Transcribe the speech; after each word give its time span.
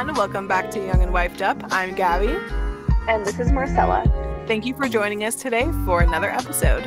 everyone. 0.00 0.18
Welcome 0.18 0.48
back 0.48 0.70
to 0.70 0.78
Young 0.78 1.02
and 1.02 1.12
Wifed 1.12 1.42
Up. 1.42 1.62
I'm 1.70 1.94
Gabie. 1.94 2.34
And 3.06 3.26
this 3.26 3.38
is 3.38 3.52
Marcella. 3.52 4.02
Thank 4.46 4.64
you 4.64 4.74
for 4.74 4.88
joining 4.88 5.24
us 5.24 5.34
today 5.34 5.70
for 5.84 6.00
another 6.00 6.30
episode. 6.30 6.86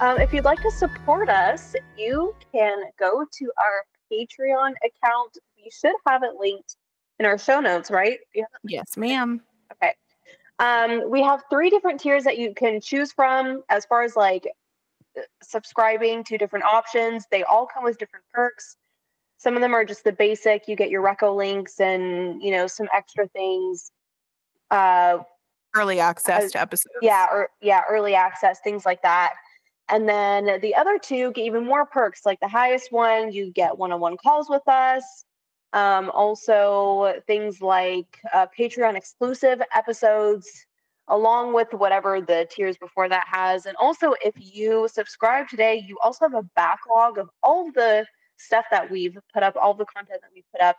Um, 0.00 0.18
if 0.18 0.32
you'd 0.32 0.46
like 0.46 0.62
to 0.62 0.70
support 0.70 1.28
us, 1.28 1.74
you 1.98 2.34
can 2.52 2.84
go 2.98 3.26
to 3.30 3.52
our 3.62 3.84
Patreon 4.10 4.72
account. 4.82 5.36
We 5.58 5.70
should 5.70 5.94
have 6.06 6.22
it 6.22 6.36
linked 6.40 6.76
in 7.18 7.26
our 7.26 7.36
show 7.36 7.60
notes, 7.60 7.90
right? 7.90 8.18
Yeah. 8.34 8.44
Yes, 8.66 8.96
ma'am. 8.96 9.42
Okay. 9.72 9.92
Um, 10.60 11.10
we 11.10 11.22
have 11.22 11.42
three 11.50 11.68
different 11.68 12.00
tiers 12.00 12.24
that 12.24 12.38
you 12.38 12.54
can 12.54 12.80
choose 12.80 13.12
from 13.12 13.62
as 13.68 13.84
far 13.84 14.04
as 14.04 14.16
like 14.16 14.48
subscribing 15.42 16.24
to 16.24 16.38
different 16.38 16.64
options. 16.64 17.26
They 17.30 17.42
all 17.42 17.66
come 17.66 17.84
with 17.84 17.98
different 17.98 18.24
perks. 18.32 18.78
Some 19.44 19.56
of 19.56 19.60
them 19.60 19.74
are 19.74 19.84
just 19.84 20.04
the 20.04 20.12
basic. 20.12 20.68
You 20.68 20.74
get 20.74 20.88
your 20.88 21.02
Reco 21.02 21.36
links 21.36 21.78
and 21.78 22.42
you 22.42 22.50
know 22.50 22.66
some 22.66 22.88
extra 22.94 23.28
things. 23.28 23.92
Uh, 24.70 25.18
early 25.76 26.00
access 26.00 26.44
uh, 26.44 26.48
to 26.48 26.60
episodes. 26.62 26.94
Yeah, 27.02 27.26
or 27.30 27.50
yeah, 27.60 27.82
early 27.90 28.14
access, 28.14 28.60
things 28.64 28.86
like 28.86 29.02
that. 29.02 29.34
And 29.90 30.08
then 30.08 30.60
the 30.62 30.74
other 30.74 30.98
two 30.98 31.30
get 31.32 31.44
even 31.44 31.66
more 31.66 31.84
perks. 31.84 32.24
Like 32.24 32.40
the 32.40 32.48
highest 32.48 32.90
one, 32.90 33.32
you 33.32 33.52
get 33.52 33.76
one-on-one 33.76 34.16
calls 34.16 34.48
with 34.48 34.66
us. 34.66 35.04
Um, 35.74 36.08
also, 36.14 37.20
things 37.26 37.60
like 37.60 38.18
uh, 38.32 38.46
Patreon 38.58 38.96
exclusive 38.96 39.60
episodes, 39.76 40.48
along 41.08 41.52
with 41.52 41.68
whatever 41.74 42.22
the 42.22 42.48
tiers 42.50 42.78
before 42.78 43.10
that 43.10 43.26
has. 43.30 43.66
And 43.66 43.76
also, 43.76 44.14
if 44.24 44.32
you 44.38 44.88
subscribe 44.90 45.48
today, 45.48 45.84
you 45.86 45.98
also 46.02 46.24
have 46.24 46.34
a 46.34 46.48
backlog 46.56 47.18
of 47.18 47.28
all 47.42 47.70
the 47.72 48.06
stuff 48.44 48.66
that 48.70 48.90
we've 48.90 49.18
put 49.32 49.42
up, 49.42 49.56
all 49.56 49.74
the 49.74 49.86
content 49.86 50.20
that 50.22 50.30
we've 50.34 50.44
put 50.52 50.60
up 50.60 50.76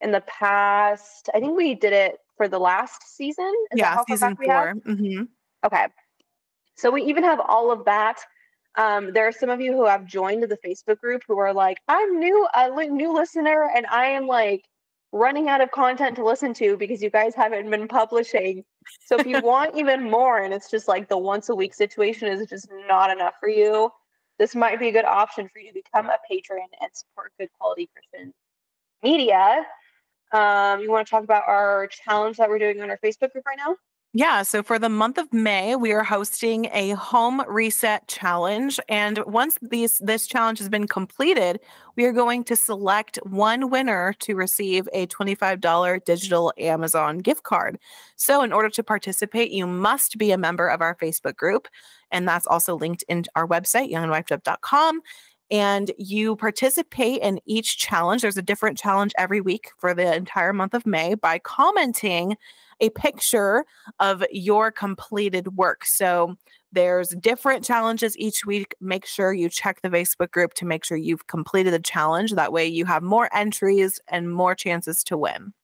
in 0.00 0.12
the 0.12 0.22
past. 0.22 1.30
I 1.34 1.40
think 1.40 1.56
we 1.56 1.74
did 1.74 1.92
it 1.92 2.18
for 2.36 2.48
the 2.48 2.58
last 2.58 3.16
season. 3.16 3.52
Is 3.72 3.78
yeah, 3.78 3.98
season 4.08 4.36
4 4.36 4.74
mm-hmm. 4.86 5.22
Okay. 5.64 5.86
So 6.76 6.90
we 6.90 7.02
even 7.04 7.24
have 7.24 7.40
all 7.40 7.72
of 7.72 7.84
that. 7.86 8.20
Um, 8.76 9.12
there 9.14 9.26
are 9.26 9.32
some 9.32 9.48
of 9.48 9.60
you 9.60 9.72
who 9.72 9.86
have 9.86 10.04
joined 10.04 10.42
the 10.42 10.58
Facebook 10.58 11.00
group 11.00 11.22
who 11.26 11.38
are 11.38 11.54
like, 11.54 11.78
I'm 11.88 12.18
new, 12.18 12.46
a 12.54 12.68
new 12.86 13.14
listener, 13.14 13.70
and 13.74 13.86
I 13.86 14.08
am 14.08 14.26
like 14.26 14.64
running 15.12 15.48
out 15.48 15.62
of 15.62 15.70
content 15.70 16.16
to 16.16 16.24
listen 16.24 16.52
to 16.54 16.76
because 16.76 17.02
you 17.02 17.08
guys 17.08 17.34
haven't 17.34 17.70
been 17.70 17.88
publishing. 17.88 18.64
So 19.06 19.18
if 19.18 19.26
you 19.26 19.40
want 19.44 19.76
even 19.76 20.10
more, 20.10 20.42
and 20.42 20.52
it's 20.52 20.70
just 20.70 20.88
like 20.88 21.08
the 21.08 21.16
once 21.16 21.48
a 21.48 21.54
week 21.54 21.72
situation 21.72 22.28
is 22.28 22.46
just 22.48 22.68
not 22.86 23.10
enough 23.10 23.34
for 23.40 23.48
you, 23.48 23.90
this 24.38 24.54
might 24.54 24.78
be 24.78 24.88
a 24.88 24.92
good 24.92 25.04
option 25.04 25.48
for 25.48 25.58
you 25.58 25.68
to 25.68 25.74
become 25.74 26.06
a 26.06 26.18
patron 26.28 26.66
and 26.80 26.90
support 26.92 27.32
good 27.38 27.48
quality 27.58 27.88
Christian 27.92 28.32
media. 29.02 29.64
Um, 30.32 30.80
you 30.80 30.90
want 30.90 31.06
to 31.06 31.10
talk 31.10 31.24
about 31.24 31.44
our 31.46 31.88
challenge 31.88 32.36
that 32.38 32.48
we're 32.48 32.58
doing 32.58 32.80
on 32.80 32.90
our 32.90 32.98
Facebook 32.98 33.32
group 33.32 33.46
right 33.46 33.58
now? 33.58 33.76
Yeah, 34.18 34.44
so 34.44 34.62
for 34.62 34.78
the 34.78 34.88
month 34.88 35.18
of 35.18 35.30
May, 35.30 35.76
we 35.76 35.92
are 35.92 36.02
hosting 36.02 36.70
a 36.72 36.92
home 36.92 37.42
reset 37.46 38.08
challenge 38.08 38.80
and 38.88 39.18
once 39.26 39.58
these 39.60 39.98
this 39.98 40.26
challenge 40.26 40.58
has 40.58 40.70
been 40.70 40.86
completed, 40.86 41.60
we 41.96 42.06
are 42.06 42.12
going 42.12 42.42
to 42.44 42.56
select 42.56 43.18
one 43.24 43.68
winner 43.68 44.14
to 44.20 44.34
receive 44.34 44.88
a 44.94 45.06
$25 45.08 46.00
digital 46.06 46.50
Amazon 46.56 47.18
gift 47.18 47.42
card. 47.42 47.78
So 48.16 48.42
in 48.42 48.54
order 48.54 48.70
to 48.70 48.82
participate, 48.82 49.50
you 49.50 49.66
must 49.66 50.16
be 50.16 50.30
a 50.30 50.38
member 50.38 50.66
of 50.66 50.80
our 50.80 50.94
Facebook 50.94 51.36
group 51.36 51.68
and 52.10 52.26
that's 52.26 52.46
also 52.46 52.74
linked 52.74 53.04
in 53.08 53.24
our 53.34 53.46
website 53.46 53.92
youngandwifedup.com 53.92 55.02
and 55.50 55.92
you 55.98 56.36
participate 56.36 57.22
in 57.22 57.40
each 57.46 57.78
challenge. 57.78 58.22
There's 58.22 58.36
a 58.36 58.42
different 58.42 58.78
challenge 58.78 59.12
every 59.16 59.40
week 59.40 59.70
for 59.78 59.94
the 59.94 60.14
entire 60.14 60.52
month 60.52 60.74
of 60.74 60.86
May 60.86 61.14
by 61.14 61.38
commenting 61.38 62.36
a 62.80 62.90
picture 62.90 63.64
of 64.00 64.24
your 64.30 64.70
completed 64.70 65.56
work. 65.56 65.84
So 65.84 66.36
there's 66.72 67.10
different 67.20 67.64
challenges 67.64 68.18
each 68.18 68.44
week. 68.44 68.74
Make 68.80 69.06
sure 69.06 69.32
you 69.32 69.48
check 69.48 69.80
the 69.80 69.88
Facebook 69.88 70.30
group 70.30 70.52
to 70.54 70.66
make 70.66 70.84
sure 70.84 70.96
you've 70.96 71.26
completed 71.26 71.72
the 71.72 71.78
challenge. 71.78 72.32
That 72.32 72.52
way 72.52 72.66
you 72.66 72.84
have 72.84 73.02
more 73.02 73.30
entries 73.34 73.98
and 74.08 74.30
more 74.30 74.54
chances 74.54 75.02
to 75.04 75.16
win. 75.16 75.54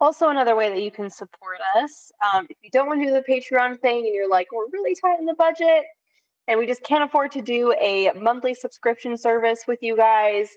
Also, 0.00 0.30
another 0.30 0.56
way 0.56 0.68
that 0.68 0.82
you 0.82 0.90
can 0.90 1.10
support 1.10 1.58
us, 1.76 2.10
um, 2.32 2.46
if 2.48 2.56
you 2.62 2.70
don't 2.70 2.88
want 2.88 3.00
to 3.00 3.06
do 3.06 3.12
the 3.12 3.22
Patreon 3.22 3.78
thing 3.80 3.98
and 3.98 4.14
you're 4.14 4.28
like, 4.28 4.50
we're 4.50 4.68
really 4.72 4.96
tight 4.96 5.20
in 5.20 5.26
the 5.26 5.34
budget 5.34 5.84
and 6.48 6.58
we 6.58 6.66
just 6.66 6.82
can't 6.82 7.04
afford 7.04 7.32
to 7.32 7.42
do 7.42 7.72
a 7.80 8.10
monthly 8.18 8.54
subscription 8.54 9.16
service 9.16 9.64
with 9.66 9.78
you 9.82 9.96
guys, 9.96 10.48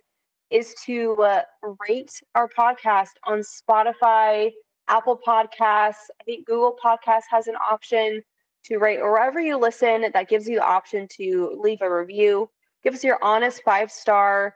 is 0.50 0.75
to 0.85 1.16
uh, 1.22 1.41
rate 1.88 2.12
our 2.35 2.47
podcast 2.47 3.12
on 3.23 3.40
Spotify, 3.40 4.51
Apple 4.88 5.19
Podcasts. 5.25 6.09
I 6.19 6.23
think 6.25 6.46
Google 6.46 6.78
Podcasts 6.84 7.23
has 7.29 7.47
an 7.47 7.56
option 7.56 8.22
to 8.66 8.78
rate 8.78 9.00
wherever 9.00 9.40
you 9.40 9.57
listen 9.57 10.06
that 10.13 10.29
gives 10.29 10.47
you 10.47 10.57
the 10.57 10.66
option 10.66 11.07
to 11.18 11.59
leave 11.62 11.81
a 11.81 11.94
review. 11.94 12.50
Give 12.84 12.94
us 12.94 13.03
your 13.03 13.23
honest 13.23 13.62
five 13.63 13.91
star 13.91 14.56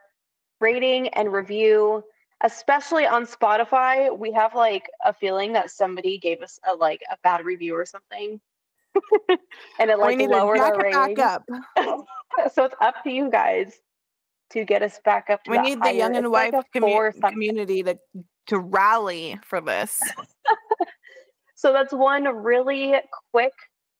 rating 0.60 1.10
and 1.10 1.32
review. 1.32 2.04
Especially 2.42 3.06
on 3.06 3.26
Spotify, 3.26 4.18
we 4.18 4.32
have 4.32 4.56
like 4.56 4.90
a 5.04 5.14
feeling 5.14 5.52
that 5.54 5.72
somebody 5.72 6.18
gave 6.18 6.42
us 6.42 6.58
a 6.68 6.74
like 6.74 7.02
a 7.12 7.18
bad 7.22 7.44
review 7.44 7.76
or 7.76 7.86
something. 7.86 8.40
And 9.80 9.90
it 9.90 10.00
like 10.00 10.20
lowered 10.20 10.60
rating. 10.78 11.16
Back 11.16 11.20
up. 11.20 11.44
so 12.54 12.66
it's 12.66 12.76
up 12.82 12.96
to 13.04 13.10
you 13.10 13.30
guys 13.30 13.74
to 14.52 14.66
get 14.66 14.82
us 14.82 15.00
back 15.06 15.30
up 15.30 15.44
to 15.44 15.52
we 15.52 15.60
need 15.60 15.82
the 15.82 15.94
young 15.94 16.16
and 16.16 16.32
wife 16.32 16.54
like 16.54 16.66
commu- 16.76 17.30
community 17.30 17.84
to 17.84 17.98
to 18.48 18.60
rally 18.60 19.40
for 19.46 19.62
this. 19.62 20.00
so 21.56 21.72
that's 21.72 21.94
one 21.94 22.24
really 22.24 22.96
quick, 23.32 23.54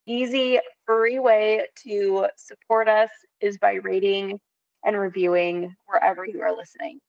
easy, 0.08 0.60
free 0.86 1.20
way 1.20 1.68
to 1.84 2.28
support 2.36 2.90
us 2.90 3.10
is 3.42 3.58
by 3.60 3.74
rating 3.76 4.40
and 4.84 4.98
reviewing 4.98 5.76
wherever 5.86 6.26
you 6.26 6.42
are 6.42 6.56
listening. 6.56 7.00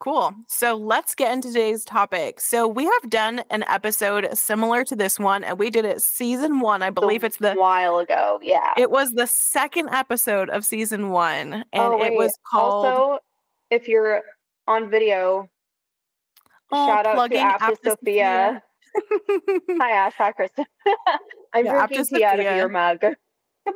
Cool. 0.00 0.32
So 0.46 0.76
let's 0.76 1.14
get 1.14 1.32
into 1.32 1.48
today's 1.48 1.84
topic. 1.84 2.40
So 2.40 2.68
we 2.68 2.84
have 2.84 3.10
done 3.10 3.42
an 3.50 3.64
episode 3.68 4.28
similar 4.34 4.84
to 4.84 4.94
this 4.94 5.18
one, 5.18 5.42
and 5.42 5.58
we 5.58 5.70
did 5.70 5.84
it 5.84 6.00
season 6.02 6.60
one. 6.60 6.82
I 6.82 6.90
believe 6.90 7.24
it's 7.24 7.38
the 7.38 7.54
while 7.54 7.98
ago. 7.98 8.38
Yeah. 8.40 8.74
It 8.76 8.90
was 8.90 9.12
the 9.12 9.26
second 9.26 9.88
episode 9.90 10.50
of 10.50 10.64
season 10.64 11.10
one, 11.10 11.64
and 11.72 11.82
oh, 11.82 12.02
it 12.02 12.14
was 12.14 12.38
called. 12.48 12.86
Also, 12.86 13.18
if 13.70 13.88
you're 13.88 14.22
on 14.68 14.88
video, 14.88 15.48
Oh, 16.70 16.86
Shout 16.86 17.06
out 17.06 17.30
to 17.30 17.38
After 17.38 17.76
Sophia. 17.82 18.62
Hi, 19.80 19.90
Ash. 19.90 20.14
Hi, 20.18 20.32
Kristen. 20.32 20.66
I'm 21.54 21.64
yeah, 21.64 21.86
drinking 21.86 21.98
tea 21.98 22.04
Sophia, 22.04 22.28
out 22.28 22.40
of 22.40 22.56
your 22.56 22.68
mug. 22.68 23.04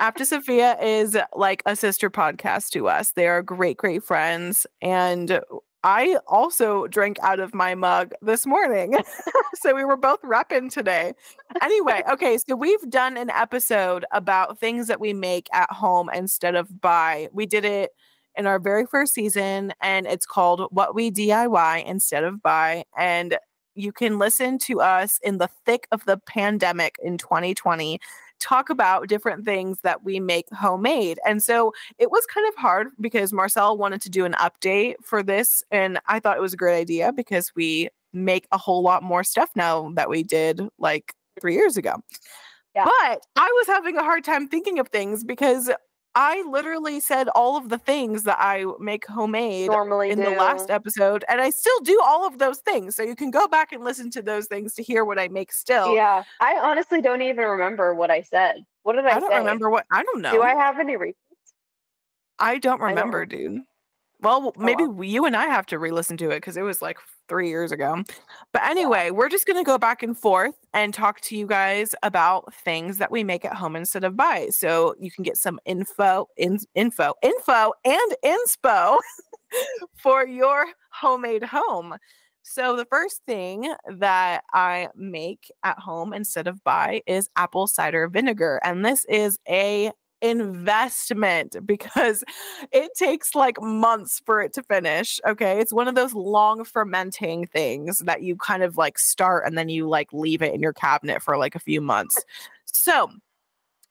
After 0.00 0.24
Sophia 0.24 0.78
is 0.80 1.16
like 1.34 1.62
a 1.64 1.74
sister 1.74 2.10
podcast 2.10 2.70
to 2.70 2.88
us. 2.88 3.12
They 3.12 3.26
are 3.28 3.42
great, 3.42 3.76
great 3.78 4.04
friends. 4.04 4.66
And 4.82 5.40
I 5.84 6.18
also 6.28 6.86
drank 6.86 7.18
out 7.22 7.40
of 7.40 7.54
my 7.54 7.74
mug 7.74 8.12
this 8.22 8.46
morning. 8.46 8.96
so 9.54 9.74
we 9.74 9.84
were 9.84 9.96
both 9.96 10.22
repping 10.22 10.70
today. 10.70 11.12
Anyway, 11.60 12.02
okay, 12.12 12.38
so 12.38 12.54
we've 12.56 12.88
done 12.88 13.16
an 13.16 13.30
episode 13.30 14.04
about 14.12 14.58
things 14.58 14.86
that 14.88 15.00
we 15.00 15.12
make 15.12 15.48
at 15.52 15.70
home 15.70 16.10
instead 16.14 16.54
of 16.54 16.80
buy. 16.80 17.28
We 17.32 17.46
did 17.46 17.64
it 17.64 17.90
in 18.36 18.46
our 18.46 18.58
very 18.58 18.86
first 18.86 19.12
season, 19.12 19.74
and 19.80 20.06
it's 20.06 20.24
called 20.24 20.68
What 20.70 20.94
We 20.94 21.10
DIY 21.10 21.84
Instead 21.84 22.24
of 22.24 22.42
Buy. 22.42 22.84
And 22.96 23.36
you 23.74 23.92
can 23.92 24.18
listen 24.18 24.58
to 24.58 24.80
us 24.80 25.18
in 25.22 25.38
the 25.38 25.48
thick 25.66 25.86
of 25.92 26.04
the 26.04 26.18
pandemic 26.18 26.96
in 27.02 27.18
2020 27.18 27.98
talk 28.42 28.68
about 28.68 29.08
different 29.08 29.44
things 29.44 29.78
that 29.82 30.04
we 30.04 30.20
make 30.20 30.46
homemade. 30.52 31.18
And 31.26 31.42
so 31.42 31.72
it 31.98 32.10
was 32.10 32.26
kind 32.26 32.46
of 32.48 32.54
hard 32.56 32.88
because 33.00 33.32
Marcel 33.32 33.78
wanted 33.78 34.02
to 34.02 34.10
do 34.10 34.24
an 34.24 34.34
update 34.34 34.96
for 35.02 35.22
this. 35.22 35.62
And 35.70 35.98
I 36.06 36.20
thought 36.20 36.36
it 36.36 36.42
was 36.42 36.52
a 36.52 36.58
great 36.58 36.78
idea 36.78 37.12
because 37.12 37.52
we 37.54 37.88
make 38.12 38.46
a 38.52 38.58
whole 38.58 38.82
lot 38.82 39.02
more 39.02 39.24
stuff 39.24 39.50
now 39.54 39.90
that 39.94 40.10
we 40.10 40.22
did 40.22 40.60
like 40.78 41.14
three 41.40 41.54
years 41.54 41.76
ago. 41.76 41.94
Yeah. 42.74 42.84
But 42.84 43.22
I 43.36 43.46
was 43.46 43.66
having 43.66 43.96
a 43.96 44.02
hard 44.02 44.24
time 44.24 44.48
thinking 44.48 44.78
of 44.78 44.88
things 44.88 45.24
because 45.24 45.70
I 46.14 46.42
literally 46.42 47.00
said 47.00 47.28
all 47.28 47.56
of 47.56 47.70
the 47.70 47.78
things 47.78 48.24
that 48.24 48.36
I 48.38 48.66
make 48.78 49.06
homemade 49.06 49.70
normally 49.70 50.10
in 50.10 50.18
do. 50.18 50.24
the 50.24 50.30
last 50.32 50.68
episode, 50.68 51.24
and 51.28 51.40
I 51.40 51.50
still 51.50 51.80
do 51.80 52.00
all 52.04 52.26
of 52.26 52.38
those 52.38 52.58
things. 52.58 52.96
So 52.96 53.02
you 53.02 53.16
can 53.16 53.30
go 53.30 53.48
back 53.48 53.72
and 53.72 53.82
listen 53.82 54.10
to 54.10 54.22
those 54.22 54.46
things 54.46 54.74
to 54.74 54.82
hear 54.82 55.04
what 55.04 55.18
I 55.18 55.28
make 55.28 55.52
still. 55.52 55.94
Yeah, 55.94 56.24
I 56.40 56.58
honestly 56.62 57.00
don't 57.00 57.22
even 57.22 57.44
remember 57.44 57.94
what 57.94 58.10
I 58.10 58.22
said. 58.22 58.56
What 58.82 58.94
did 58.94 59.06
I? 59.06 59.10
Say? 59.10 59.16
I 59.16 59.20
don't 59.20 59.30
say? 59.30 59.38
remember 59.38 59.70
what. 59.70 59.86
I 59.90 60.02
don't 60.02 60.20
know. 60.20 60.32
Do 60.32 60.42
I 60.42 60.54
have 60.54 60.78
any 60.78 60.96
repeats? 60.96 61.18
I 62.38 62.58
don't 62.58 62.80
remember, 62.80 63.22
I 63.22 63.24
don't. 63.24 63.54
dude. 63.54 63.62
Well, 64.22 64.52
oh, 64.56 64.62
maybe 64.62 64.84
oh, 64.84 64.90
well. 64.90 65.04
you 65.04 65.24
and 65.26 65.36
I 65.36 65.46
have 65.46 65.66
to 65.66 65.78
re-listen 65.78 66.16
to 66.18 66.30
it 66.30 66.36
because 66.36 66.56
it 66.56 66.62
was 66.62 66.80
like 66.80 66.98
three 67.28 67.48
years 67.48 67.72
ago. 67.72 68.04
But 68.52 68.62
anyway, 68.62 69.10
we're 69.10 69.28
just 69.28 69.46
gonna 69.46 69.64
go 69.64 69.78
back 69.78 70.02
and 70.02 70.16
forth 70.16 70.54
and 70.72 70.94
talk 70.94 71.20
to 71.22 71.36
you 71.36 71.46
guys 71.46 71.94
about 72.04 72.54
things 72.54 72.98
that 72.98 73.10
we 73.10 73.24
make 73.24 73.44
at 73.44 73.54
home 73.54 73.74
instead 73.74 74.04
of 74.04 74.16
buy. 74.16 74.48
So 74.50 74.94
you 75.00 75.10
can 75.10 75.24
get 75.24 75.36
some 75.36 75.58
info, 75.64 76.28
in, 76.36 76.58
info, 76.74 77.14
info, 77.22 77.72
and 77.84 78.16
inspo 78.24 78.98
for 79.96 80.24
your 80.26 80.66
homemade 80.92 81.44
home. 81.44 81.96
So 82.42 82.76
the 82.76 82.84
first 82.86 83.22
thing 83.26 83.72
that 83.98 84.42
I 84.52 84.88
make 84.96 85.50
at 85.62 85.78
home 85.78 86.12
instead 86.12 86.46
of 86.46 86.62
buy 86.64 87.02
is 87.06 87.28
apple 87.36 87.66
cider 87.66 88.08
vinegar. 88.08 88.60
And 88.64 88.84
this 88.84 89.04
is 89.08 89.38
a 89.48 89.92
investment 90.22 91.56
because 91.66 92.24
it 92.70 92.92
takes 92.96 93.34
like 93.34 93.60
months 93.60 94.22
for 94.24 94.40
it 94.40 94.54
to 94.54 94.62
finish. 94.62 95.20
Okay. 95.26 95.58
It's 95.58 95.72
one 95.72 95.88
of 95.88 95.94
those 95.94 96.14
long 96.14 96.64
fermenting 96.64 97.46
things 97.46 97.98
that 97.98 98.22
you 98.22 98.36
kind 98.36 98.62
of 98.62 98.78
like 98.78 98.98
start 98.98 99.44
and 99.46 99.58
then 99.58 99.68
you 99.68 99.88
like 99.88 100.12
leave 100.12 100.40
it 100.40 100.54
in 100.54 100.62
your 100.62 100.72
cabinet 100.72 101.22
for 101.22 101.36
like 101.36 101.54
a 101.54 101.60
few 101.60 101.80
months. 101.80 102.24
So, 102.64 103.10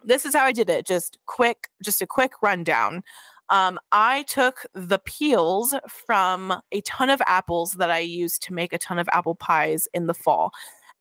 this 0.04 0.25
is 0.25 0.33
how 0.33 0.45
I 0.45 0.51
did 0.51 0.68
it. 0.68 0.88
Just 0.88 1.19
quick, 1.28 1.69
just 1.83 2.01
a 2.01 2.07
quick 2.07 2.42
rundown. 2.42 3.04
Um, 3.50 3.80
I 3.92 4.24
took 4.24 4.66
the 4.74 4.98
peels 4.98 5.75
from 5.88 6.60
a 6.72 6.81
ton 6.81 7.12
of 7.12 7.22
apples 7.27 7.74
that 7.74 7.92
I 7.92 8.00
used 8.00 8.42
to 8.44 8.54
make 8.54 8.74
a 8.74 8.80
ton 8.80 8.98
of 8.98 9.07
apple 9.12 9.36
pies 9.36 9.88
in 9.94 10.07
the 10.07 10.13
fall. 10.16 10.54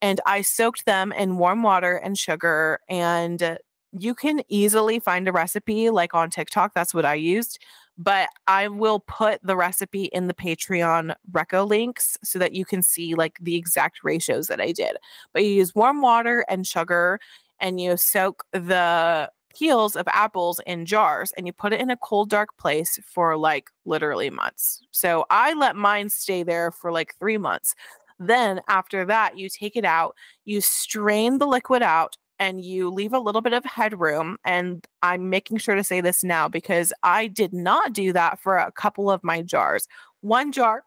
And 0.03 0.21
I 0.27 0.43
soaked 0.43 0.85
them 0.85 1.13
in 1.13 1.39
warm 1.39 1.63
water 1.63 1.97
and 1.97 2.19
sugar 2.19 2.81
and 2.89 3.59
you 3.99 4.15
can 4.15 4.43
easily 4.49 4.99
find 4.99 5.27
a 5.29 5.33
recipe 5.33 5.91
like 5.91 6.15
on 6.15 6.31
TikTok. 6.31 6.75
That's 6.75 6.95
what 6.95 7.05
I 7.05 7.15
used. 7.15 7.59
But 7.99 8.29
I 8.47 8.69
will 8.69 9.01
put 9.01 9.41
the 9.43 9.57
recipe 9.57 10.05
in 10.05 10.27
the 10.27 10.35
Patreon 10.35 11.15
reco 11.33 11.69
links 11.69 12.17
so 12.25 12.39
that 12.39 12.55
you 12.55 12.65
can 12.65 12.83
see 12.83 13.15
like 13.15 13.37
the 13.41 13.57
exact 13.57 13.99
ratios 14.03 14.47
that 14.47 14.61
I 14.61 14.73
did. 14.73 14.97
But 15.33 15.45
you 15.45 15.51
use 15.51 15.75
warm 15.75 16.01
water 16.01 16.45
and 16.49 16.67
sugar 16.67 17.21
and 17.59 17.81
you 17.81 17.97
soak 17.97 18.45
the 18.53 19.31
peels 19.55 19.97
of 19.97 20.07
apples 20.09 20.61
in 20.67 20.87
jars 20.87 21.33
and 21.37 21.47
you 21.47 21.53
put 21.53 21.73
it 21.73 21.81
in 21.81 21.91
a 21.91 21.97
cold, 21.97 22.31
dark 22.31 22.57
place 22.57 22.99
for 23.05 23.37
like 23.37 23.69
literally 23.85 24.31
months. 24.31 24.81
So 24.93 25.27
I 25.29 25.53
let 25.55 25.77
mine 25.77 26.09
stay 26.09 26.43
there 26.43 26.71
for 26.71 26.93
like 26.93 27.15
three 27.19 27.37
months. 27.37 27.75
Then 28.19 28.61
after 28.69 29.05
that, 29.07 29.39
you 29.39 29.49
take 29.49 29.77
it 29.77 29.85
out, 29.85 30.15
you 30.45 30.61
strain 30.61 31.39
the 31.39 31.47
liquid 31.47 31.83
out, 31.83 32.17
and 32.41 32.65
you 32.65 32.91
leave 32.91 33.13
a 33.13 33.19
little 33.21 33.43
bit 33.43 33.53
of 33.53 33.65
headroom. 33.67 34.39
And 34.45 34.85
I'm 35.03 35.29
making 35.29 35.59
sure 35.59 35.75
to 35.75 35.85
say 35.85 36.01
this 36.01 36.25
now 36.25 36.49
because 36.49 36.93
I 37.03 37.27
did 37.27 37.53
not 37.53 37.93
do 37.93 38.13
that 38.15 38.41
for 38.41 38.57
a 38.57 38.73
couple 38.73 39.11
of 39.11 39.23
my 39.23 39.43
jars. 39.43 39.87
One 40.23 40.51
jar, 40.51 40.85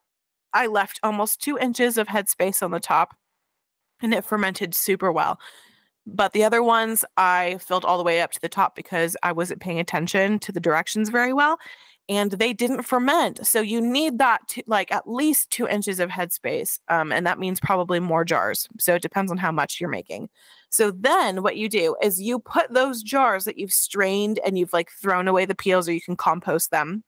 I 0.51 0.65
left 0.65 0.99
almost 1.03 1.41
two 1.41 1.57
inches 1.57 1.97
of 1.99 2.07
headspace 2.07 2.63
on 2.63 2.71
the 2.71 2.79
top 2.79 3.15
and 4.01 4.13
it 4.13 4.25
fermented 4.25 4.73
super 4.73 5.11
well. 5.11 5.39
But 6.05 6.33
the 6.33 6.43
other 6.43 6.61
ones, 6.61 7.05
I 7.15 7.59
filled 7.61 7.85
all 7.85 7.97
the 7.97 8.03
way 8.03 8.21
up 8.21 8.31
to 8.31 8.41
the 8.41 8.49
top 8.49 8.75
because 8.75 9.15
I 9.23 9.31
wasn't 9.31 9.61
paying 9.61 9.79
attention 9.79 10.39
to 10.39 10.51
the 10.51 10.59
directions 10.59 11.09
very 11.09 11.31
well 11.31 11.59
and 12.09 12.31
they 12.31 12.51
didn't 12.51 12.83
ferment. 12.83 13.45
So 13.45 13.61
you 13.61 13.79
need 13.79 14.17
that 14.17 14.47
to, 14.49 14.63
like 14.67 14.91
at 14.91 15.09
least 15.09 15.49
two 15.51 15.67
inches 15.67 15.99
of 15.99 16.09
headspace. 16.09 16.79
Um, 16.89 17.11
and 17.11 17.25
that 17.25 17.39
means 17.39 17.59
probably 17.59 17.99
more 17.99 18.25
jars. 18.25 18.67
So 18.79 18.95
it 18.95 19.01
depends 19.01 19.31
on 19.31 19.37
how 19.37 19.51
much 19.51 19.79
you're 19.79 19.89
making. 19.89 20.29
So 20.69 20.91
then 20.91 21.43
what 21.43 21.55
you 21.55 21.69
do 21.69 21.95
is 22.03 22.21
you 22.21 22.39
put 22.39 22.73
those 22.73 23.03
jars 23.03 23.45
that 23.45 23.57
you've 23.57 23.71
strained 23.71 24.39
and 24.45 24.57
you've 24.57 24.73
like 24.73 24.91
thrown 24.91 25.27
away 25.27 25.45
the 25.45 25.55
peels 25.55 25.87
or 25.87 25.93
you 25.93 26.01
can 26.01 26.17
compost 26.17 26.71
them. 26.71 27.03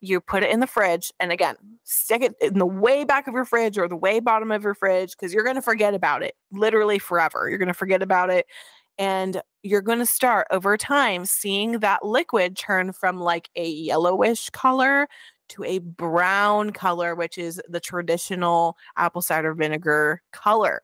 You 0.00 0.20
put 0.20 0.42
it 0.42 0.50
in 0.50 0.60
the 0.60 0.66
fridge 0.66 1.12
and 1.20 1.30
again, 1.30 1.56
stick 1.84 2.22
it 2.22 2.34
in 2.40 2.58
the 2.58 2.66
way 2.66 3.04
back 3.04 3.28
of 3.28 3.34
your 3.34 3.44
fridge 3.44 3.78
or 3.78 3.88
the 3.88 3.96
way 3.96 4.20
bottom 4.20 4.50
of 4.50 4.62
your 4.62 4.74
fridge 4.74 5.12
because 5.12 5.32
you're 5.32 5.44
going 5.44 5.56
to 5.56 5.62
forget 5.62 5.94
about 5.94 6.22
it 6.22 6.34
literally 6.50 6.98
forever. 6.98 7.48
You're 7.48 7.58
going 7.58 7.68
to 7.68 7.74
forget 7.74 8.02
about 8.02 8.30
it 8.30 8.46
and 8.98 9.42
you're 9.62 9.82
going 9.82 9.98
to 9.98 10.06
start 10.06 10.46
over 10.50 10.76
time 10.76 11.24
seeing 11.24 11.80
that 11.80 12.04
liquid 12.04 12.56
turn 12.56 12.92
from 12.92 13.20
like 13.20 13.50
a 13.56 13.68
yellowish 13.68 14.48
color 14.50 15.08
to 15.48 15.64
a 15.64 15.78
brown 15.78 16.70
color, 16.70 17.14
which 17.14 17.38
is 17.38 17.60
the 17.68 17.80
traditional 17.80 18.76
apple 18.96 19.22
cider 19.22 19.54
vinegar 19.54 20.22
color. 20.32 20.82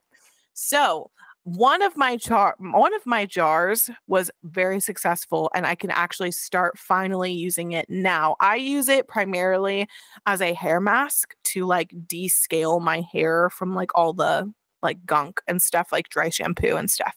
So, 0.53 1.09
one 1.45 1.81
of 1.81 1.97
my 1.97 2.15
jar 2.15 2.55
one 2.57 2.93
of 2.93 3.05
my 3.05 3.25
jars 3.25 3.89
was 4.07 4.31
very 4.43 4.79
successful 4.79 5.51
and 5.53 5.67
I 5.67 5.75
can 5.75 5.91
actually 5.91 6.31
start 6.31 6.79
finally 6.79 7.33
using 7.33 7.73
it 7.73 7.89
now. 7.89 8.37
I 8.39 8.55
use 8.55 8.87
it 8.87 9.09
primarily 9.09 9.89
as 10.25 10.41
a 10.41 10.53
hair 10.53 10.79
mask 10.79 11.35
to 11.45 11.65
like 11.65 11.89
descale 12.07 12.81
my 12.81 13.01
hair 13.11 13.49
from 13.49 13.75
like 13.75 13.91
all 13.93 14.13
the 14.13 14.53
like 14.81 15.05
gunk 15.05 15.41
and 15.45 15.61
stuff 15.61 15.89
like 15.91 16.07
dry 16.07 16.29
shampoo 16.29 16.77
and 16.77 16.89
stuff 16.89 17.13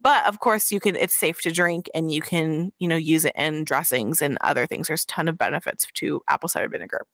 but 0.00 0.24
of 0.26 0.40
course 0.40 0.70
you 0.70 0.80
can 0.80 0.96
it's 0.96 1.14
safe 1.14 1.40
to 1.42 1.50
drink 1.50 1.88
and 1.94 2.12
you 2.12 2.20
can 2.22 2.72
you 2.78 2.88
know 2.88 2.96
use 2.96 3.24
it 3.24 3.34
in 3.36 3.64
dressings 3.64 4.22
and 4.22 4.38
other 4.40 4.66
things. 4.66 4.88
There's 4.88 5.04
a 5.04 5.06
ton 5.06 5.28
of 5.28 5.38
benefits 5.38 5.86
to 5.94 6.22
apple 6.28 6.48
cider 6.48 6.68
vinegar. 6.68 7.04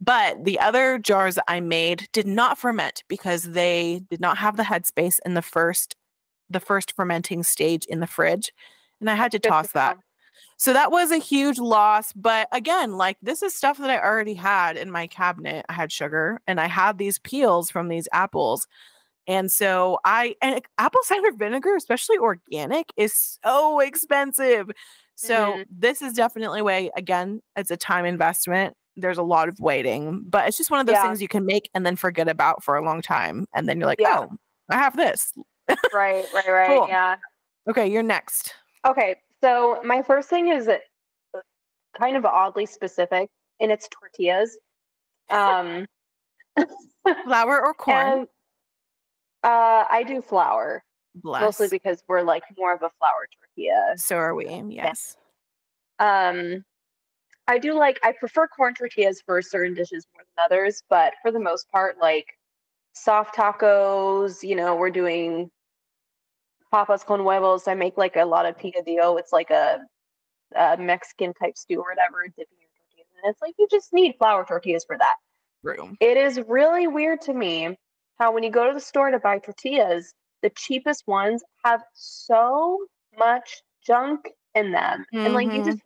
But 0.00 0.44
the 0.44 0.60
other 0.60 0.98
jars 0.98 1.38
i 1.48 1.60
made 1.60 2.08
did 2.12 2.26
not 2.26 2.58
ferment 2.58 3.02
because 3.08 3.42
they 3.42 4.02
did 4.10 4.20
not 4.20 4.38
have 4.38 4.56
the 4.56 4.62
headspace 4.62 5.18
in 5.26 5.34
the 5.34 5.42
first 5.42 5.96
the 6.50 6.60
first 6.60 6.94
fermenting 6.96 7.42
stage 7.42 7.84
in 7.86 8.00
the 8.00 8.06
fridge 8.06 8.52
and 9.00 9.10
i 9.10 9.14
had 9.14 9.32
to 9.32 9.38
toss 9.38 9.72
that. 9.72 9.98
so 10.56 10.72
that 10.72 10.90
was 10.90 11.10
a 11.10 11.18
huge 11.18 11.58
loss 11.58 12.12
but 12.14 12.48
again 12.52 12.92
like 12.96 13.18
this 13.20 13.42
is 13.42 13.54
stuff 13.54 13.76
that 13.78 13.90
i 13.90 13.98
already 14.00 14.34
had 14.34 14.76
in 14.76 14.90
my 14.90 15.06
cabinet. 15.06 15.66
I 15.68 15.72
had 15.74 15.92
sugar 15.92 16.40
and 16.46 16.60
i 16.60 16.66
had 16.66 16.96
these 16.96 17.18
peels 17.18 17.70
from 17.70 17.88
these 17.88 18.08
apples 18.12 18.66
and 19.28 19.52
so 19.52 20.00
I 20.04 20.34
and 20.40 20.60
apple 20.78 21.02
cider 21.04 21.30
vinegar, 21.36 21.76
especially 21.76 22.16
organic, 22.16 22.92
is 22.96 23.38
so 23.44 23.78
expensive. 23.78 24.70
So 25.16 25.52
mm-hmm. 25.52 25.62
this 25.70 26.00
is 26.00 26.14
definitely 26.14 26.60
a 26.60 26.64
way, 26.64 26.90
again, 26.96 27.42
it's 27.54 27.70
a 27.70 27.76
time 27.76 28.06
investment. 28.06 28.74
There's 28.96 29.18
a 29.18 29.22
lot 29.22 29.48
of 29.48 29.60
waiting, 29.60 30.24
but 30.26 30.48
it's 30.48 30.56
just 30.56 30.70
one 30.70 30.80
of 30.80 30.86
those 30.86 30.94
yeah. 30.94 31.02
things 31.02 31.20
you 31.20 31.28
can 31.28 31.44
make 31.44 31.68
and 31.74 31.84
then 31.84 31.94
forget 31.94 32.26
about 32.26 32.64
for 32.64 32.76
a 32.76 32.84
long 32.84 33.02
time. 33.02 33.46
And 33.54 33.68
then 33.68 33.78
you're 33.78 33.86
like, 33.86 34.00
yeah. 34.00 34.26
oh, 34.30 34.36
I 34.70 34.76
have 34.76 34.96
this. 34.96 35.32
right, 35.92 36.24
right, 36.32 36.48
right. 36.48 36.66
Cool. 36.68 36.86
Yeah. 36.88 37.16
Okay, 37.68 37.86
you're 37.86 38.02
next. 38.02 38.54
Okay. 38.86 39.16
So 39.42 39.80
my 39.84 40.02
first 40.02 40.30
thing 40.30 40.48
is 40.48 40.68
uh, 40.68 40.78
kind 41.98 42.16
of 42.16 42.24
oddly 42.24 42.64
specific 42.64 43.28
and 43.60 43.70
it's 43.70 43.88
tortillas. 43.88 44.56
Um 45.28 45.86
flour 47.26 47.64
or 47.64 47.74
corn? 47.78 48.06
And 48.06 48.28
uh, 49.42 49.84
I 49.90 50.04
do 50.06 50.22
flour. 50.22 50.84
Bless. 51.14 51.42
Mostly 51.42 51.68
because 51.68 52.02
we're 52.06 52.22
like 52.22 52.44
more 52.56 52.72
of 52.72 52.82
a 52.82 52.90
flour 52.98 53.28
tortilla. 53.40 53.94
So 53.96 54.16
are 54.16 54.34
we. 54.34 54.46
Yes. 54.68 55.16
Um, 55.98 56.64
I 57.48 57.58
do 57.58 57.74
like 57.74 57.98
I 58.02 58.12
prefer 58.12 58.46
corn 58.46 58.74
tortillas 58.74 59.22
for 59.24 59.40
certain 59.42 59.74
dishes 59.74 60.06
more 60.14 60.22
than 60.22 60.44
others, 60.44 60.82
but 60.88 61.14
for 61.22 61.32
the 61.32 61.40
most 61.40 61.68
part, 61.70 61.96
like 62.00 62.26
soft 62.92 63.34
tacos, 63.34 64.42
you 64.42 64.54
know, 64.54 64.76
we're 64.76 64.90
doing 64.90 65.50
papas 66.70 67.02
con 67.02 67.20
huevos. 67.20 67.66
I 67.66 67.74
make 67.74 67.96
like 67.96 68.16
a 68.16 68.24
lot 68.24 68.46
of 68.46 68.56
picadillo. 68.58 69.18
It's 69.18 69.32
like 69.32 69.50
a, 69.50 69.80
a 70.54 70.76
Mexican 70.76 71.32
type 71.34 71.56
stew 71.56 71.78
or 71.78 71.90
whatever, 71.90 72.24
dipping 72.24 72.58
your 72.60 72.68
tortillas 72.76 73.08
in. 73.24 73.30
It's 73.30 73.42
like 73.42 73.54
you 73.58 73.66
just 73.70 73.92
need 73.92 74.14
flour 74.18 74.44
tortillas 74.46 74.84
for 74.84 74.98
that. 74.98 75.14
True. 75.64 75.96
It 76.00 76.16
is 76.16 76.40
really 76.46 76.86
weird 76.86 77.22
to 77.22 77.34
me 77.34 77.76
how 78.18 78.32
when 78.32 78.42
you 78.42 78.50
go 78.50 78.66
to 78.66 78.74
the 78.74 78.80
store 78.80 79.10
to 79.10 79.18
buy 79.18 79.38
tortillas, 79.38 80.14
the 80.42 80.50
cheapest 80.50 81.06
ones 81.06 81.42
have 81.64 81.82
so 81.94 82.86
much 83.18 83.62
junk 83.84 84.28
in 84.54 84.72
them. 84.72 85.04
Mm-hmm. 85.12 85.26
And 85.26 85.34
like 85.34 85.46
you 85.46 85.60
mm-hmm. 85.60 85.70
just 85.70 85.82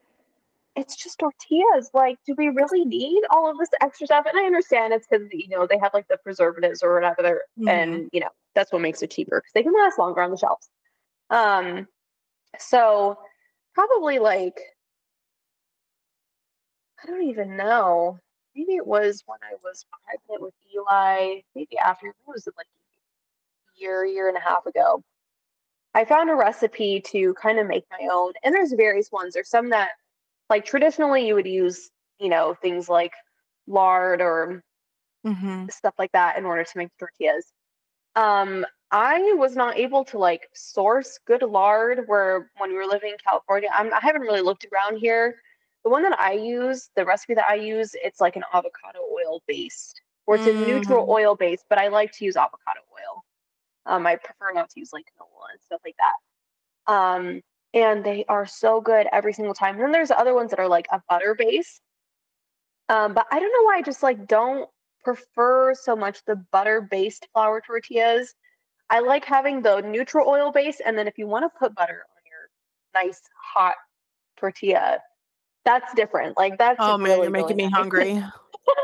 it's 0.74 0.96
just 0.96 1.18
tortillas. 1.18 1.90
Like, 1.92 2.18
do 2.26 2.34
we 2.36 2.48
really 2.48 2.84
need 2.84 3.22
all 3.30 3.50
of 3.50 3.58
this 3.58 3.68
extra 3.82 4.06
stuff? 4.06 4.26
And 4.26 4.38
I 4.38 4.46
understand 4.46 4.92
it's 4.92 5.06
because 5.06 5.28
you 5.32 5.48
know 5.48 5.66
they 5.66 5.78
have 5.78 5.92
like 5.94 6.08
the 6.08 6.16
preservatives 6.16 6.82
or 6.82 6.94
whatever, 6.94 7.42
mm-hmm. 7.58 7.68
and 7.68 8.08
you 8.12 8.20
know 8.20 8.30
that's 8.54 8.72
what 8.72 8.82
makes 8.82 9.02
it 9.02 9.10
cheaper 9.10 9.40
because 9.40 9.52
they 9.54 9.62
can 9.62 9.74
last 9.74 9.98
longer 9.98 10.22
on 10.22 10.30
the 10.30 10.36
shelves. 10.36 10.68
Um, 11.30 11.86
so 12.58 13.18
probably 13.74 14.18
like 14.18 14.58
I 17.02 17.06
don't 17.06 17.28
even 17.28 17.56
know 17.56 18.18
maybe 18.54 18.74
it 18.76 18.86
was 18.86 19.22
when 19.26 19.38
I 19.42 19.54
was 19.62 19.86
pregnant 20.04 20.42
with 20.42 20.54
Eli, 20.74 21.40
maybe 21.54 21.78
after, 21.78 22.08
it 22.08 22.14
was 22.26 22.46
like 22.56 22.66
a 22.66 23.80
year, 23.80 24.04
year 24.04 24.28
and 24.28 24.36
a 24.36 24.40
half 24.40 24.66
ago. 24.66 25.02
I 25.94 26.04
found 26.04 26.30
a 26.30 26.34
recipe 26.34 27.00
to 27.08 27.34
kind 27.34 27.58
of 27.58 27.66
make 27.66 27.84
my 27.90 28.08
own, 28.10 28.32
and 28.42 28.54
there's 28.54 28.72
various 28.72 29.12
ones. 29.12 29.34
There's 29.34 29.50
some 29.50 29.70
that, 29.70 29.90
like 30.48 30.64
traditionally, 30.64 31.26
you 31.26 31.34
would 31.34 31.46
use, 31.46 31.90
you 32.18 32.28
know, 32.28 32.54
things 32.62 32.88
like 32.88 33.12
lard 33.66 34.20
or 34.20 34.62
mm-hmm. 35.26 35.66
stuff 35.68 35.94
like 35.98 36.12
that 36.12 36.38
in 36.38 36.44
order 36.44 36.64
to 36.64 36.78
make 36.78 36.88
tortillas. 36.98 37.52
Um, 38.16 38.64
I 38.90 39.34
was 39.38 39.56
not 39.56 39.78
able 39.78 40.04
to 40.06 40.18
like 40.18 40.48
source 40.54 41.18
good 41.26 41.42
lard 41.42 42.04
where 42.06 42.50
when 42.58 42.70
we 42.70 42.76
were 42.76 42.86
living 42.86 43.10
in 43.10 43.16
California. 43.26 43.70
I'm, 43.72 43.92
I 43.92 44.00
haven't 44.00 44.22
really 44.22 44.42
looked 44.42 44.66
around 44.72 44.96
here 44.98 45.36
the 45.84 45.90
one 45.90 46.02
that 46.02 46.18
I 46.18 46.32
use, 46.32 46.90
the 46.96 47.04
recipe 47.04 47.34
that 47.34 47.48
I 47.48 47.56
use, 47.56 47.94
it's 47.94 48.20
like 48.20 48.36
an 48.36 48.44
avocado 48.52 49.00
oil 49.12 49.42
based, 49.46 50.00
or 50.26 50.36
it's 50.36 50.44
mm. 50.44 50.62
a 50.62 50.66
neutral 50.66 51.06
mm. 51.06 51.10
oil 51.10 51.34
based, 51.34 51.64
but 51.68 51.78
I 51.78 51.88
like 51.88 52.12
to 52.12 52.24
use 52.24 52.36
avocado 52.36 52.80
oil. 52.92 53.24
Um, 53.86 54.06
I 54.06 54.16
prefer 54.16 54.52
not 54.52 54.70
to 54.70 54.80
use 54.80 54.92
like 54.92 55.04
canola 55.06 55.52
and 55.52 55.60
stuff 55.60 55.80
like 55.84 55.96
that. 55.98 56.92
Um, 56.92 57.42
and 57.74 58.04
they 58.04 58.24
are 58.28 58.46
so 58.46 58.80
good 58.80 59.06
every 59.12 59.32
single 59.32 59.54
time. 59.54 59.74
And 59.74 59.84
then 59.84 59.92
there's 59.92 60.10
other 60.10 60.34
ones 60.34 60.50
that 60.50 60.60
are 60.60 60.68
like 60.68 60.86
a 60.92 61.02
butter 61.08 61.34
base. 61.34 61.80
Um, 62.88 63.14
but 63.14 63.26
I 63.30 63.40
don't 63.40 63.52
know 63.52 63.64
why 63.64 63.78
I 63.78 63.82
just 63.82 64.02
like 64.02 64.26
don't 64.26 64.68
prefer 65.02 65.74
so 65.74 65.96
much 65.96 66.24
the 66.26 66.36
butter 66.36 66.80
based 66.80 67.26
flour 67.32 67.60
tortillas. 67.66 68.34
I 68.90 69.00
like 69.00 69.24
having 69.24 69.62
the 69.62 69.80
neutral 69.80 70.28
oil 70.28 70.52
base, 70.52 70.80
and 70.84 70.98
then 70.98 71.08
if 71.08 71.16
you 71.16 71.26
want 71.26 71.44
to 71.44 71.58
put 71.58 71.74
butter 71.74 72.04
on 72.14 72.22
your 72.26 73.02
nice 73.02 73.22
hot 73.42 73.74
tortilla, 74.36 74.98
that's 75.64 75.92
different. 75.94 76.36
Like 76.36 76.58
that's 76.58 76.76
oh 76.80 76.98
man, 76.98 77.10
really, 77.10 77.22
you're 77.22 77.30
making 77.30 77.56
really 77.56 77.56
me 77.56 77.62
nice. 77.64 77.72
hungry. 77.72 78.24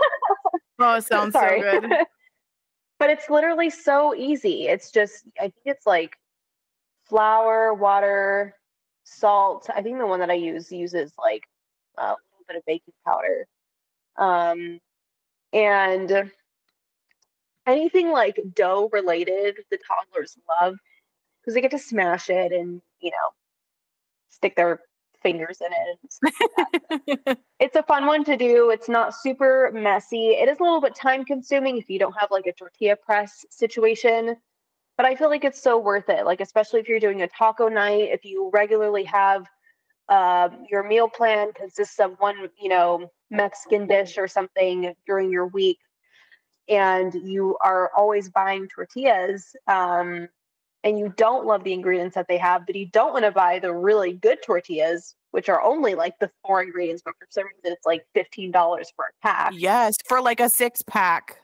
oh, 0.79 0.95
it 0.95 1.05
sounds 1.05 1.33
Sorry. 1.33 1.63
so 1.63 1.81
good. 1.81 1.91
but 2.99 3.11
it's 3.11 3.29
literally 3.31 3.71
so 3.71 4.15
easy. 4.15 4.67
It's 4.67 4.91
just 4.91 5.25
I 5.39 5.43
think 5.43 5.55
it's 5.65 5.87
like 5.87 6.17
flour, 7.09 7.75
water, 7.75 8.55
salt. 9.05 9.69
I 9.75 9.83
think 9.83 9.99
the 9.99 10.07
one 10.07 10.21
that 10.21 10.31
I 10.31 10.35
use 10.35 10.71
uses 10.71 11.13
like 11.19 11.43
a 11.97 12.11
little 12.11 12.19
bit 12.47 12.57
of 12.57 12.65
baking 12.67 12.95
powder. 13.05 13.47
Um, 14.17 14.81
and 15.53 16.31
anything 17.67 18.11
like 18.11 18.39
dough 18.55 18.91
related, 18.93 19.57
the 19.71 19.79
toddlers 19.79 20.37
love 20.61 20.77
because 21.41 21.55
they 21.55 21.61
get 21.61 21.71
to 21.71 21.79
smash 21.79 22.29
it 22.29 22.53
and, 22.53 22.83
you 23.01 23.11
know, 23.11 23.31
stick 24.29 24.57
their 24.57 24.81
fingers 25.23 25.61
in 25.61 25.73
it. 25.73 27.39
it's 27.61 27.77
a 27.77 27.83
fun 27.83 28.07
one 28.07 28.25
to 28.25 28.37
do. 28.37 28.71
It's 28.71 28.89
not 28.89 29.15
super 29.15 29.71
messy. 29.75 30.31
It 30.31 30.49
is 30.49 30.59
a 30.61 30.63
little 30.63 30.81
bit 30.81 30.95
time 30.95 31.25
consuming 31.25 31.79
if 31.79 31.89
you 31.91 31.99
don't 31.99 32.17
have 32.19 32.31
like 32.31 32.47
a 32.47 32.53
tortilla 32.53 32.97
press 32.97 33.45
situation, 33.51 34.37
but 34.97 35.07
I 35.07 35.15
feel 35.15 35.29
like 35.29 35.45
it's 35.45 35.63
so 35.63 35.79
worth 35.79 36.09
it. 36.09 36.25
Like, 36.25 36.41
especially 36.41 36.81
if 36.81 36.89
you're 36.89 37.01
doing 37.01 37.23
a 37.23 37.29
taco 37.29 37.69
night, 37.69 38.11
if 38.13 38.25
you 38.25 38.51
regularly 38.53 39.05
have 39.05 39.47
um, 40.09 40.65
your 40.71 40.83
meal 40.83 41.09
plan 41.09 41.53
consists 41.53 41.99
of 42.01 42.17
one, 42.19 42.49
you 42.61 42.69
know, 42.69 43.11
Mexican 43.31 43.87
dish 43.87 44.17
or 44.17 44.27
something 44.27 44.95
during 45.07 45.31
your 45.31 45.47
week, 45.47 45.79
and 46.69 47.15
you 47.15 47.57
are 47.65 47.91
always 47.97 48.29
buying 48.29 48.69
tortillas, 48.69 49.55
um, 49.69 50.29
and 50.85 50.99
you 50.99 51.13
don't 51.17 51.47
love 51.47 51.65
the 51.65 51.73
ingredients 51.73 52.15
that 52.15 52.29
they 52.29 52.39
have, 52.39 52.67
but 52.67 52.77
you 52.77 52.87
don't 52.87 53.13
want 53.13 53.25
to 53.25 53.33
buy 53.33 53.59
the 53.59 53.73
really 53.73 54.13
good 54.13 54.39
tortillas, 54.45 55.15
which 55.33 55.49
are 55.49 55.63
only 55.63 55.95
like 55.95 56.19
the 56.21 56.31
four 56.47 56.63
ingredients, 56.63 57.03
but 57.05 57.15
for 57.19 57.27
some 57.31 57.45
reason 57.45 57.77
it's 57.77 57.87
like 57.87 58.07
$15 58.17 58.53
for 58.95 59.07
a 59.07 59.27
pack. 59.27 59.53
Yes, 59.55 59.97
for 60.07 60.21
like 60.21 60.41
a 60.41 60.49
six 60.49 60.83
pack. 60.83 61.39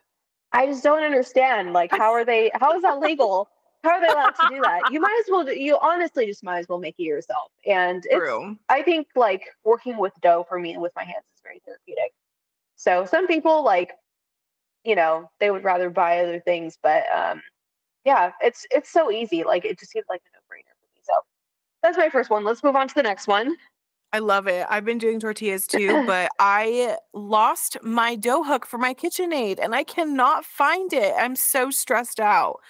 I 0.53 0.67
just 0.67 0.85
don't 0.85 1.03
understand. 1.03 1.73
Like, 1.73 1.91
how 1.91 2.13
are 2.13 2.25
they, 2.25 2.51
how 2.55 2.77
is 2.77 2.83
that 2.83 3.01
legal? 3.01 3.49
How 3.83 3.91
are 3.91 4.01
they 4.01 4.07
allowed 4.07 4.31
to 4.31 4.49
do 4.51 4.61
that? 4.63 4.93
You 4.93 5.01
might 5.01 5.23
as 5.25 5.31
well, 5.31 5.53
you 5.53 5.79
honestly 5.83 6.27
just 6.27 6.45
might 6.45 6.61
as 6.61 6.69
well 6.69 6.79
make 6.79 6.95
it 6.99 7.03
yourself. 7.03 7.51
And 7.67 8.05
it's, 8.07 8.15
True. 8.15 8.57
I 8.69 8.83
think 8.83 9.09
like 9.17 9.43
working 9.65 9.99
with 9.99 10.13
dough 10.23 10.47
for 10.49 10.59
me 10.61 10.73
and 10.73 10.81
with 10.81 10.93
my 10.95 11.03
hands 11.03 11.25
is 11.35 11.41
very 11.43 11.61
therapeutic. 11.67 12.13
So 12.77 13.05
some 13.05 13.27
people 13.27 13.65
like, 13.65 13.93
you 14.85 14.95
know, 14.95 15.31
they 15.41 15.51
would 15.51 15.65
rather 15.65 15.91
buy 15.91 16.21
other 16.21 16.41
things, 16.41 16.79
but 16.83 17.05
um, 17.15 17.43
yeah, 18.05 18.33
it's 18.41 18.67
it's 18.71 18.91
so 18.91 19.11
easy. 19.11 19.45
Like 19.45 19.65
it 19.65 19.79
just 19.79 19.93
seems 19.93 20.07
like 20.09 20.23
a 20.27 20.31
no 20.37 20.41
brainer 20.51 20.75
for 20.81 20.87
me. 20.95 21.01
So 21.03 21.13
that's 21.83 21.97
my 21.97 22.09
first 22.09 22.31
one. 22.31 22.45
Let's 22.45 22.63
move 22.63 22.77
on 22.77 22.89
to 22.89 22.95
the 22.95 23.03
next 23.03 23.27
one. 23.27 23.57
I 24.13 24.21
love 24.21 24.47
it. 24.47 24.65
I've 24.71 24.85
been 24.85 24.99
doing 24.99 25.19
tortillas 25.19 25.67
too, 25.67 26.03
but 26.07 26.31
I 26.39 26.97
lost 27.13 27.77
my 27.83 28.15
dough 28.15 28.45
hook 28.45 28.65
for 28.65 28.79
my 28.79 28.95
KitchenAid 28.95 29.59
and 29.61 29.75
I 29.75 29.83
cannot 29.83 30.45
find 30.45 30.93
it. 30.93 31.13
I'm 31.19 31.35
so 31.35 31.71
stressed 31.71 32.21
out. 32.21 32.61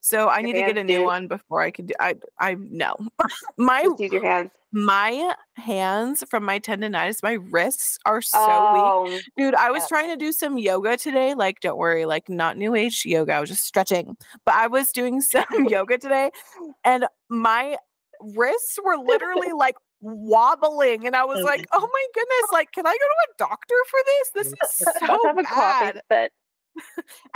So 0.00 0.28
I 0.28 0.42
need 0.42 0.54
to 0.54 0.60
get 0.60 0.78
a 0.78 0.84
new 0.84 1.04
one 1.04 1.28
before 1.28 1.62
I 1.62 1.70
can 1.70 1.86
do 1.86 1.94
I 1.98 2.14
I 2.38 2.54
no. 2.54 2.96
my 3.56 3.82
use 3.98 4.12
your 4.12 4.24
hands. 4.24 4.50
My 4.76 5.34
hands 5.54 6.24
from 6.28 6.44
my 6.44 6.58
tendonitis, 6.58 7.22
my 7.22 7.34
wrists 7.34 7.96
are 8.06 8.20
so 8.20 8.38
oh, 8.40 9.04
weak. 9.04 9.22
Dude, 9.36 9.54
I 9.54 9.70
was 9.70 9.84
yeah. 9.84 9.86
trying 9.86 10.08
to 10.10 10.16
do 10.16 10.32
some 10.32 10.58
yoga 10.58 10.96
today. 10.96 11.34
Like, 11.34 11.60
don't 11.60 11.78
worry, 11.78 12.06
like 12.06 12.28
not 12.28 12.56
new 12.56 12.74
age 12.74 13.04
yoga. 13.06 13.34
I 13.34 13.40
was 13.40 13.50
just 13.50 13.64
stretching. 13.64 14.16
But 14.44 14.56
I 14.56 14.66
was 14.66 14.90
doing 14.90 15.20
some 15.20 15.44
yoga 15.68 15.96
today 15.98 16.32
and 16.82 17.06
my 17.28 17.76
wrists 18.20 18.78
were 18.84 18.96
literally 18.96 19.52
like 19.56 19.76
wobbling 20.00 21.06
and 21.06 21.14
I 21.14 21.24
was 21.24 21.42
like, 21.44 21.66
"Oh 21.72 21.88
my 21.92 22.06
goodness, 22.12 22.52
like 22.52 22.72
can 22.72 22.84
I 22.84 22.92
go 22.92 22.96
to 22.96 23.46
a 23.46 23.48
doctor 23.48 23.76
for 23.88 24.00
this? 24.06 24.30
This 24.34 24.54
is 24.60 24.92
so 25.06 25.34
bad." 25.42 26.00
But 26.08 26.32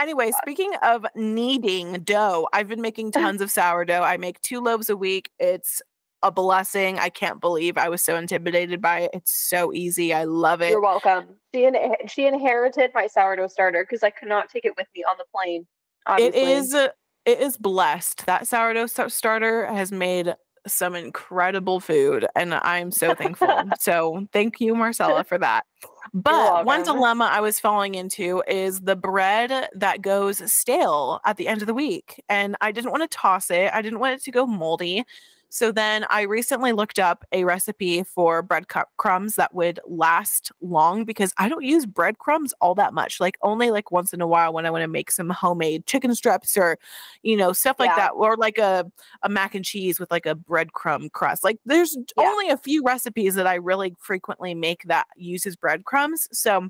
anyway, 0.01 0.33
speaking 0.43 0.73
of 0.83 1.07
kneading 1.15 2.01
dough, 2.03 2.49
I've 2.53 2.67
been 2.67 2.83
making 2.83 3.13
tons 3.13 3.41
of 3.41 3.51
sourdough. 3.53 4.03
I 4.03 4.17
make 4.17 4.41
two 4.43 4.61
loaves 4.61 4.91
a 4.91 4.97
week. 4.97 5.31
It's 5.39 5.81
a 6.23 6.31
blessing. 6.31 6.99
I 6.99 7.09
can't 7.11 7.41
believe 7.41 7.79
I 7.79 7.89
was 7.89 8.03
so 8.03 8.17
intimidated 8.17 8.81
by 8.81 9.01
it. 9.01 9.11
It's 9.15 9.33
so 9.33 9.73
easy. 9.73 10.13
I 10.13 10.25
love 10.25 10.61
it. 10.63 10.71
You're 10.71 10.81
welcome. 10.81 11.37
She 11.55 11.65
in- 11.65 11.77
she 12.09 12.27
inherited 12.27 12.91
my 12.95 13.07
sourdough 13.07 13.49
starter 13.49 13.85
because 13.85 14.03
I 14.03 14.11
could 14.11 14.29
not 14.29 14.49
take 14.49 14.65
it 14.65 14.77
with 14.77 14.87
me 14.97 15.05
on 15.05 15.17
the 15.19 15.25
plane. 15.33 15.67
Obviously. 16.07 16.41
It 16.41 16.49
is 16.49 16.75
uh, 16.75 16.89
it 17.25 17.41
is 17.41 17.57
blessed. 17.57 18.27
That 18.27 18.49
sourdough 18.49 18.87
starter 18.87 19.67
has 19.67 19.93
made 19.93 20.35
some 20.67 20.95
incredible 20.95 21.81
food 21.81 22.27
and 22.35 22.55
I'm 22.55 22.91
so 22.91 23.15
thankful. 23.15 23.49
so 23.81 24.27
thank 24.33 24.61
you 24.61 24.75
Marcella 24.75 25.25
for 25.25 25.39
that. 25.39 25.65
But 26.13 26.65
one 26.65 26.83
dilemma 26.83 27.29
I 27.31 27.41
was 27.41 27.61
falling 27.61 27.95
into 27.95 28.43
is 28.49 28.81
the 28.81 28.97
bread 28.97 29.69
that 29.75 30.03
goes 30.03 30.51
stale 30.51 31.21
at 31.25 31.37
the 31.37 31.49
end 31.49 31.63
of 31.63 31.67
the 31.67 31.75
week. 31.75 32.23
And 32.29 32.57
I 32.61 32.73
didn't 32.73 32.91
want 32.91 33.09
to 33.09 33.17
toss 33.17 33.51
it, 33.51 33.71
I 33.73 33.83
didn't 33.83 34.01
want 34.01 34.15
it 34.15 34.25
to 34.25 34.31
go 34.31 34.47
moldy. 34.47 35.05
So 35.51 35.73
then 35.73 36.05
I 36.11 36.23
recently 36.23 36.73
looked 36.73 36.99
up 36.99 37.25
a 37.33 37.45
recipe 37.45 38.03
for 38.03 38.43
breadcrumbs 38.43 39.37
that 39.37 39.55
would 39.55 39.81
last 39.87 40.53
long 40.61 41.05
because 41.05 41.33
I 41.39 41.49
don't 41.49 41.65
use 41.65 41.87
breadcrumbs 41.87 42.53
all 42.61 42.75
that 42.75 42.93
much. 42.93 43.19
Like 43.19 43.39
only 43.43 43.71
like 43.71 43.91
once 43.91 44.13
in 44.13 44.21
a 44.21 44.27
while 44.27 44.53
when 44.53 44.67
I 44.67 44.71
want 44.71 44.83
to 44.83 44.89
make 44.89 45.11
some 45.11 45.31
homemade 45.31 45.87
chicken 45.87 46.15
strips 46.15 46.57
or, 46.57 46.79
you 47.23 47.37
know, 47.37 47.53
stuff 47.53 47.79
like 47.79 47.91
yeah. 47.91 47.97
that, 47.97 48.11
or 48.11 48.37
like 48.37 48.59
a, 48.59 48.91
a 49.23 49.29
mac 49.29 49.55
and 49.55 49.65
cheese 49.65 49.99
with 49.99 50.11
like 50.11 50.27
a 50.27 50.35
breadcrumb 50.35 51.11
crust. 51.13 51.43
Like 51.43 51.59
there's 51.65 51.97
yeah. 52.17 52.25
only 52.25 52.51
a 52.51 52.59
few 52.59 52.83
recipes 52.85 53.35
that 53.35 53.47
I 53.47 53.55
really 53.55 53.95
frequently 53.99 54.55
make 54.55 54.83
that 54.85 55.07
uses 55.17 55.57
breadcrumbs. 55.57 56.29
So 56.31 56.69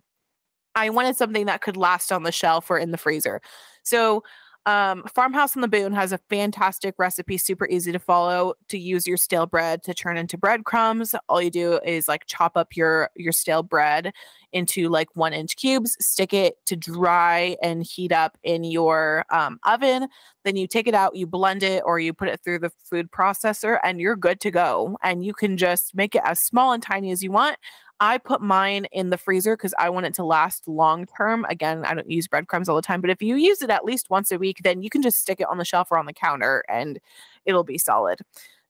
I 0.76 0.90
wanted 0.90 1.16
something 1.16 1.46
that 1.46 1.62
could 1.62 1.76
last 1.76 2.12
on 2.12 2.22
the 2.22 2.30
shelf 2.30 2.70
or 2.70 2.78
in 2.78 2.92
the 2.92 2.98
freezer. 2.98 3.40
So 3.82 4.22
um, 4.66 5.04
Farmhouse 5.14 5.56
on 5.56 5.62
the 5.62 5.68
Boone 5.68 5.92
has 5.92 6.12
a 6.12 6.18
fantastic 6.28 6.94
recipe, 6.98 7.38
super 7.38 7.66
easy 7.66 7.90
to 7.92 7.98
follow. 7.98 8.54
To 8.68 8.78
use 8.78 9.06
your 9.06 9.16
stale 9.16 9.46
bread 9.46 9.82
to 9.84 9.94
turn 9.94 10.16
into 10.16 10.36
breadcrumbs, 10.36 11.14
all 11.28 11.40
you 11.40 11.50
do 11.50 11.80
is 11.84 12.06
like 12.08 12.26
chop 12.26 12.56
up 12.56 12.76
your 12.76 13.10
your 13.16 13.32
stale 13.32 13.62
bread 13.62 14.12
into 14.52 14.88
like 14.88 15.08
one 15.14 15.32
inch 15.32 15.56
cubes, 15.56 15.96
stick 16.00 16.32
it 16.32 16.56
to 16.66 16.76
dry 16.76 17.56
and 17.62 17.82
heat 17.82 18.12
up 18.12 18.36
in 18.42 18.64
your 18.64 19.24
um, 19.30 19.58
oven. 19.64 20.08
Then 20.44 20.56
you 20.56 20.66
take 20.66 20.86
it 20.86 20.94
out, 20.94 21.16
you 21.16 21.26
blend 21.26 21.62
it, 21.62 21.82
or 21.84 21.98
you 21.98 22.12
put 22.12 22.28
it 22.28 22.40
through 22.42 22.60
the 22.60 22.70
food 22.84 23.10
processor, 23.10 23.78
and 23.82 24.00
you're 24.00 24.16
good 24.16 24.40
to 24.40 24.50
go. 24.50 24.98
And 25.02 25.24
you 25.24 25.34
can 25.34 25.56
just 25.56 25.94
make 25.94 26.14
it 26.14 26.22
as 26.24 26.40
small 26.40 26.72
and 26.72 26.82
tiny 26.82 27.10
as 27.10 27.22
you 27.22 27.30
want. 27.30 27.56
I 28.00 28.18
put 28.18 28.40
mine 28.40 28.86
in 28.92 29.10
the 29.10 29.18
freezer 29.18 29.56
because 29.56 29.74
I 29.78 29.90
want 29.90 30.06
it 30.06 30.14
to 30.14 30.24
last 30.24 30.68
long 30.68 31.06
term. 31.06 31.44
Again, 31.48 31.84
I 31.84 31.94
don't 31.94 32.10
use 32.10 32.28
breadcrumbs 32.28 32.68
all 32.68 32.76
the 32.76 32.82
time, 32.82 33.00
but 33.00 33.10
if 33.10 33.20
you 33.22 33.36
use 33.36 33.60
it 33.62 33.70
at 33.70 33.84
least 33.84 34.10
once 34.10 34.30
a 34.30 34.38
week, 34.38 34.60
then 34.62 34.82
you 34.82 34.90
can 34.90 35.02
just 35.02 35.18
stick 35.18 35.40
it 35.40 35.48
on 35.48 35.58
the 35.58 35.64
shelf 35.64 35.88
or 35.90 35.98
on 35.98 36.06
the 36.06 36.12
counter 36.12 36.64
and 36.68 37.00
it'll 37.44 37.64
be 37.64 37.78
solid. 37.78 38.20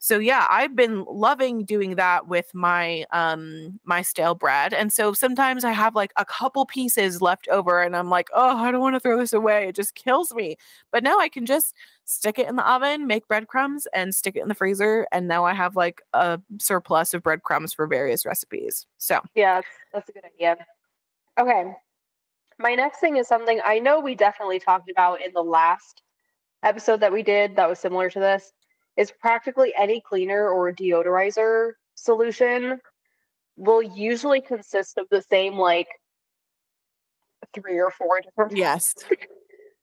So 0.01 0.19
yeah 0.21 0.47
i've 0.49 0.77
been 0.77 1.05
loving 1.09 1.65
doing 1.65 1.97
that 1.97 2.29
with 2.29 2.55
my 2.55 3.05
um 3.13 3.81
my 3.85 4.01
stale 4.03 4.35
bread 4.37 4.73
and 4.73 4.93
so 4.93 5.13
sometimes 5.13 5.65
i 5.65 5.73
have 5.73 5.97
like 5.97 6.13
a 6.17 6.25
couple 6.25 6.65
pieces 6.67 7.21
left 7.21 7.49
over 7.49 7.83
and 7.83 7.97
i'm 7.97 8.09
like 8.09 8.29
oh 8.33 8.57
i 8.59 8.71
don't 8.71 8.81
want 8.81 8.95
to 8.95 9.01
throw 9.01 9.19
this 9.19 9.33
away. 9.33 9.69
It 9.69 9.75
just 9.75 9.95
kills 9.97 10.33
me. 10.35 10.57
But 10.93 11.03
now 11.03 11.19
i 11.19 11.29
can 11.29 11.47
just 11.47 11.75
stick 12.09 12.39
it 12.39 12.49
in 12.49 12.57
the 12.57 12.67
oven 12.67 13.07
make 13.07 13.29
breadcrumbs 13.29 13.87
and 13.93 14.15
stick 14.15 14.35
it 14.35 14.41
in 14.41 14.49
the 14.49 14.55
freezer 14.55 15.07
and 15.13 15.29
now 15.29 15.45
i 15.45 15.53
have 15.53 15.77
like 15.77 16.01
a 16.15 16.41
surplus 16.59 17.13
of 17.13 17.23
breadcrumbs 17.23 17.75
for 17.75 17.87
various 17.87 18.25
recipes 18.25 18.87
so. 18.97 19.21
Yeah 19.35 19.61
that's 19.93 20.09
a 20.09 20.13
good 20.13 20.25
idea. 20.25 20.57
Okay. 21.39 21.73
My 22.59 22.75
next 22.75 22.99
thing 22.99 23.19
is 23.19 23.29
something 23.29 23.61
i 23.63 23.79
know 23.79 24.01
we 24.01 24.15
definitely 24.15 24.59
talked 24.59 24.91
about 24.91 25.21
in 25.21 25.33
the 25.35 25.43
last 25.43 26.03
episode 26.63 27.01
that 27.01 27.13
we 27.13 27.23
did 27.23 27.55
that 27.57 27.69
was 27.69 27.79
similar 27.79 28.09
to 28.09 28.19
this 28.19 28.53
is 28.97 29.13
practically 29.21 29.75
any 29.79 30.01
cleaner 30.01 30.49
or 30.49 30.73
deodorizer 30.73 31.73
solution 31.95 32.81
will 33.57 33.83
usually 33.83 34.41
consist 34.41 34.97
of 34.97 35.07
the 35.11 35.21
same 35.21 35.59
like 35.59 35.89
three 37.55 37.79
or 37.79 37.91
four 37.91 38.23
different 38.23 38.57
yes 38.57 38.95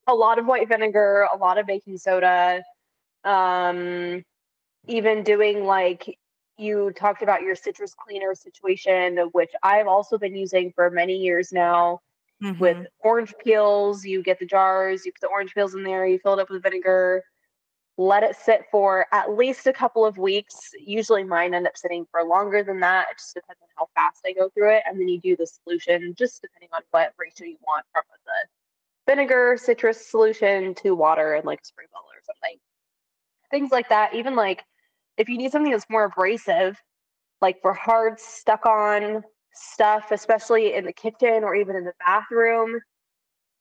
a 0.08 0.14
lot 0.14 0.40
of 0.40 0.46
white 0.46 0.68
vinegar 0.68 1.28
a 1.34 1.38
lot 1.38 1.58
of 1.58 1.66
baking 1.66 1.98
soda 1.98 2.62
um 3.24 4.24
even 4.88 5.24
doing 5.24 5.66
like 5.66 6.18
you 6.58 6.92
talked 6.96 7.22
about 7.22 7.42
your 7.42 7.56
citrus 7.56 7.94
cleaner 7.94 8.34
situation 8.36 9.18
which 9.32 9.52
i've 9.64 9.88
also 9.88 10.18
been 10.18 10.36
using 10.36 10.72
for 10.76 10.90
many 10.90 11.16
years 11.16 11.52
now 11.52 12.00
mm-hmm. 12.44 12.58
with 12.60 12.86
orange 13.00 13.34
peels 13.44 14.06
you 14.06 14.22
get 14.22 14.40
the 14.40 14.46
jars 14.46 15.06
you 15.06 15.12
put 15.12 15.22
the 15.22 15.28
orange 15.28 15.54
peels 15.54 15.76
in 15.76 15.84
there 15.84 16.06
you 16.06 16.20
fill 16.20 16.34
it 16.34 16.40
up 16.40 16.50
with 16.50 16.64
vinegar 16.64 17.24
let 17.98 18.24
it 18.24 18.36
sit 18.36 18.66
for 18.72 19.06
at 19.12 19.32
least 19.32 19.68
a 19.68 19.74
couple 19.74 20.06
of 20.06 20.18
weeks. 20.18 20.72
Usually 20.80 21.24
mine 21.24 21.54
end 21.54 21.68
up 21.68 21.78
sitting 21.78 22.06
for 22.12 22.24
longer 22.24 22.64
than 22.64 22.80
that. 22.82 23.08
It 23.12 23.18
just 23.18 23.34
depends 23.34 23.62
on 23.62 23.70
how 23.78 23.88
fast 23.96 24.22
I 24.26 24.34
go 24.34 24.50
through 24.50 24.76
it. 24.76 24.84
And 24.86 25.00
then 25.00 25.08
you 25.08 25.20
do 25.20 25.38
the 25.38 25.48
solution, 25.48 26.14
just 26.18 26.42
depending 26.42 26.70
on 26.74 26.82
what 26.92 27.14
ratio 27.18 27.48
you 27.48 27.58
want 27.66 27.86
from 27.94 28.04
the 28.12 28.18
vinegar, 29.08 29.58
citrus 29.58 30.10
solution 30.10 30.74
to 30.76 30.96
water 30.96 31.34
and 31.34 31.46
like 31.46 31.60
a 31.62 31.66
spray 31.66 31.86
bottle 31.92 32.10
or 32.10 32.22
something. 32.26 32.58
Things 33.52 33.72
like 33.72 33.90
that. 33.90 34.14
Even 34.16 34.36
like 34.36 34.64
if 35.18 35.30
you 35.30 35.38
need 35.38 35.52
something 35.52 35.72
that's 35.72 35.90
more 35.90 36.06
abrasive, 36.06 36.78
like 37.42 37.62
for 37.62 37.74
hard 37.74 38.20
stuck 38.20 38.66
on 38.66 39.24
stuff, 39.54 40.12
especially 40.12 40.74
in 40.74 40.86
the 40.86 40.94
kitchen 40.94 41.44
or 41.44 41.56
even 41.56 41.76
in 41.76 41.86
the 41.86 41.94
bathroom, 42.06 42.80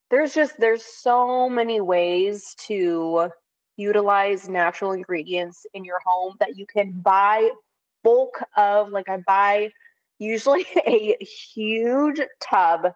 there's 0.09 0.33
just 0.33 0.59
there's 0.59 0.83
so 0.83 1.49
many 1.49 1.81
ways 1.81 2.55
to 2.67 3.29
utilize 3.77 4.47
natural 4.47 4.93
ingredients 4.93 5.65
in 5.73 5.83
your 5.83 5.99
home 6.05 6.35
that 6.39 6.57
you 6.57 6.65
can 6.65 6.91
buy 6.91 7.49
bulk 8.03 8.41
of 8.55 8.89
like 8.89 9.09
I 9.09 9.17
buy 9.25 9.71
usually 10.19 10.65
a 10.87 11.17
huge 11.23 12.21
tub 12.39 12.87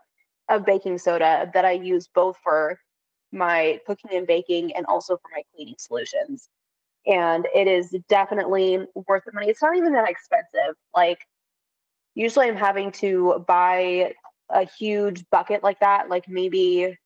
of 0.49 0.65
baking 0.65 0.97
soda 0.97 1.49
that 1.53 1.65
I 1.65 1.71
use 1.71 2.07
both 2.13 2.37
for 2.43 2.79
my 3.31 3.79
cooking 3.85 4.11
and 4.13 4.25
baking 4.25 4.75
and 4.75 4.85
also 4.87 5.17
for 5.17 5.29
my 5.33 5.43
cleaning 5.53 5.75
solutions. 5.77 6.49
And 7.05 7.47
it 7.55 7.67
is 7.67 7.95
definitely 8.09 8.85
worth 9.07 9.23
the 9.25 9.31
money. 9.33 9.47
It's 9.47 9.61
not 9.61 9.77
even 9.77 9.93
that 9.93 10.09
expensive. 10.09 10.75
Like, 10.95 11.19
usually 12.15 12.47
I'm 12.47 12.55
having 12.55 12.91
to 12.93 13.43
buy 13.47 14.13
a 14.49 14.65
huge 14.65 15.23
bucket 15.31 15.63
like 15.63 15.79
that, 15.79 16.09
like 16.09 16.27
maybe 16.27 16.97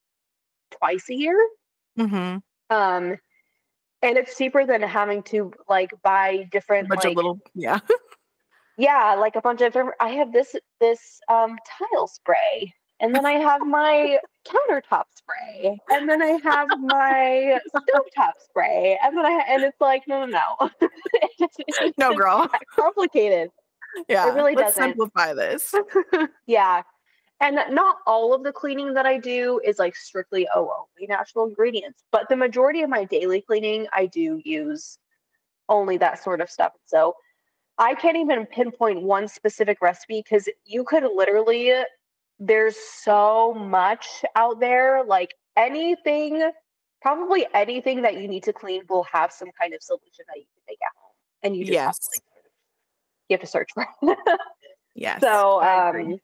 twice 0.71 1.09
a 1.09 1.15
year. 1.15 1.37
Mm-hmm. 1.99 2.37
Um, 2.75 3.17
and 4.01 4.17
it's 4.17 4.37
cheaper 4.37 4.65
than 4.65 4.81
having 4.81 5.23
to 5.23 5.53
like 5.69 5.91
buy 6.03 6.47
different 6.51 6.87
A 6.87 6.89
bunch 6.89 7.03
like, 7.03 7.11
of 7.11 7.15
little, 7.15 7.39
yeah. 7.53 7.79
yeah, 8.77 9.15
like 9.17 9.35
a 9.35 9.41
bunch 9.41 9.61
of 9.61 9.71
different. 9.71 9.95
I 9.99 10.09
have 10.09 10.33
this 10.33 10.55
this 10.79 11.19
um 11.29 11.57
tile 11.79 12.07
spray, 12.07 12.73
and 13.03 13.13
then 13.13 13.25
I 13.25 13.33
have 13.33 13.61
my 13.61 14.17
countertop 14.47 15.03
spray, 15.13 15.79
and 15.91 16.09
then 16.09 16.21
I 16.23 16.39
have 16.43 16.67
my 16.79 17.59
stovetop 17.75 18.31
spray, 18.43 18.97
and 19.03 19.15
then 19.15 19.25
I 19.25 19.43
and 19.47 19.61
it's 19.63 19.79
like 19.79 20.01
no 20.07 20.25
no 20.25 20.39
no, 20.59 20.69
It's 21.39 21.55
just- 21.57 21.81
it's 21.81 21.97
No, 21.99 22.15
girl. 22.15 22.49
complicated. 22.75 23.51
Yeah. 24.09 24.27
It 24.29 24.33
really 24.33 24.55
doesn't. 24.55 24.81
simplify 24.81 25.33
this. 25.35 25.75
Yeah. 26.47 26.81
And 27.41 27.59
not 27.71 27.97
all 28.07 28.33
of 28.33 28.43
the 28.43 28.53
cleaning 28.53 28.93
that 28.93 29.05
I 29.05 29.17
do 29.17 29.59
is 29.65 29.77
like 29.77 29.95
strictly 29.95 30.47
oh 30.55 30.71
only 30.97 31.07
natural 31.07 31.45
ingredients, 31.45 32.03
but 32.11 32.29
the 32.29 32.35
majority 32.37 32.81
of 32.83 32.89
my 32.89 33.03
daily 33.03 33.41
cleaning 33.41 33.85
I 33.93 34.05
do 34.07 34.41
use 34.45 34.97
only 35.69 35.97
that 35.97 36.23
sort 36.23 36.41
of 36.41 36.49
stuff. 36.49 36.71
So 36.85 37.15
I 37.77 37.95
can't 37.95 38.15
even 38.17 38.45
pinpoint 38.45 39.01
one 39.01 39.27
specific 39.27 39.79
recipe 39.81 40.23
because 40.23 40.47
you 40.65 40.83
could 40.85 41.03
literally 41.03 41.73
there's 42.45 42.75
so 42.77 43.53
much 43.53 44.07
out 44.35 44.59
there 44.59 45.03
like 45.05 45.33
anything 45.55 46.51
probably 47.01 47.45
anything 47.53 48.01
that 48.01 48.19
you 48.19 48.27
need 48.27 48.43
to 48.43 48.53
clean 48.53 48.81
will 48.89 49.03
have 49.03 49.31
some 49.31 49.49
kind 49.59 49.73
of 49.73 49.81
solution 49.81 50.25
that 50.27 50.37
you 50.37 50.45
can 50.53 50.63
make 50.67 50.79
at 50.81 50.95
home 50.97 51.11
and 51.43 51.55
you 51.55 51.65
just 51.65 51.79
have 51.79 51.95
to, 51.95 52.09
like, 52.15 52.23
you 53.29 53.33
have 53.33 53.41
to 53.41 53.47
search 53.47 53.69
for 53.73 53.85
it. 54.01 54.17
Yes. 54.95 55.21
So, 55.21 55.61
um, 55.63 56.19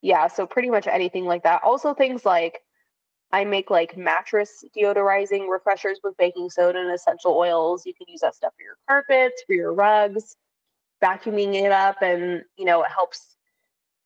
yeah, 0.00 0.26
so 0.26 0.46
pretty 0.46 0.70
much 0.70 0.86
anything 0.86 1.26
like 1.26 1.42
that. 1.42 1.62
Also, 1.62 1.94
things 1.94 2.24
like 2.24 2.60
I 3.32 3.44
make 3.44 3.70
like 3.70 3.96
mattress 3.96 4.64
deodorizing 4.76 5.48
refreshers 5.48 6.00
with 6.02 6.16
baking 6.16 6.50
soda 6.50 6.78
and 6.80 6.90
essential 6.90 7.32
oils. 7.32 7.84
You 7.86 7.94
can 7.94 8.06
use 8.08 8.20
that 8.20 8.34
stuff 8.34 8.52
for 8.56 8.62
your 8.62 8.76
carpets, 8.88 9.42
for 9.46 9.54
your 9.54 9.72
rugs, 9.72 10.36
vacuuming 11.02 11.54
it 11.54 11.72
up, 11.72 11.96
and 12.02 12.42
you 12.56 12.64
know, 12.64 12.82
it 12.82 12.90
helps 12.90 13.36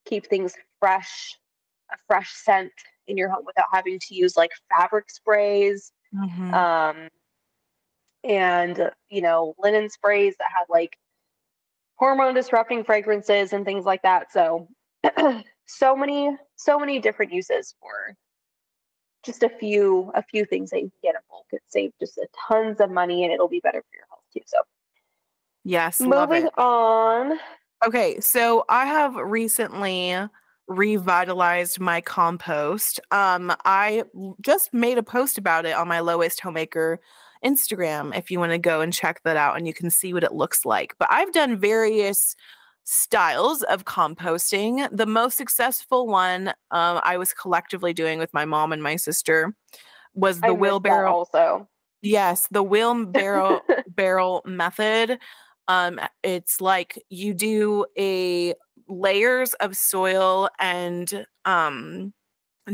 keep 0.04 0.26
things 0.26 0.54
fresh, 0.80 1.38
a 1.92 1.96
fresh 2.06 2.32
scent 2.32 2.72
in 3.06 3.16
your 3.16 3.28
home 3.28 3.44
without 3.46 3.66
having 3.72 3.98
to 4.00 4.14
use 4.14 4.36
like 4.36 4.50
fabric 4.70 5.10
sprays. 5.10 5.92
Mhm. 6.14 6.54
um, 6.54 7.08
and 8.24 8.90
you 9.08 9.20
know 9.20 9.54
linen 9.58 9.88
sprays 9.88 10.34
that 10.38 10.48
have 10.56 10.66
like 10.68 10.98
hormone 11.96 12.34
disrupting 12.34 12.84
fragrances 12.84 13.52
and 13.52 13.64
things 13.64 13.84
like 13.84 14.02
that. 14.02 14.32
So 14.32 14.68
so 15.66 15.96
many 15.96 16.36
so 16.56 16.78
many 16.78 16.98
different 16.98 17.32
uses 17.32 17.74
for 17.80 18.16
just 19.24 19.42
a 19.42 19.48
few 19.48 20.10
a 20.14 20.22
few 20.22 20.44
things 20.44 20.70
that 20.70 20.78
you 20.80 20.90
can 20.90 21.00
get 21.02 21.14
in 21.14 21.20
bulk. 21.30 21.46
It 21.52 21.62
save 21.68 21.92
just 22.00 22.18
a 22.18 22.26
tons 22.48 22.80
of 22.80 22.90
money 22.90 23.24
and 23.24 23.32
it'll 23.32 23.48
be 23.48 23.60
better 23.60 23.80
for 23.80 23.96
your 23.96 24.06
health 24.10 24.22
too. 24.32 24.40
So 24.46 24.58
yes. 25.64 26.00
Love 26.00 26.30
moving 26.30 26.48
on. 26.56 27.38
Okay, 27.86 28.20
so 28.20 28.64
I 28.68 28.86
have 28.86 29.16
recently 29.16 30.16
revitalized 30.68 31.80
my 31.80 32.00
compost. 32.00 33.00
Um, 33.10 33.52
I 33.64 34.04
just 34.40 34.72
made 34.74 34.98
a 34.98 35.02
post 35.02 35.38
about 35.38 35.66
it 35.66 35.74
on 35.74 35.88
my 35.88 36.00
Low 36.00 36.18
Waste 36.18 36.40
Homemaker 36.40 37.00
Instagram 37.44 38.16
if 38.16 38.30
you 38.30 38.40
want 38.40 38.52
to 38.52 38.58
go 38.58 38.80
and 38.80 38.92
check 38.92 39.22
that 39.24 39.36
out 39.36 39.56
and 39.56 39.66
you 39.66 39.74
can 39.74 39.90
see 39.90 40.12
what 40.12 40.24
it 40.24 40.32
looks 40.32 40.64
like. 40.64 40.94
But 40.98 41.08
I've 41.10 41.32
done 41.32 41.58
various 41.58 42.34
styles 42.84 43.62
of 43.64 43.84
composting. 43.84 44.88
The 44.96 45.06
most 45.06 45.36
successful 45.36 46.06
one 46.06 46.48
um, 46.70 47.00
I 47.04 47.16
was 47.18 47.32
collectively 47.32 47.92
doing 47.92 48.18
with 48.18 48.32
my 48.32 48.44
mom 48.44 48.72
and 48.72 48.82
my 48.82 48.96
sister 48.96 49.54
was 50.14 50.40
the 50.40 50.54
wheelbarrow. 50.54 51.12
also 51.12 51.68
Yes, 52.02 52.46
the 52.50 52.62
wheelbarrow 52.62 53.60
barrel 53.88 54.42
method. 54.46 55.18
Um, 55.68 55.98
it's 56.22 56.60
like 56.60 57.02
you 57.10 57.34
do 57.34 57.86
a 57.98 58.54
layers 58.88 59.54
of 59.54 59.76
soil 59.76 60.48
and 60.58 61.26
um 61.44 62.12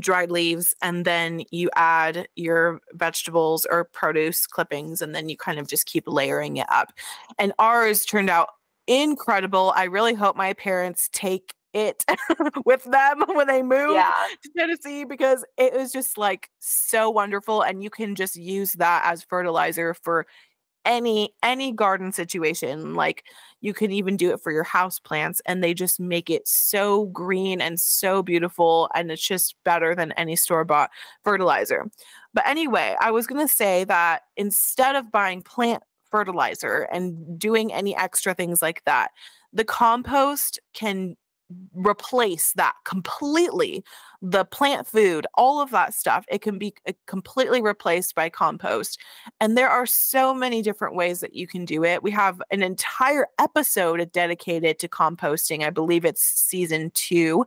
dried 0.01 0.31
leaves, 0.31 0.75
and 0.83 1.05
then 1.05 1.43
you 1.51 1.69
add 1.75 2.27
your 2.35 2.81
vegetables 2.95 3.67
or 3.71 3.85
produce 3.85 4.47
clippings, 4.47 5.03
and 5.03 5.15
then 5.15 5.29
you 5.29 5.37
kind 5.37 5.59
of 5.59 5.69
just 5.69 5.87
keep 5.87 6.05
layering 6.07 6.57
it 6.57 6.67
up. 6.71 6.93
And 7.39 7.53
ours 7.59 8.05
turned 8.05 8.31
out 8.31 8.49
incredible. 8.87 9.73
I 9.77 9.85
really 9.85 10.15
hope 10.15 10.37
my 10.37 10.55
parents 10.55 11.09
take 11.13 11.55
it 11.75 12.05
with 12.67 12.85
them 12.85 13.25
when 13.29 13.47
they 13.47 13.63
move 13.63 13.93
yeah 13.93 14.13
to 14.43 14.51
Tennessee 14.57 15.05
because 15.05 15.43
it 15.57 15.73
was 15.73 15.91
just 15.91 16.19
like 16.19 16.51
so 16.59 17.09
wonderful 17.09 17.63
and 17.63 17.83
you 17.83 17.89
can 17.89 18.15
just 18.15 18.37
use 18.37 18.75
that 18.75 19.03
as 19.07 19.23
fertilizer 19.23 19.95
for 19.95 20.27
any 20.85 21.33
any 21.43 21.73
garden 21.73 22.13
situation 22.13 22.95
like 22.95 23.25
you 23.61 23.73
can 23.73 23.93
even 23.93 24.17
do 24.17 24.33
it 24.33 24.41
for 24.41 24.51
your 24.51 24.65
house 24.65 24.99
plants 24.99 25.41
and 25.47 25.63
they 25.63 25.73
just 25.73 26.01
make 26.01 26.29
it 26.29 26.47
so 26.47 27.07
green 27.07 27.61
and 27.61 27.79
so 27.79 28.23
beautiful 28.23 28.91
and 28.95 29.11
it's 29.11 29.27
just 29.27 29.55
better 29.65 29.95
than 29.95 30.13
any 30.13 30.35
store 30.35 30.65
bought 30.65 30.91
fertilizer. 31.25 31.89
But 32.35 32.47
anyway 32.47 32.97
i 33.01 33.11
was 33.11 33.27
going 33.27 33.47
to 33.47 33.53
say 33.53 33.85
that 33.85 34.23
instead 34.37 34.97
of 34.97 35.13
buying 35.13 35.43
plant 35.43 35.83
fertilizer 36.11 36.89
and 36.93 37.39
doing 37.39 37.73
any 37.73 37.97
extra 37.97 38.35
things 38.35 38.61
like 38.61 38.83
that 38.85 39.11
the 39.53 39.65
compost 39.65 40.59
can 40.73 41.17
replace 41.75 42.53
that 42.55 42.75
completely 42.85 43.83
the 44.21 44.45
plant 44.45 44.87
food 44.87 45.27
all 45.35 45.61
of 45.61 45.71
that 45.71 45.95
stuff 45.95 46.25
it 46.29 46.41
can 46.43 46.59
be 46.59 46.75
uh, 46.89 46.93
completely 47.07 47.61
replaced 47.61 48.15
by 48.15 48.29
compost 48.29 48.99
and 49.41 49.57
there 49.57 49.69
are 49.69 49.87
so 49.87 50.33
many 50.35 50.63
different 50.63 50.95
ways 50.95 51.21
that 51.21 51.35
you 51.35 51.47
can 51.47 51.65
do 51.65 51.85
it 51.85 52.03
we 52.03 52.11
have 52.11 52.41
an 52.51 52.63
entire 52.63 53.27
episode 53.41 54.11
dedicated 54.13 54.79
to 54.79 54.89
composting 54.89 55.65
i 55.65 55.71
believe 55.71 56.05
it's 56.05 56.23
season 56.23 56.91
two 56.95 57.45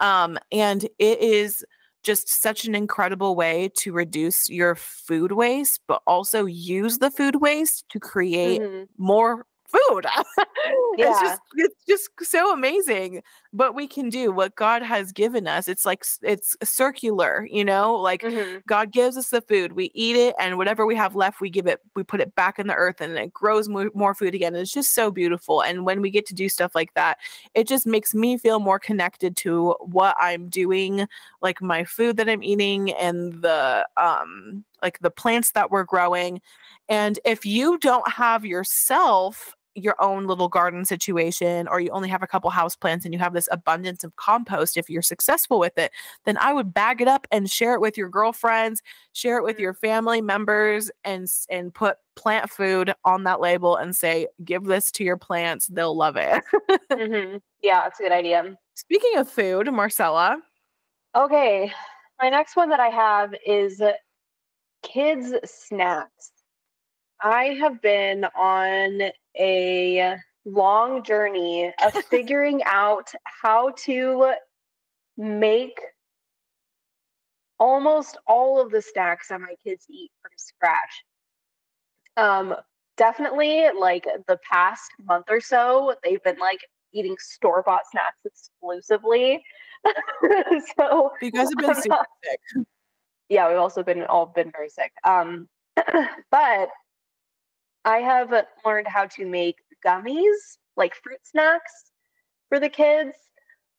um, 0.00 0.38
and 0.52 0.84
it 0.98 1.20
is 1.20 1.64
just 2.02 2.28
such 2.28 2.66
an 2.66 2.74
incredible 2.74 3.34
way 3.34 3.70
to 3.76 3.92
reduce 3.92 4.50
your 4.50 4.74
food 4.74 5.32
waste 5.32 5.80
but 5.86 6.02
also 6.06 6.44
use 6.44 6.98
the 6.98 7.10
food 7.10 7.36
waste 7.36 7.88
to 7.88 7.98
create 7.98 8.60
Mhm. 8.60 8.88
more 8.98 9.46
food. 9.68 10.06
it's 10.96 11.20
just 11.20 11.40
it's 11.56 11.74
just 11.88 12.08
so 12.22 12.52
amazing 12.52 13.22
what 13.52 13.74
we 13.74 13.86
can 13.86 14.08
do, 14.08 14.32
what 14.32 14.54
God 14.56 14.82
has 14.82 15.12
given 15.12 15.46
us. 15.46 15.68
It's 15.68 15.84
like 15.84 16.04
it's 16.22 16.56
circular, 16.62 17.46
you 17.50 17.64
know, 17.64 17.94
like 17.94 18.22
Mhm. 18.22 18.62
God 18.66 18.92
gives 18.92 19.16
us 19.16 19.28
the 19.30 19.40
food, 19.42 19.72
we 19.72 19.90
eat 19.94 20.16
it, 20.16 20.34
and 20.38 20.56
whatever 20.56 20.86
we 20.86 20.96
have 20.96 21.14
left, 21.14 21.40
we 21.40 21.50
give 21.50 21.66
it, 21.66 21.80
we 21.94 22.02
put 22.02 22.20
it 22.20 22.34
back 22.34 22.58
in 22.58 22.66
the 22.66 22.74
earth, 22.74 23.00
and 23.00 23.16
it 23.18 23.32
grows 23.32 23.68
more, 23.68 23.90
more 23.94 24.14
food 24.14 24.34
again. 24.34 24.54
And 24.54 24.62
it's 24.62 24.72
just 24.72 24.94
so 24.94 25.10
beautiful. 25.10 25.62
And 25.62 25.84
when 25.84 26.00
we 26.00 26.10
get 26.10 26.26
to 26.26 26.34
do 26.34 26.48
stuff 26.48 26.74
like 26.74 26.94
that, 26.94 27.18
it 27.54 27.66
just 27.68 27.86
makes 27.86 28.14
me 28.14 28.38
feel 28.38 28.58
more 28.60 28.78
connected 28.78 29.36
to 29.38 29.74
what 29.80 30.16
I'm 30.20 30.48
doing, 30.48 31.06
like 31.42 31.60
my 31.62 31.84
food 31.84 32.16
that 32.16 32.28
I'm 32.28 32.42
eating, 32.42 32.92
and 32.92 33.42
the 33.42 33.86
um 33.96 34.64
like 34.84 34.98
the 35.00 35.10
plants 35.10 35.50
that 35.52 35.70
we're 35.72 35.82
growing. 35.84 36.40
And 36.88 37.18
if 37.24 37.44
you 37.44 37.78
don't 37.78 38.08
have 38.08 38.44
yourself 38.44 39.56
your 39.76 40.00
own 40.00 40.28
little 40.28 40.48
garden 40.48 40.84
situation 40.84 41.66
or 41.66 41.80
you 41.80 41.90
only 41.90 42.08
have 42.08 42.22
a 42.22 42.28
couple 42.28 42.48
house 42.48 42.76
plants 42.76 43.04
and 43.04 43.12
you 43.12 43.18
have 43.18 43.32
this 43.32 43.48
abundance 43.50 44.04
of 44.04 44.14
compost 44.14 44.76
if 44.76 44.88
you're 44.88 45.02
successful 45.02 45.58
with 45.58 45.76
it 45.76 45.90
then 46.26 46.38
i 46.38 46.52
would 46.52 46.72
bag 46.72 47.00
it 47.00 47.08
up 47.08 47.26
and 47.32 47.50
share 47.50 47.74
it 47.74 47.80
with 47.80 47.98
your 47.98 48.08
girlfriends 48.08 48.80
share 49.14 49.36
it 49.36 49.42
with 49.42 49.56
Mhm. 49.56 49.62
your 49.62 49.74
family 49.74 50.20
members 50.22 50.92
and 51.02 51.26
and 51.50 51.74
put 51.74 51.96
plant 52.14 52.48
food 52.50 52.94
on 53.04 53.24
that 53.24 53.40
label 53.40 53.74
and 53.74 53.96
say 53.96 54.28
give 54.44 54.62
this 54.62 54.92
to 54.92 55.02
your 55.02 55.16
plants 55.16 55.66
they'll 55.66 55.96
love 55.96 56.14
it 56.16 56.44
Mhm. 56.92 57.40
Yeah, 57.60 57.88
it's 57.88 57.98
a 57.98 58.04
good 58.04 58.12
idea. 58.12 58.56
speaking 58.76 59.16
of 59.16 59.28
food 59.28 59.72
marcella 59.72 60.38
Okay, 61.16 61.72
my 62.22 62.30
next 62.30 62.54
one 62.54 62.68
that 62.68 62.78
I 62.78 62.90
have 62.90 63.34
is 63.44 63.82
kids 64.84 65.34
snacks. 65.44 66.30
I 67.20 67.56
have 67.60 67.82
been 67.82 68.24
on 68.36 69.00
a 69.36 70.16
long 70.44 71.02
journey 71.02 71.72
of 71.84 71.92
figuring 72.10 72.62
out 72.64 73.10
how 73.24 73.70
to 73.84 74.34
make 75.16 75.80
almost 77.58 78.18
all 78.26 78.60
of 78.60 78.70
the 78.70 78.82
snacks 78.82 79.28
that 79.28 79.40
my 79.40 79.54
kids 79.64 79.86
eat 79.88 80.10
from 80.20 80.32
scratch. 80.36 81.04
Um, 82.16 82.54
definitely 82.96 83.66
like 83.78 84.04
the 84.28 84.38
past 84.50 84.90
month 85.02 85.26
or 85.30 85.40
so, 85.40 85.94
they've 86.04 86.22
been 86.22 86.38
like 86.38 86.60
eating 86.92 87.16
store 87.18 87.62
bought 87.64 87.82
snacks 87.90 88.20
exclusively. 88.24 89.42
so 90.78 91.10
you 91.20 91.30
guys 91.30 91.48
have 91.48 91.58
been 91.58 91.82
super 91.82 92.06
sick. 92.54 92.66
Yeah, 93.28 93.48
we've 93.48 93.58
also 93.58 93.82
been 93.82 94.02
all 94.04 94.26
been 94.26 94.50
very 94.50 94.68
sick. 94.68 94.92
Um, 95.04 95.48
but 96.30 96.68
I 97.84 97.98
have 97.98 98.32
learned 98.64 98.88
how 98.88 99.06
to 99.06 99.26
make 99.26 99.56
gummies, 99.84 100.58
like 100.76 100.94
fruit 100.94 101.20
snacks 101.22 101.90
for 102.48 102.58
the 102.58 102.68
kids. 102.68 103.16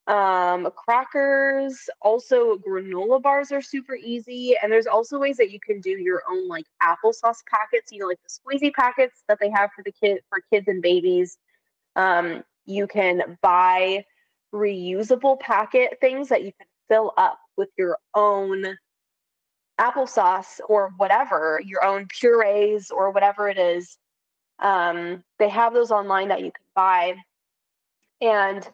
Um, 0.06 0.68
crackers, 0.76 1.88
also 2.00 2.56
granola 2.56 3.20
bars 3.20 3.50
are 3.50 3.60
super 3.60 3.96
easy. 3.96 4.54
And 4.62 4.70
there's 4.70 4.86
also 4.86 5.18
ways 5.18 5.36
that 5.38 5.50
you 5.50 5.58
can 5.58 5.80
do 5.80 5.90
your 5.90 6.22
own 6.30 6.46
like 6.46 6.66
applesauce 6.80 7.38
packets, 7.50 7.90
you 7.90 7.98
know, 7.98 8.06
like 8.06 8.20
the 8.22 8.28
squeezy 8.28 8.72
packets 8.72 9.24
that 9.28 9.38
they 9.40 9.50
have 9.50 9.70
for 9.74 9.82
the 9.82 9.90
kid 9.90 10.20
for 10.28 10.40
kids 10.52 10.68
and 10.68 10.80
babies. 10.80 11.38
Um, 11.96 12.44
you 12.66 12.86
can 12.86 13.36
buy 13.42 14.04
reusable 14.54 15.40
packet 15.40 15.98
things 16.00 16.28
that 16.28 16.44
you 16.44 16.52
can 16.52 16.66
fill 16.88 17.12
up 17.16 17.40
with 17.56 17.70
your 17.76 17.98
own 18.14 18.76
applesauce 19.80 20.60
or 20.68 20.92
whatever, 20.96 21.60
your 21.64 21.84
own 21.84 22.06
purees 22.06 22.90
or 22.90 23.10
whatever 23.10 23.48
it 23.48 23.58
is. 23.58 23.98
Um, 24.58 25.22
they 25.38 25.48
have 25.48 25.74
those 25.74 25.90
online 25.90 26.28
that 26.28 26.40
you 26.40 26.50
can 26.50 26.64
buy. 26.74 27.16
And 28.20 28.66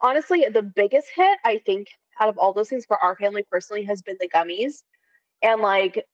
honestly, 0.00 0.46
the 0.52 0.62
biggest 0.62 1.08
hit, 1.14 1.38
I 1.44 1.58
think, 1.64 1.88
out 2.20 2.28
of 2.28 2.38
all 2.38 2.52
those 2.52 2.68
things 2.68 2.84
for 2.84 2.98
our 2.98 3.16
family 3.16 3.44
personally 3.50 3.84
has 3.84 4.02
been 4.02 4.16
the 4.20 4.28
gummies. 4.28 4.82
And 5.42 5.60
like 5.60 6.04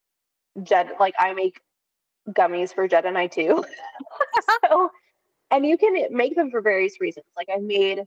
Jed, 0.62 0.90
like 1.00 1.14
I 1.18 1.32
make 1.32 1.60
gummies 2.28 2.74
for 2.74 2.86
Jed 2.86 3.06
and 3.06 3.16
I 3.16 3.26
too. 3.26 3.64
so, 4.64 4.90
and 5.50 5.64
you 5.64 5.78
can 5.78 6.14
make 6.14 6.36
them 6.36 6.50
for 6.50 6.60
various 6.60 7.00
reasons. 7.00 7.26
Like 7.36 7.48
I 7.52 7.58
made 7.58 8.02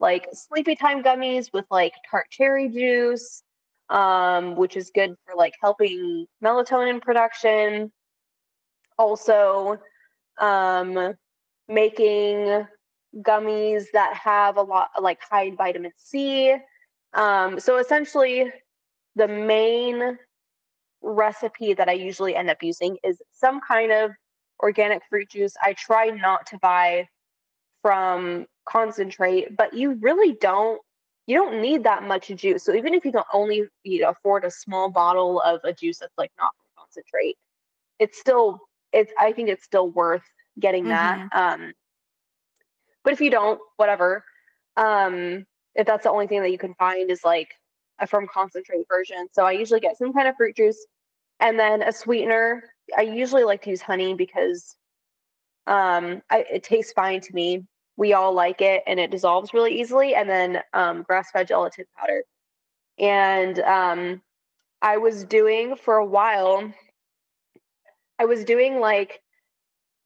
like 0.00 0.28
sleepy 0.32 0.76
time 0.76 1.02
gummies 1.02 1.52
with 1.52 1.66
like 1.70 1.92
tart 2.10 2.26
cherry 2.30 2.68
juice, 2.68 3.42
um, 3.90 4.56
which 4.56 4.76
is 4.76 4.90
good 4.94 5.14
for 5.24 5.34
like 5.36 5.54
helping 5.60 6.26
melatonin 6.42 7.00
production. 7.00 7.92
Also, 8.98 9.78
um, 10.40 11.14
making 11.68 12.66
gummies 13.16 13.84
that 13.92 14.14
have 14.14 14.56
a 14.56 14.62
lot 14.62 14.88
like 15.00 15.18
high 15.30 15.44
in 15.44 15.56
vitamin 15.56 15.92
C. 15.96 16.54
Um, 17.14 17.58
so 17.60 17.78
essentially, 17.78 18.50
the 19.16 19.28
main 19.28 20.18
recipe 21.02 21.74
that 21.74 21.88
I 21.88 21.92
usually 21.92 22.34
end 22.34 22.50
up 22.50 22.62
using 22.62 22.98
is 23.04 23.22
some 23.32 23.60
kind 23.66 23.92
of 23.92 24.10
organic 24.60 25.02
fruit 25.08 25.30
juice. 25.30 25.54
I 25.62 25.72
try 25.74 26.06
not 26.06 26.46
to 26.46 26.58
buy 26.58 27.08
from 27.82 28.46
concentrate, 28.68 29.56
but 29.56 29.74
you 29.74 29.94
really 30.00 30.32
don't 30.40 30.80
you 31.28 31.36
don't 31.36 31.60
need 31.60 31.84
that 31.84 32.02
much 32.04 32.28
juice. 32.28 32.64
So 32.64 32.74
even 32.74 32.94
if 32.94 33.04
you 33.04 33.12
can 33.12 33.22
only 33.34 33.64
you 33.84 34.00
know, 34.00 34.08
afford 34.08 34.44
a 34.44 34.50
small 34.50 34.90
bottle 34.90 35.42
of 35.42 35.60
a 35.62 35.74
juice 35.74 35.98
that's 35.98 36.16
like 36.16 36.32
not 36.38 36.52
concentrate, 36.76 37.36
it's 37.98 38.18
still 38.18 38.60
it's 38.92 39.12
I 39.18 39.32
think 39.32 39.50
it's 39.50 39.62
still 39.62 39.90
worth 39.90 40.22
getting 40.58 40.84
mm-hmm. 40.84 41.28
that. 41.28 41.28
Um, 41.32 41.74
but 43.04 43.12
if 43.12 43.20
you 43.20 43.30
don't, 43.30 43.60
whatever. 43.76 44.24
Um, 44.78 45.44
if 45.74 45.86
that's 45.86 46.04
the 46.04 46.10
only 46.10 46.26
thing 46.26 46.40
that 46.40 46.50
you 46.50 46.58
can 46.58 46.74
find 46.74 47.10
is 47.10 47.22
like 47.24 47.50
a 47.98 48.06
from 48.06 48.26
concentrate 48.32 48.86
version. 48.88 49.28
So 49.32 49.44
I 49.44 49.52
usually 49.52 49.80
get 49.80 49.98
some 49.98 50.14
kind 50.14 50.28
of 50.28 50.36
fruit 50.36 50.56
juice 50.56 50.86
and 51.40 51.58
then 51.58 51.82
a 51.82 51.92
sweetener. 51.92 52.64
I 52.96 53.02
usually 53.02 53.44
like 53.44 53.60
to 53.62 53.70
use 53.70 53.82
honey 53.82 54.14
because 54.14 54.76
um, 55.66 56.22
I, 56.30 56.46
it 56.50 56.62
tastes 56.62 56.92
fine 56.92 57.20
to 57.20 57.34
me. 57.34 57.66
We 57.98 58.14
all 58.14 58.32
like 58.32 58.62
it 58.62 58.84
and 58.86 59.00
it 59.00 59.10
dissolves 59.10 59.52
really 59.52 59.78
easily. 59.80 60.14
And 60.14 60.30
then 60.30 60.62
um, 60.72 61.02
grass 61.02 61.30
fed 61.32 61.48
gelatin 61.48 61.84
powder. 61.98 62.22
And 62.98 63.58
um, 63.58 64.22
I 64.80 64.98
was 64.98 65.24
doing 65.24 65.76
for 65.76 65.96
a 65.96 66.06
while, 66.06 66.72
I 68.18 68.24
was 68.24 68.44
doing 68.44 68.78
like 68.78 69.20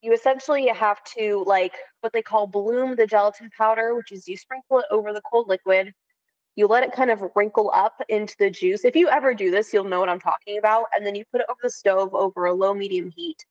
you 0.00 0.14
essentially 0.14 0.68
have 0.68 1.04
to 1.16 1.44
like 1.46 1.74
what 2.00 2.14
they 2.14 2.22
call 2.22 2.46
bloom 2.46 2.96
the 2.96 3.06
gelatin 3.06 3.50
powder, 3.56 3.94
which 3.94 4.10
is 4.10 4.26
you 4.26 4.38
sprinkle 4.38 4.78
it 4.78 4.86
over 4.90 5.12
the 5.12 5.22
cold 5.30 5.48
liquid. 5.48 5.92
You 6.56 6.66
let 6.66 6.84
it 6.84 6.92
kind 6.92 7.10
of 7.10 7.22
wrinkle 7.36 7.70
up 7.74 7.94
into 8.08 8.34
the 8.38 8.50
juice. 8.50 8.84
If 8.86 8.96
you 8.96 9.08
ever 9.08 9.34
do 9.34 9.50
this, 9.50 9.72
you'll 9.72 9.84
know 9.84 10.00
what 10.00 10.08
I'm 10.08 10.20
talking 10.20 10.58
about. 10.58 10.86
And 10.94 11.04
then 11.04 11.14
you 11.14 11.24
put 11.30 11.42
it 11.42 11.46
over 11.50 11.60
the 11.62 11.70
stove 11.70 12.14
over 12.14 12.46
a 12.46 12.54
low 12.54 12.74
medium 12.74 13.10
heat 13.14 13.44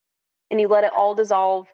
and 0.51 0.59
you 0.59 0.67
let 0.67 0.83
it 0.83 0.91
all 0.95 1.15
dissolve. 1.15 1.67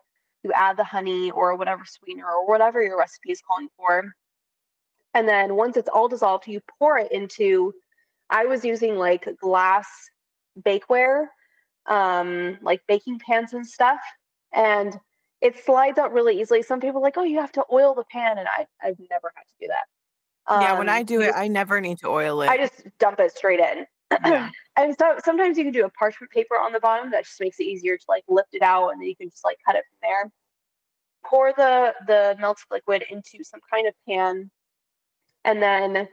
You 0.43 0.51
add 0.53 0.77
the 0.77 0.83
honey 0.83 1.31
or 1.31 1.55
whatever 1.55 1.83
sweetener 1.85 2.25
or 2.25 2.47
whatever 2.47 2.81
your 2.81 2.97
recipe 2.97 3.31
is 3.31 3.41
calling 3.47 3.69
for. 3.75 4.13
And 5.13 5.27
then 5.27 5.55
once 5.55 5.77
it's 5.77 5.89
all 5.89 6.07
dissolved, 6.07 6.47
you 6.47 6.61
pour 6.77 6.97
it 6.97 7.11
into, 7.11 7.73
I 8.29 8.45
was 8.45 8.63
using 8.63 8.95
like 8.97 9.27
glass 9.39 9.87
bakeware, 10.61 11.27
um, 11.87 12.57
like 12.61 12.81
baking 12.87 13.19
pans 13.19 13.53
and 13.53 13.65
stuff 13.65 13.99
and 14.53 14.99
it 15.41 15.63
slides 15.63 15.97
out 15.99 16.11
really 16.13 16.39
easily. 16.39 16.63
Some 16.63 16.79
people 16.79 17.01
like, 17.01 17.17
oh, 17.17 17.23
you 17.23 17.39
have 17.39 17.51
to 17.53 17.63
oil 17.71 17.93
the 17.93 18.03
pan, 18.11 18.37
and 18.37 18.47
I, 18.47 18.65
I've 18.81 18.99
never 19.09 19.31
had 19.35 19.43
to 19.43 19.53
do 19.61 19.67
that. 19.67 20.53
Um, 20.53 20.61
yeah, 20.61 20.77
when 20.77 20.89
I 20.89 21.01
um, 21.01 21.05
do 21.05 21.21
it, 21.21 21.33
I 21.35 21.47
never 21.47 21.79
need 21.79 21.99
to 21.99 22.07
oil 22.07 22.41
it. 22.41 22.49
I 22.49 22.57
just 22.57 22.83
dump 22.99 23.19
it 23.19 23.35
straight 23.35 23.59
in. 23.59 23.85
Yeah. 24.11 24.49
and 24.77 24.95
so 24.97 25.15
sometimes 25.23 25.57
you 25.57 25.63
can 25.63 25.73
do 25.73 25.85
a 25.85 25.89
parchment 25.89 26.31
paper 26.31 26.55
on 26.55 26.73
the 26.73 26.79
bottom 26.79 27.11
that 27.11 27.25
just 27.25 27.39
makes 27.39 27.59
it 27.59 27.63
easier 27.63 27.97
to 27.97 28.05
like 28.07 28.23
lift 28.27 28.53
it 28.53 28.61
out, 28.61 28.89
and 28.89 29.01
then 29.01 29.07
you 29.07 29.15
can 29.15 29.29
just 29.29 29.45
like 29.45 29.57
cut 29.65 29.75
it 29.75 29.83
from 29.89 29.97
there. 30.01 30.31
Pour 31.25 31.53
the 31.53 31.93
the 32.07 32.35
melted 32.39 32.65
liquid 32.71 33.03
into 33.09 33.43
some 33.43 33.59
kind 33.71 33.87
of 33.87 33.93
pan, 34.07 34.49
and 35.43 35.61
then 35.61 36.07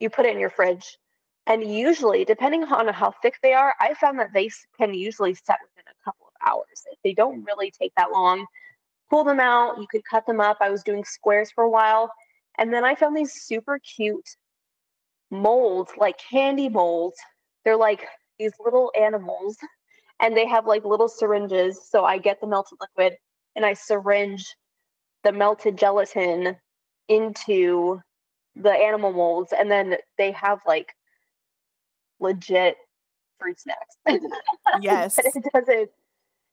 you 0.00 0.10
put 0.10 0.26
it 0.26 0.32
in 0.34 0.40
your 0.40 0.50
fridge. 0.50 0.98
And 1.46 1.64
usually, 1.64 2.24
depending 2.26 2.64
on 2.64 2.88
how 2.88 3.12
thick 3.22 3.36
they 3.42 3.54
are, 3.54 3.74
I 3.80 3.94
found 3.94 4.18
that 4.18 4.34
they 4.34 4.50
can 4.76 4.92
usually 4.92 5.34
set 5.34 5.56
within 5.62 5.90
a 5.90 6.04
couple 6.04 6.26
of 6.26 6.48
hours. 6.48 6.84
They 7.02 7.14
don't 7.14 7.42
really 7.44 7.70
take 7.70 7.92
that 7.96 8.12
long. 8.12 8.44
Pull 9.08 9.24
them 9.24 9.40
out, 9.40 9.78
you 9.78 9.86
could 9.90 10.04
cut 10.04 10.26
them 10.26 10.40
up. 10.40 10.58
I 10.60 10.68
was 10.68 10.82
doing 10.82 11.04
squares 11.04 11.50
for 11.50 11.64
a 11.64 11.70
while. 11.70 12.12
And 12.58 12.70
then 12.70 12.84
I 12.84 12.94
found 12.94 13.16
these 13.16 13.32
super 13.32 13.78
cute 13.78 14.28
molds, 15.30 15.92
like 15.96 16.18
candy 16.18 16.68
molds. 16.68 17.16
They're 17.64 17.76
like 17.76 18.06
these 18.38 18.52
little 18.64 18.92
animals, 18.98 19.56
and 20.20 20.36
they 20.36 20.46
have 20.46 20.66
like 20.66 20.84
little 20.84 21.08
syringes. 21.08 21.80
So 21.88 22.04
I 22.04 22.18
get 22.18 22.40
the 22.40 22.46
melted 22.46 22.78
liquid 22.80 23.18
and 23.56 23.66
I 23.66 23.74
syringe 23.74 24.46
the 25.24 25.32
melted 25.32 25.76
gelatin 25.76 26.56
into 27.08 28.00
the 28.54 28.70
animal 28.70 29.12
molds, 29.12 29.52
and 29.52 29.70
then 29.70 29.96
they 30.16 30.32
have 30.32 30.60
like 30.66 30.94
legit 32.20 32.76
fruit 33.38 33.58
snacks. 33.58 33.96
Yes. 34.80 35.16
but 35.16 35.26
it 35.26 35.44
doesn't 35.52 35.90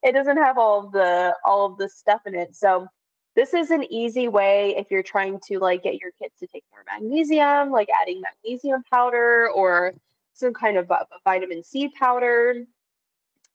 it 0.03 0.11
doesn't 0.13 0.37
have 0.37 0.57
all 0.57 0.85
of 0.85 0.91
the 0.91 1.35
all 1.45 1.65
of 1.65 1.77
the 1.77 1.89
stuff 1.89 2.21
in 2.25 2.35
it. 2.35 2.55
So 2.55 2.87
this 3.35 3.53
is 3.53 3.71
an 3.71 3.83
easy 3.91 4.27
way 4.27 4.75
if 4.77 4.89
you're 4.89 5.03
trying 5.03 5.39
to 5.47 5.59
like 5.59 5.83
get 5.83 5.95
your 5.95 6.11
kids 6.21 6.33
to 6.39 6.47
take 6.47 6.63
more 6.71 6.83
magnesium, 6.87 7.69
like 7.69 7.89
adding 8.01 8.21
magnesium 8.21 8.83
powder 8.91 9.49
or 9.53 9.93
some 10.33 10.53
kind 10.53 10.77
of 10.77 10.91
vitamin 11.23 11.63
C 11.63 11.89
powder, 11.89 12.65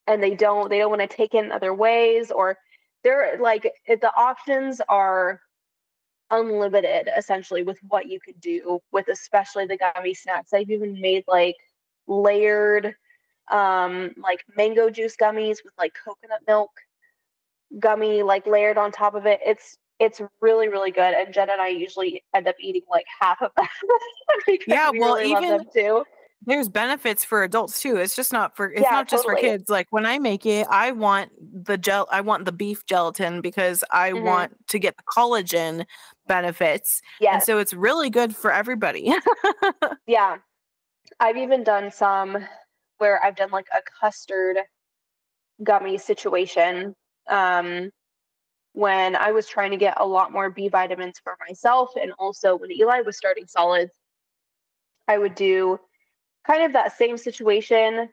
and 0.06 0.22
they 0.22 0.34
don't 0.34 0.68
they 0.68 0.78
don't 0.78 0.90
want 0.90 1.02
to 1.02 1.16
take 1.16 1.34
in 1.34 1.50
other 1.50 1.72
ways 1.72 2.30
or 2.30 2.56
they're 3.02 3.38
like 3.40 3.62
the 3.86 4.12
options 4.16 4.80
are 4.88 5.40
unlimited 6.30 7.08
essentially 7.16 7.62
with 7.62 7.78
what 7.88 8.06
you 8.06 8.20
could 8.20 8.40
do 8.40 8.80
with 8.92 9.08
especially 9.08 9.66
the 9.66 9.78
gummy 9.78 10.14
snacks. 10.14 10.52
I've 10.52 10.70
even 10.70 11.00
made 11.00 11.24
like 11.26 11.56
layered 12.06 12.94
um, 13.50 14.12
like 14.16 14.44
mango 14.56 14.90
juice 14.90 15.16
gummies 15.16 15.58
with 15.64 15.72
like 15.78 15.94
coconut 16.04 16.40
milk 16.46 16.70
gummy 17.78 18.22
like 18.22 18.46
layered 18.46 18.78
on 18.78 18.92
top 18.92 19.14
of 19.14 19.26
it. 19.26 19.40
It's 19.44 19.78
it's 19.98 20.20
really 20.40 20.68
really 20.68 20.90
good, 20.90 21.14
and 21.14 21.32
Jen 21.32 21.50
and 21.50 21.60
I 21.60 21.68
usually 21.68 22.24
end 22.34 22.48
up 22.48 22.56
eating 22.60 22.82
like 22.90 23.06
half 23.20 23.40
of 23.42 23.52
that. 23.56 23.68
yeah, 24.66 24.90
we 24.90 25.00
well, 25.00 25.16
really 25.16 25.32
even 25.32 25.66
too. 25.74 26.04
There's 26.46 26.70
benefits 26.70 27.22
for 27.22 27.44
adults 27.44 27.82
too. 27.82 27.96
It's 27.96 28.16
just 28.16 28.32
not 28.32 28.56
for 28.56 28.72
it's 28.72 28.80
yeah, 28.80 28.90
not 28.90 29.08
just 29.08 29.24
totally. 29.24 29.42
for 29.42 29.48
kids. 29.48 29.68
Like 29.68 29.88
when 29.90 30.06
I 30.06 30.18
make 30.18 30.46
it, 30.46 30.66
I 30.70 30.90
want 30.92 31.30
the 31.38 31.76
gel 31.76 32.08
I 32.10 32.22
want 32.22 32.46
the 32.46 32.52
beef 32.52 32.86
gelatin 32.86 33.42
because 33.42 33.84
I 33.90 34.12
mm-hmm. 34.12 34.24
want 34.24 34.68
to 34.68 34.78
get 34.78 34.96
the 34.96 35.02
collagen 35.02 35.84
benefits. 36.26 37.02
Yeah. 37.20 37.34
And 37.34 37.42
so 37.42 37.58
it's 37.58 37.74
really 37.74 38.08
good 38.08 38.34
for 38.34 38.50
everybody. 38.50 39.12
yeah. 40.06 40.36
I've 41.18 41.36
even 41.36 41.62
done 41.62 41.90
some 41.90 42.38
where 42.96 43.22
I've 43.22 43.36
done 43.36 43.50
like 43.50 43.66
a 43.76 43.82
custard 44.00 44.56
gummy 45.62 45.98
situation 45.98 46.94
um, 47.28 47.90
when 48.72 49.16
I 49.16 49.32
was 49.32 49.46
trying 49.46 49.72
to 49.72 49.76
get 49.76 49.94
a 49.98 50.06
lot 50.06 50.32
more 50.32 50.50
B 50.50 50.68
vitamins 50.68 51.18
for 51.22 51.36
myself. 51.48 51.90
And 52.00 52.12
also 52.18 52.56
when 52.56 52.70
Eli 52.70 53.00
was 53.00 53.16
starting 53.16 53.46
solids, 53.46 53.92
I 55.08 55.18
would 55.18 55.34
do 55.34 55.78
kind 56.46 56.62
of 56.62 56.72
that 56.72 56.96
same 56.96 57.16
situation, 57.16 58.08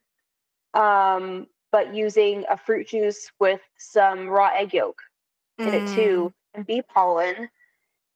um, 0.73 1.47
but 1.71 1.93
using 1.93 2.43
a 2.49 2.57
fruit 2.57 2.87
juice 2.87 3.31
with 3.39 3.61
some 3.77 4.27
raw 4.27 4.49
egg 4.55 4.73
yolk 4.73 4.99
in 5.59 5.73
it 5.73 5.87
too, 5.95 6.33
and 6.53 6.65
bee 6.65 6.81
pollen, 6.81 7.49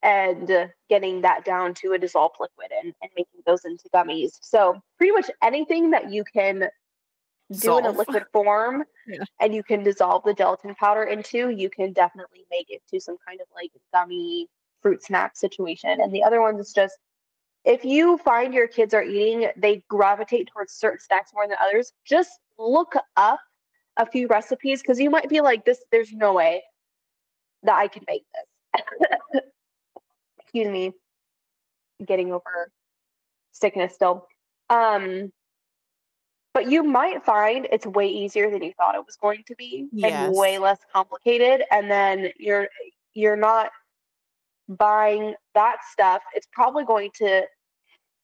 and 0.02 0.70
getting 0.88 1.20
that 1.22 1.44
down 1.44 1.74
to 1.74 1.92
a 1.92 1.98
dissolved 1.98 2.36
liquid 2.40 2.70
and, 2.76 2.92
and 3.02 3.10
making 3.16 3.40
those 3.46 3.64
into 3.64 3.88
gummies. 3.94 4.38
So 4.42 4.80
pretty 4.98 5.12
much 5.12 5.30
anything 5.42 5.90
that 5.90 6.10
you 6.10 6.24
can 6.24 6.68
do 7.52 7.78
in 7.78 7.86
a 7.86 7.90
liquid 7.90 8.24
form 8.32 8.84
Yeah. 9.06 9.24
and 9.40 9.54
you 9.54 9.62
can 9.62 9.82
dissolve 9.82 10.22
the 10.24 10.34
gelatin 10.34 10.74
powder 10.76 11.02
into, 11.04 11.50
you 11.50 11.68
can 11.68 11.92
definitely 11.92 12.44
make 12.50 12.70
it 12.70 12.82
to 12.90 13.00
some 13.00 13.16
kind 13.26 13.40
of 13.40 13.46
like 13.54 13.70
gummy 13.92 14.48
fruit 14.80 15.02
snack 15.02 15.36
situation. 15.36 16.00
And 16.00 16.12
the 16.12 16.22
other 16.22 16.40
ones 16.40 16.60
is 16.60 16.72
just 16.72 16.96
if 17.64 17.84
you 17.84 18.18
find 18.18 18.52
your 18.52 18.66
kids 18.68 18.92
are 18.94 19.02
eating, 19.02 19.48
they 19.56 19.84
gravitate 19.88 20.48
towards 20.52 20.72
certain 20.72 21.00
snacks 21.00 21.32
more 21.32 21.46
than 21.46 21.56
others, 21.64 21.92
just 22.04 22.38
look 22.58 22.94
up 23.16 23.40
a 23.96 24.06
few 24.06 24.26
recipes 24.26 24.82
because 24.82 24.98
you 24.98 25.10
might 25.10 25.28
be 25.28 25.40
like, 25.40 25.64
this, 25.64 25.82
there's 25.92 26.12
no 26.12 26.32
way 26.32 26.62
that 27.62 27.76
I 27.76 27.88
can 27.88 28.02
make 28.08 28.24
this. 28.34 28.82
Excuse 30.40 30.68
me. 30.68 30.92
Getting 32.04 32.32
over 32.32 32.70
sickness 33.52 33.94
still. 33.94 34.26
Um, 34.68 35.32
but 36.54 36.70
you 36.70 36.82
might 36.82 37.24
find 37.24 37.66
it's 37.72 37.86
way 37.86 38.06
easier 38.08 38.50
than 38.50 38.62
you 38.62 38.72
thought 38.76 38.94
it 38.94 39.04
was 39.06 39.16
going 39.16 39.42
to 39.46 39.54
be 39.56 39.88
Yes. 39.92 40.28
and 40.28 40.36
way 40.36 40.58
less 40.58 40.78
complicated 40.92 41.62
and 41.70 41.90
then 41.90 42.30
you're 42.38 42.68
you're 43.14 43.36
not 43.36 43.70
buying 44.68 45.34
that 45.54 45.78
stuff. 45.90 46.22
It's 46.34 46.48
probably 46.52 46.84
going 46.84 47.10
to 47.16 47.46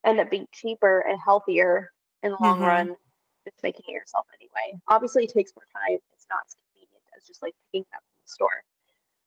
end 0.05 0.21
up 0.21 0.31
being 0.31 0.47
cheaper 0.53 1.01
and 1.01 1.19
healthier 1.23 1.93
in 2.23 2.31
the 2.33 2.39
long 2.41 2.59
Mhm. 2.59 2.67
run. 2.67 2.97
Just 3.45 3.63
making 3.63 3.85
it 3.89 3.93
yourself 3.93 4.27
anyway. 4.41 4.81
Obviously 4.89 5.25
it 5.25 5.31
takes 5.33 5.53
more 5.57 5.67
time. 5.75 5.99
It's 6.13 6.27
not 6.31 6.41
as 6.47 6.55
convenient 6.55 7.03
as 7.17 7.25
just 7.27 7.43
like 7.43 7.55
picking 7.67 7.83
it 7.83 7.97
up 7.97 8.03
from 8.03 8.23
the 8.23 8.29
store. 8.29 8.65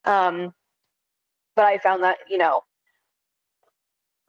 Um 0.06 0.54
but 1.56 1.66
i 1.66 1.78
found 1.78 2.02
that 2.04 2.18
you 2.30 2.38
know 2.38 2.64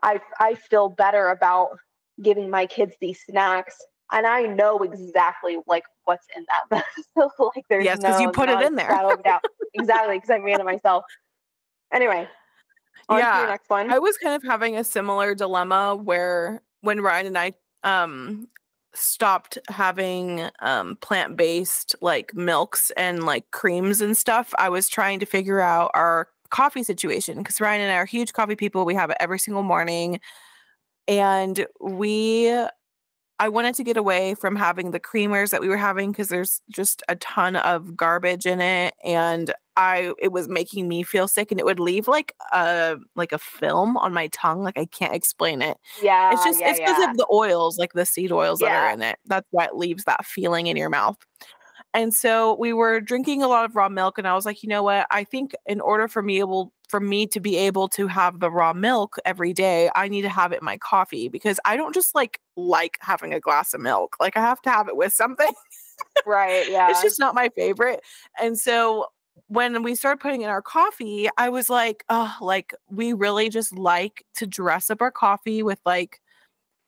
i 0.03 0.21
i 0.41 0.55
feel 0.55 0.89
better 0.89 1.29
about 1.29 1.79
giving 2.21 2.51
my 2.51 2.67
kids 2.67 2.95
these 3.01 3.21
snacks 3.25 3.81
and 4.13 4.27
I 4.27 4.43
know 4.43 4.79
exactly 4.83 5.59
like 5.67 5.85
what's 6.05 6.27
in 6.37 6.45
that. 6.71 6.85
so 7.15 7.31
like 7.57 7.65
there's 7.69 7.85
Yes, 7.85 8.01
'cause 8.01 8.21
you 8.21 8.27
no- 8.27 8.33
put 8.33 8.49
it 8.49 8.61
in 8.61 8.77
there. 8.77 8.89
shadow 8.89 9.13
of 9.15 9.21
a 9.21 9.23
doubt. 9.23 9.43
exactly, 9.75 10.17
because 10.17 10.31
I 10.31 10.39
made 10.39 10.59
it 10.61 10.65
myself. 10.65 11.05
Anyway, 11.93 12.29
on 13.09 13.17
to 13.17 13.21
Yeah, 13.23 13.47
next 13.49 13.69
one. 13.69 13.91
I 13.93 13.99
was 13.99 14.17
kind 14.19 14.35
of 14.35 14.43
having 14.43 14.77
a 14.77 14.85
similar 14.85 15.35
dilemma 15.35 15.97
where 15.97 16.63
when 16.83 17.01
Ryan 17.01 17.27
and 17.27 17.39
I 17.39 17.53
um 17.85 18.49
stopped 18.95 19.57
having 19.69 20.49
um 20.61 20.97
plant-based 20.97 21.97
like 22.03 22.35
milks 22.35 22.91
and 22.97 23.25
like 23.25 23.51
creams 23.51 24.01
and 24.01 24.17
stuff, 24.17 24.53
I 24.59 24.69
was 24.69 24.89
trying 24.89 25.19
to 25.21 25.27
figure 25.27 25.61
out 25.61 25.91
our 25.95 26.29
coffee 26.51 26.83
situation 26.83 27.39
because 27.39 27.61
Ryan 27.61 27.81
and 27.83 27.91
I 27.93 27.97
are 27.97 28.05
huge 28.05 28.33
coffee 28.35 28.57
people. 28.57 28.85
We 28.85 28.95
have 28.95 29.09
it 29.11 29.17
every 29.21 29.39
single 29.39 29.63
morning. 29.63 30.21
And 31.09 31.67
we 31.81 32.55
I 33.39 33.49
wanted 33.49 33.75
to 33.77 33.85
get 33.85 33.97
away 33.97 34.35
from 34.35 34.55
having 34.57 34.91
the 34.91 35.01
creamers 35.01 35.51
that 35.51 35.61
we 35.61 35.69
were 35.69 35.77
having 35.77 36.13
because 36.13 36.29
there's 36.29 36.61
just 36.71 37.03
a 37.09 37.17
ton 37.17 37.57
of 37.57 37.97
garbage 37.97 38.47
in 38.47 38.61
it 38.61 38.95
and 39.03 39.53
I 39.77 40.13
it 40.19 40.33
was 40.33 40.49
making 40.49 40.87
me 40.87 41.03
feel 41.03 41.27
sick 41.27 41.51
and 41.51 41.59
it 41.59 41.65
would 41.65 41.81
leave 41.81 42.07
like 42.07 42.35
a 42.53 42.99
like 43.17 43.33
a 43.33 43.39
film 43.39 43.97
on 43.97 44.13
my 44.13 44.29
tongue 44.29 44.63
like 44.63 44.79
I 44.79 44.85
can't 44.85 45.15
explain 45.15 45.63
it. 45.63 45.77
yeah, 46.03 46.33
It's 46.33 46.45
just 46.45 46.61
yeah, 46.61 46.71
it's 46.71 46.81
because 46.81 46.99
yeah. 47.01 47.11
of 47.11 47.17
the 47.17 47.27
oils 47.33 47.79
like 47.79 47.95
the 47.95 48.07
seed 48.07 48.33
oils 48.33 48.61
that 48.61 48.71
are 48.71 48.93
in 48.93 49.03
it. 49.03 49.19
That's 49.27 49.49
why 49.51 49.65
it 49.65 49.77
leaves 49.77 50.05
that 50.05 50.25
feeling 50.27 50.67
in 50.67 50.77
your 50.77 50.91
mouth. 50.91 51.17
And 51.95 52.15
so 52.15 52.57
we 52.59 52.73
were 52.73 53.01
drinking 53.01 53.43
a 53.43 53.49
lot 53.49 53.65
of 53.65 53.77
raw 53.77 53.89
milk 53.89 54.19
and 54.19 54.27
I 54.27 54.35
was 54.35 54.47
like, 54.47 54.63
you 54.63 54.69
know 54.69 54.83
what? 54.83 55.07
I 55.11 55.25
think 55.25 55.53
in 55.67 55.81
order 55.81 56.09
for 56.09 56.23
me 56.23 56.39
able 56.39 56.73
for 56.93 57.01
me 57.01 57.27
to 57.27 57.41
be 57.41 57.57
able 57.57 57.89
to 57.89 58.07
have 58.07 58.39
the 58.39 58.51
raw 58.51 58.75
milk 58.75 59.17
every 59.25 59.55
day, 59.55 59.91
I 59.95 60.09
need 60.09 60.23
to 60.23 60.29
have 60.29 60.53
it 60.53 60.61
in 60.61 60.65
my 60.67 60.77
coffee 60.77 61.27
because 61.27 61.59
I 61.65 61.75
don't 61.75 61.95
just 61.95 62.15
like 62.15 62.39
like 62.55 62.99
having 63.01 63.33
a 63.33 63.41
glass 63.41 63.73
of 63.73 63.81
milk. 63.81 64.17
Like 64.21 64.37
I 64.37 64.41
have 64.41 64.61
to 64.63 64.71
have 64.71 64.89
it 64.89 64.97
with 64.97 65.15
something. 65.15 65.51
right, 66.27 66.71
yeah. 66.71 66.91
It's 66.91 67.01
just 67.01 67.19
not 67.19 67.35
my 67.35 67.49
favorite. 67.57 68.03
And 68.39 68.59
so 68.59 69.07
when 69.47 69.83
we 69.83 69.95
started 69.95 70.21
putting 70.21 70.43
in 70.43 70.51
our 70.51 70.61
coffee, 70.61 71.31
I 71.39 71.49
was 71.49 71.71
like, 71.71 72.05
oh, 72.11 72.37
like 72.43 72.75
we 72.91 73.15
really 73.15 73.49
just 73.49 73.73
like 73.73 74.27
to 74.37 74.47
dress 74.47 74.91
up 74.91 75.01
our 75.01 75.11
coffee 75.11 75.63
with 75.63 75.81
like 75.87 76.21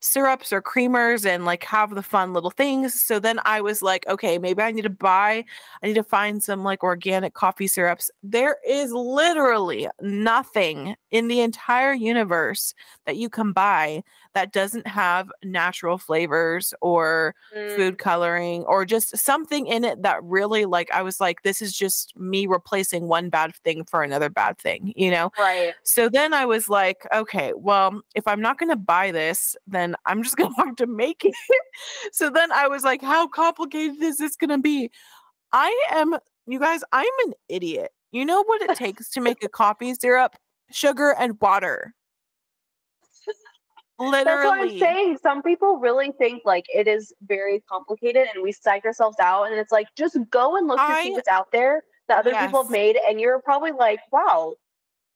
syrups 0.05 0.53
or 0.53 0.61
creamers 0.61 1.25
and 1.25 1.47
like 1.47 1.65
have 1.65 1.95
the 1.95 2.03
fun 2.03 2.35
little 2.35 2.51
things. 2.51 3.01
So 3.01 3.19
then 3.19 3.41
I 3.47 3.63
was 3.63 3.81
like, 3.81 4.07
okay, 4.07 4.37
maybe 4.37 4.63
I 4.63 4.71
need 4.71 4.83
to 4.83 4.91
buy, 4.91 5.45
I 5.83 5.87
need 5.87 5.95
to 5.95 6.05
find 6.05 6.43
some 6.43 6.63
like 6.63 6.83
organic 6.83 7.33
coffee 7.33 7.67
syrups. 7.67 8.11
There 8.23 8.59
is 8.69 8.93
literally 8.93 9.89
nothing 10.03 10.95
in 11.11 11.29
the 11.29 11.41
entire 11.41 11.95
universe 11.95 12.75
that 13.07 13.17
you 13.17 13.31
can 13.31 13.53
buy 13.53 14.03
that 14.35 14.53
doesn't 14.53 14.87
have 14.87 15.31
natural 15.43 15.99
flavors 15.99 16.75
or 16.81 17.35
Mm, 17.55 17.75
food 17.75 17.99
coloring 17.99 18.63
or 18.65 18.85
just 18.85 19.17
something 19.17 19.67
in 19.67 19.85
it 19.85 20.03
that 20.03 20.23
really 20.23 20.65
like 20.65 20.91
I 20.93 21.03
was 21.03 21.21
like 21.21 21.43
this 21.43 21.61
is 21.63 21.73
just 21.77 22.17
me 22.17 22.47
replacing 22.47 23.09
one 23.09 23.31
bad 23.31 23.55
thing 23.57 23.85
for 23.85 24.03
another 24.03 24.29
bad 24.29 24.59
thing, 24.59 24.93
you 24.97 25.11
know? 25.11 25.31
right. 25.39 25.75
So 25.85 26.09
then 26.09 26.33
I 26.35 26.47
was 26.47 26.69
like, 26.69 27.07
okay, 27.13 27.53
well, 27.57 28.01
if 28.15 28.27
I'm 28.27 28.41
not 28.41 28.59
going 28.59 28.71
to 28.71 28.77
buy 28.77 29.11
this, 29.13 29.57
then 29.67 29.95
I'm 30.07 30.23
just 30.23 30.37
going 30.39 30.55
to 30.55 30.63
have 30.63 30.77
to 30.77 30.87
make 30.87 31.25
it. 31.25 31.35
so 32.13 32.31
then 32.31 32.53
I 32.53 32.69
was 32.69 32.85
like, 32.85 33.03
how 33.03 33.27
complicated 33.29 34.03
is 34.03 34.19
this 34.19 34.37
going 34.37 34.51
to 34.51 34.59
be? 34.59 34.91
I 35.53 35.87
am 35.91 36.17
you 36.47 36.59
guys, 36.59 36.83
I'm 36.93 37.13
an 37.27 37.35
idiot. 37.49 37.93
You 38.13 38.25
know 38.25 38.43
what 38.45 38.63
it 38.63 38.75
takes 38.75 39.11
to 39.11 39.21
make 39.21 39.43
a 39.43 39.49
coffee 39.49 39.95
syrup? 39.95 40.37
Sugar 40.71 41.15
and 41.19 41.41
water. 41.41 41.95
Literally. 43.99 44.25
That's 44.25 44.45
what 44.45 44.61
I'm 44.61 44.79
saying. 44.79 45.19
Some 45.23 45.43
people 45.43 45.79
really 45.79 46.13
think 46.19 46.43
like 46.45 46.67
it 46.75 46.89
is 46.89 47.13
very 47.27 47.63
complicated 47.69 48.27
and 48.35 48.43
we 48.43 48.51
psych 48.51 48.85
ourselves 48.85 49.17
out 49.21 49.45
and 49.45 49.55
it's 49.55 49.71
like 49.71 49.87
just 49.97 50.19
go 50.31 50.57
and 50.57 50.67
look 50.67 50.79
to 50.79 51.03
see 51.03 51.13
what's 51.13 51.29
out 51.29 51.53
there 51.53 51.85
that 52.09 52.19
other 52.19 52.35
people 52.35 52.63
have 52.63 52.73
made 52.73 52.97
and 53.09 53.21
you're 53.21 53.41
probably 53.41 53.71
like, 53.71 54.01
wow, 54.11 54.55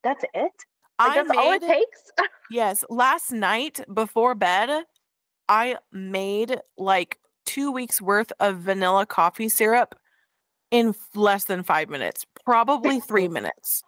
that's 0.04 0.24
it? 0.34 0.52
Like, 1.00 1.10
I 1.10 1.14
that's 1.14 1.30
all 1.30 1.52
it 1.52 1.62
takes? 1.62 2.12
Yes, 2.50 2.82
last 2.88 3.30
night 3.30 3.80
before 3.92 4.34
bed, 4.34 4.84
I 5.50 5.76
made 5.92 6.60
like 6.78 7.18
two 7.44 7.70
weeks 7.70 8.00
worth 8.00 8.32
of 8.40 8.60
vanilla 8.60 9.04
coffee 9.04 9.50
syrup 9.50 9.94
in 10.70 10.94
less 11.14 11.44
than 11.44 11.62
five 11.62 11.90
minutes, 11.90 12.24
probably 12.44 13.00
three 13.00 13.28
minutes. 13.28 13.82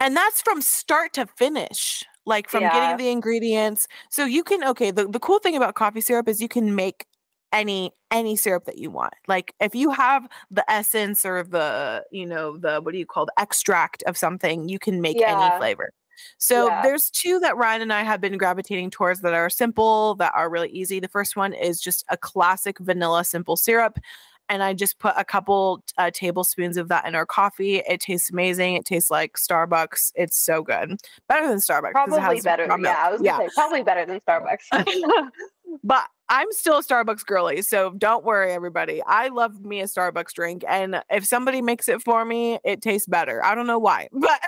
And 0.00 0.16
that's 0.16 0.40
from 0.40 0.62
start 0.62 1.12
to 1.14 1.26
finish, 1.26 2.04
like 2.28 2.48
from 2.48 2.62
Yeah. 2.62 2.72
getting 2.72 2.96
the 2.98 3.10
ingredients. 3.10 3.88
So 4.10 4.24
you 4.24 4.44
can, 4.44 4.62
okay, 4.64 4.90
the, 4.92 5.06
the 5.08 5.18
cool 5.18 5.38
thing 5.40 5.56
about 5.56 5.74
coffee 5.74 6.00
syrup 6.00 6.28
is 6.28 6.40
you 6.40 6.48
can 6.48 6.74
make 6.74 7.06
any 7.52 7.92
any 8.10 8.36
syrup 8.36 8.66
that 8.66 8.76
you 8.76 8.90
want 8.90 9.14
like 9.26 9.54
if 9.58 9.74
you 9.74 9.90
have 9.90 10.28
the 10.50 10.70
essence 10.70 11.24
or 11.24 11.42
the 11.42 12.04
you 12.10 12.26
know 12.26 12.58
the 12.58 12.78
what 12.82 12.92
do 12.92 12.98
you 12.98 13.06
call 13.06 13.24
the 13.24 13.32
extract 13.40 14.02
of 14.02 14.18
something 14.18 14.68
you 14.68 14.78
can 14.78 15.00
make 15.00 15.16
Yeah. 15.18 15.32
any 15.32 15.58
flavor 15.58 15.90
so 16.36 16.66
Yeah. 16.66 16.82
there's 16.82 17.10
two 17.10 17.40
that 17.40 17.56
Ryan 17.56 17.82
and 17.82 17.92
I 17.92 18.02
have 18.02 18.20
been 18.20 18.36
gravitating 18.36 18.90
towards 18.90 19.20
that 19.20 19.34
are 19.34 19.50
simple, 19.50 20.14
that 20.16 20.32
are 20.34 20.50
really 20.50 20.68
easy. 20.70 21.00
The 21.00 21.08
first 21.08 21.36
one 21.36 21.52
is 21.52 21.80
just 21.80 22.04
a 22.10 22.16
classic 22.16 22.78
vanilla 22.78 23.24
simple 23.24 23.56
syrup. 23.56 23.98
And 24.48 24.62
I 24.62 24.72
just 24.74 24.98
put 24.98 25.14
a 25.16 25.24
couple 25.24 25.82
uh, 25.98 26.10
tablespoons 26.12 26.76
of 26.76 26.88
that 26.88 27.06
in 27.06 27.14
our 27.14 27.26
coffee. 27.26 27.76
It 27.88 28.00
tastes 28.00 28.30
amazing. 28.30 28.74
It 28.74 28.84
tastes 28.84 29.10
like 29.10 29.34
Starbucks. 29.34 30.12
It's 30.14 30.38
so 30.38 30.62
good. 30.62 31.00
Better 31.28 31.48
than 31.48 31.58
Starbucks. 31.58 31.92
Probably 31.92 32.40
better. 32.40 32.66
milk. 32.66 32.80
Yeah, 32.82 33.02
I 33.04 33.12
was 33.12 33.20
gonna 33.20 33.48
say 33.48 33.54
probably 33.54 33.82
better 33.82 34.06
than 34.06 34.20
Starbucks. 34.20 35.28
but 35.84 36.08
I'm 36.28 36.48
still 36.50 36.78
a 36.78 36.82
Starbucks 36.82 37.24
girly, 37.24 37.62
so 37.62 37.90
don't 37.96 38.24
worry, 38.24 38.52
everybody. 38.52 39.02
I 39.06 39.28
love 39.28 39.64
me 39.64 39.80
a 39.80 39.84
Starbucks 39.84 40.32
drink, 40.34 40.64
and 40.68 41.02
if 41.10 41.24
somebody 41.24 41.62
makes 41.62 41.88
it 41.88 42.02
for 42.02 42.24
me, 42.24 42.58
it 42.64 42.82
tastes 42.82 43.06
better. 43.06 43.42
I 43.44 43.54
don't 43.54 43.66
know 43.66 43.78
why, 43.78 44.08
but 44.12 44.40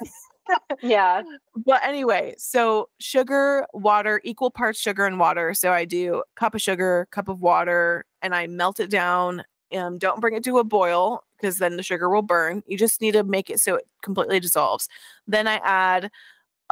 yeah. 0.82 1.22
but 1.64 1.82
anyway, 1.82 2.34
so 2.36 2.88
sugar, 2.98 3.66
water, 3.72 4.20
equal 4.24 4.50
parts 4.50 4.78
sugar 4.78 5.06
and 5.06 5.18
water. 5.18 5.54
So 5.54 5.72
I 5.72 5.84
do 5.84 6.22
cup 6.36 6.54
of 6.54 6.60
sugar, 6.60 7.08
cup 7.12 7.28
of 7.28 7.40
water, 7.40 8.04
and 8.20 8.34
I 8.34 8.46
melt 8.46 8.80
it 8.80 8.90
down. 8.90 9.42
Um, 9.76 9.98
don't 9.98 10.20
bring 10.20 10.34
it 10.34 10.44
to 10.44 10.58
a 10.58 10.64
boil 10.64 11.24
because 11.36 11.58
then 11.58 11.76
the 11.76 11.82
sugar 11.82 12.08
will 12.10 12.22
burn. 12.22 12.62
You 12.66 12.76
just 12.76 13.00
need 13.00 13.12
to 13.12 13.24
make 13.24 13.50
it 13.50 13.60
so 13.60 13.76
it 13.76 13.86
completely 14.02 14.40
dissolves. 14.40 14.88
Then 15.26 15.46
I 15.46 15.60
add 15.64 16.10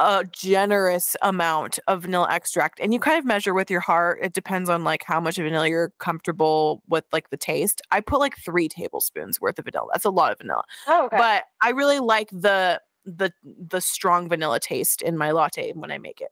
a 0.01 0.23
generous 0.31 1.15
amount 1.21 1.77
of 1.87 2.03
vanilla 2.03 2.27
extract 2.31 2.79
and 2.79 2.93
you 2.93 2.99
kind 3.01 3.19
of 3.19 3.25
measure 3.25 3.53
with 3.53 3.69
your 3.69 3.81
heart. 3.81 4.19
It 4.21 4.31
depends 4.33 4.69
on 4.69 4.83
like 4.85 5.03
how 5.03 5.19
much 5.19 5.35
vanilla 5.35 5.67
you're 5.67 5.91
comfortable 5.99 6.81
with 6.87 7.03
like 7.11 7.29
the 7.31 7.37
taste. 7.37 7.81
I 7.91 7.99
put 7.99 8.19
like 8.21 8.37
three 8.37 8.69
tablespoons 8.69 9.41
worth 9.41 9.59
of 9.59 9.65
vanilla. 9.65 9.87
That's 9.91 10.05
a 10.05 10.09
lot 10.09 10.31
of 10.31 10.37
vanilla. 10.37 10.63
Oh, 10.87 11.05
okay. 11.07 11.17
but 11.17 11.43
i 11.61 11.71
really 11.71 11.99
like 11.99 12.29
the 12.31 12.81
the 13.05 13.33
the 13.43 13.81
strong 13.81 14.29
vanilla 14.29 14.59
taste 14.59 15.01
in 15.01 15.17
my 15.17 15.31
latte 15.31 15.73
when 15.73 15.91
i 15.91 15.97
make 15.97 16.21
it. 16.21 16.29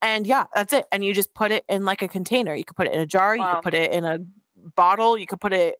And 0.00 0.24
yeah 0.26 0.44
that's 0.54 0.72
it. 0.72 0.84
And 0.92 1.04
you 1.04 1.14
just 1.14 1.34
put 1.34 1.50
it 1.50 1.64
in 1.68 1.84
like 1.84 2.00
a 2.02 2.08
container. 2.08 2.54
You 2.54 2.64
could 2.64 2.76
put 2.76 2.86
it 2.86 2.92
in 2.92 3.00
a 3.00 3.06
jar. 3.06 3.34
You 3.34 3.42
Wow. 3.42 3.54
could 3.56 3.62
put 3.64 3.74
it 3.74 3.90
in 3.90 4.04
a 4.04 4.18
bottle. 4.76 5.18
You 5.18 5.26
could 5.26 5.40
put 5.40 5.52
it 5.52 5.76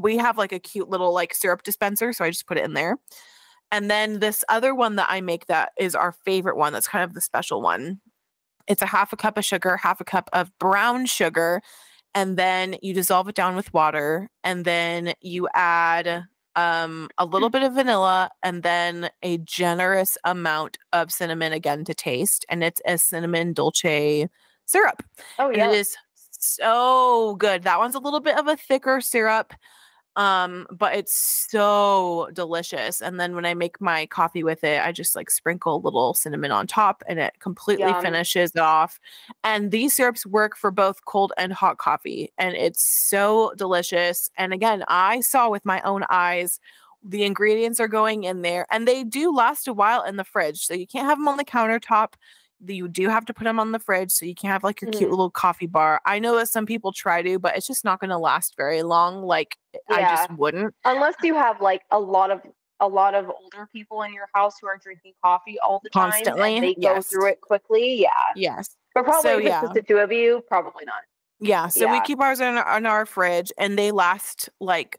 we 0.00 0.16
have 0.16 0.38
like 0.38 0.52
a 0.52 0.58
cute 0.58 0.88
little 0.88 1.12
like 1.12 1.34
syrup 1.34 1.62
dispenser 1.62 2.12
so 2.12 2.24
i 2.24 2.30
just 2.30 2.46
put 2.46 2.58
it 2.58 2.64
in 2.64 2.74
there 2.74 2.98
and 3.72 3.90
then 3.90 4.18
this 4.18 4.44
other 4.50 4.74
one 4.74 4.96
that 4.96 5.08
I 5.08 5.22
make 5.22 5.46
that 5.46 5.72
is 5.78 5.94
our 5.94 6.12
favorite 6.12 6.58
one, 6.58 6.74
that's 6.74 6.86
kind 6.86 7.02
of 7.02 7.14
the 7.14 7.22
special 7.22 7.62
one. 7.62 8.00
It's 8.68 8.82
a 8.82 8.86
half 8.86 9.14
a 9.14 9.16
cup 9.16 9.38
of 9.38 9.46
sugar, 9.46 9.78
half 9.78 9.98
a 9.98 10.04
cup 10.04 10.28
of 10.34 10.56
brown 10.58 11.06
sugar, 11.06 11.62
and 12.14 12.36
then 12.36 12.76
you 12.82 12.92
dissolve 12.92 13.28
it 13.28 13.34
down 13.34 13.56
with 13.56 13.72
water, 13.72 14.28
and 14.44 14.66
then 14.66 15.14
you 15.22 15.48
add 15.54 16.24
um, 16.54 17.08
a 17.16 17.24
little 17.24 17.48
bit 17.48 17.62
of 17.62 17.72
vanilla, 17.72 18.30
and 18.42 18.62
then 18.62 19.08
a 19.22 19.38
generous 19.38 20.18
amount 20.22 20.76
of 20.92 21.10
cinnamon 21.10 21.54
again 21.54 21.82
to 21.86 21.94
taste, 21.94 22.44
and 22.50 22.62
it's 22.62 22.82
a 22.84 22.98
cinnamon 22.98 23.54
dolce 23.54 24.28
syrup. 24.66 25.02
oh 25.38 25.48
And 25.48 25.56
yeah. 25.56 25.70
it 25.70 25.74
is 25.74 25.96
so 26.30 27.36
good. 27.36 27.62
That 27.62 27.78
one's 27.78 27.94
a 27.94 28.00
little 28.00 28.20
bit 28.20 28.36
of 28.36 28.48
a 28.48 28.56
thicker 28.56 29.00
syrup. 29.00 29.54
Um, 30.16 30.66
but 30.70 30.94
it's 30.94 31.14
so 31.14 32.28
delicious. 32.34 33.00
And 33.00 33.18
then 33.18 33.34
when 33.34 33.46
I 33.46 33.54
make 33.54 33.80
my 33.80 34.06
coffee 34.06 34.44
with 34.44 34.62
it, 34.62 34.82
I 34.82 34.92
just 34.92 35.16
like 35.16 35.30
sprinkle 35.30 35.76
a 35.76 35.84
little 35.84 36.12
cinnamon 36.12 36.50
on 36.50 36.66
top 36.66 37.02
and 37.08 37.18
it 37.18 37.34
completely 37.40 37.86
Yum. 37.86 38.02
finishes 38.02 38.50
it 38.54 38.60
off. 38.60 39.00
And 39.42 39.70
these 39.70 39.94
syrups 39.94 40.26
work 40.26 40.56
for 40.56 40.70
both 40.70 41.04
cold 41.06 41.32
and 41.38 41.52
hot 41.52 41.78
coffee. 41.78 42.30
And 42.36 42.54
it's 42.54 42.82
so 42.82 43.52
delicious. 43.56 44.30
And 44.36 44.52
again, 44.52 44.84
I 44.88 45.20
saw 45.20 45.48
with 45.48 45.64
my 45.64 45.80
own 45.80 46.04
eyes 46.10 46.60
the 47.04 47.24
ingredients 47.24 47.80
are 47.80 47.88
going 47.88 48.24
in 48.24 48.42
there 48.42 48.66
and 48.70 48.86
they 48.86 49.02
do 49.02 49.34
last 49.34 49.66
a 49.66 49.72
while 49.72 50.02
in 50.02 50.16
the 50.16 50.24
fridge. 50.24 50.64
So 50.64 50.74
you 50.74 50.86
can't 50.86 51.08
have 51.08 51.18
them 51.18 51.26
on 51.26 51.36
the 51.36 51.44
countertop 51.44 52.12
you 52.66 52.88
do 52.88 53.08
have 53.08 53.24
to 53.26 53.34
put 53.34 53.44
them 53.44 53.58
on 53.58 53.72
the 53.72 53.78
fridge 53.78 54.10
so 54.12 54.24
you 54.24 54.34
can 54.34 54.48
have 54.50 54.62
like 54.64 54.80
your 54.80 54.90
cute 54.90 55.08
Mhm. 55.08 55.10
little 55.10 55.30
coffee 55.30 55.66
bar. 55.66 56.00
I 56.06 56.18
know 56.18 56.36
that 56.36 56.48
some 56.48 56.66
people 56.66 56.92
try 56.92 57.22
to, 57.22 57.38
but 57.38 57.56
it's 57.56 57.66
just 57.66 57.84
not 57.84 57.98
going 58.00 58.10
to 58.10 58.18
last 58.18 58.54
very 58.56 58.82
long. 58.82 59.22
Like 59.22 59.56
I 59.90 60.02
just 60.02 60.30
wouldn't. 60.38 60.74
Unless 60.84 61.16
you 61.22 61.34
have 61.34 61.60
like 61.60 61.82
a 61.90 61.98
lot 61.98 62.30
of 62.30 62.40
a 62.80 62.88
lot 62.88 63.14
of 63.14 63.30
older 63.30 63.68
people 63.72 64.02
in 64.02 64.12
your 64.12 64.28
house 64.34 64.56
who 64.60 64.66
are 64.66 64.76
drinking 64.76 65.12
coffee 65.22 65.56
all 65.60 65.80
the 65.84 65.90
time 65.90 66.10
Constantly, 66.10 66.56
and 66.56 66.64
they 66.64 66.74
go 66.74 67.00
through 67.00 67.28
it 67.28 67.40
quickly. 67.40 67.94
Yeah. 67.94 68.08
Yes. 68.34 68.76
But 68.94 69.04
probably 69.04 69.30
So, 69.30 69.38
yeah. 69.38 69.60
just 69.62 69.74
the 69.74 69.82
two 69.82 69.98
of 69.98 70.10
you, 70.10 70.42
probably 70.48 70.84
not. 70.84 71.02
Yeah. 71.38 71.68
So 71.68 71.90
we 71.90 72.00
keep 72.02 72.20
ours 72.20 72.40
in, 72.40 72.56
in 72.56 72.86
our 72.86 73.06
fridge 73.06 73.52
and 73.58 73.78
they 73.78 73.90
last 73.92 74.48
like 74.60 74.98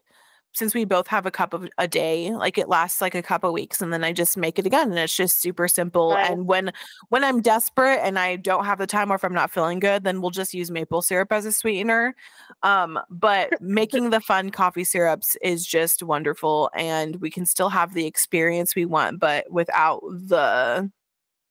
since 0.54 0.72
we 0.72 0.84
both 0.84 1.08
have 1.08 1.26
a 1.26 1.30
cup 1.30 1.52
of 1.52 1.68
a 1.78 1.88
day, 1.88 2.30
like 2.30 2.58
it 2.58 2.68
lasts 2.68 3.00
like 3.00 3.14
a 3.14 3.22
couple 3.22 3.50
of 3.50 3.54
weeks 3.54 3.82
and 3.82 3.92
then 3.92 4.04
I 4.04 4.12
just 4.12 4.36
make 4.36 4.58
it 4.58 4.66
again 4.66 4.88
and 4.90 4.98
it's 4.98 5.16
just 5.16 5.40
super 5.40 5.66
simple. 5.66 6.10
Nice. 6.10 6.30
And 6.30 6.46
when 6.46 6.72
when 7.08 7.24
I'm 7.24 7.42
desperate 7.42 8.00
and 8.02 8.18
I 8.18 8.36
don't 8.36 8.64
have 8.64 8.78
the 8.78 8.86
time 8.86 9.10
or 9.10 9.16
if 9.16 9.24
I'm 9.24 9.34
not 9.34 9.50
feeling 9.50 9.80
good, 9.80 10.04
then 10.04 10.20
we'll 10.20 10.30
just 10.30 10.54
use 10.54 10.70
maple 10.70 11.02
syrup 11.02 11.32
as 11.32 11.44
a 11.44 11.52
sweetener. 11.52 12.14
Um, 12.62 13.00
but 13.10 13.50
making 13.60 14.10
the 14.10 14.20
fun 14.20 14.50
coffee 14.50 14.84
syrups 14.84 15.36
is 15.42 15.66
just 15.66 16.02
wonderful 16.02 16.70
and 16.74 17.16
we 17.16 17.30
can 17.30 17.46
still 17.46 17.68
have 17.70 17.92
the 17.92 18.06
experience 18.06 18.76
we 18.76 18.84
want, 18.84 19.18
but 19.18 19.50
without 19.50 20.02
the 20.02 20.90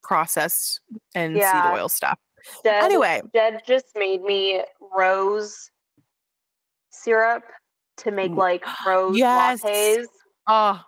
processed 0.02 0.80
and 1.14 1.36
Yeah. 1.36 1.52
seed 1.52 1.72
oil 1.72 1.90
stuff. 1.90 2.18
Anyway, 2.66 3.22
Jed 3.34 3.62
just 3.66 3.88
made 3.96 4.22
me 4.22 4.64
rose 4.96 5.72
syrup 6.90 7.44
to 7.98 8.12
make 8.12 8.32
like 8.32 8.64
rose 8.86 9.18
Yes. 9.18 9.62
lattes. 9.64 10.06
oh 10.48 10.82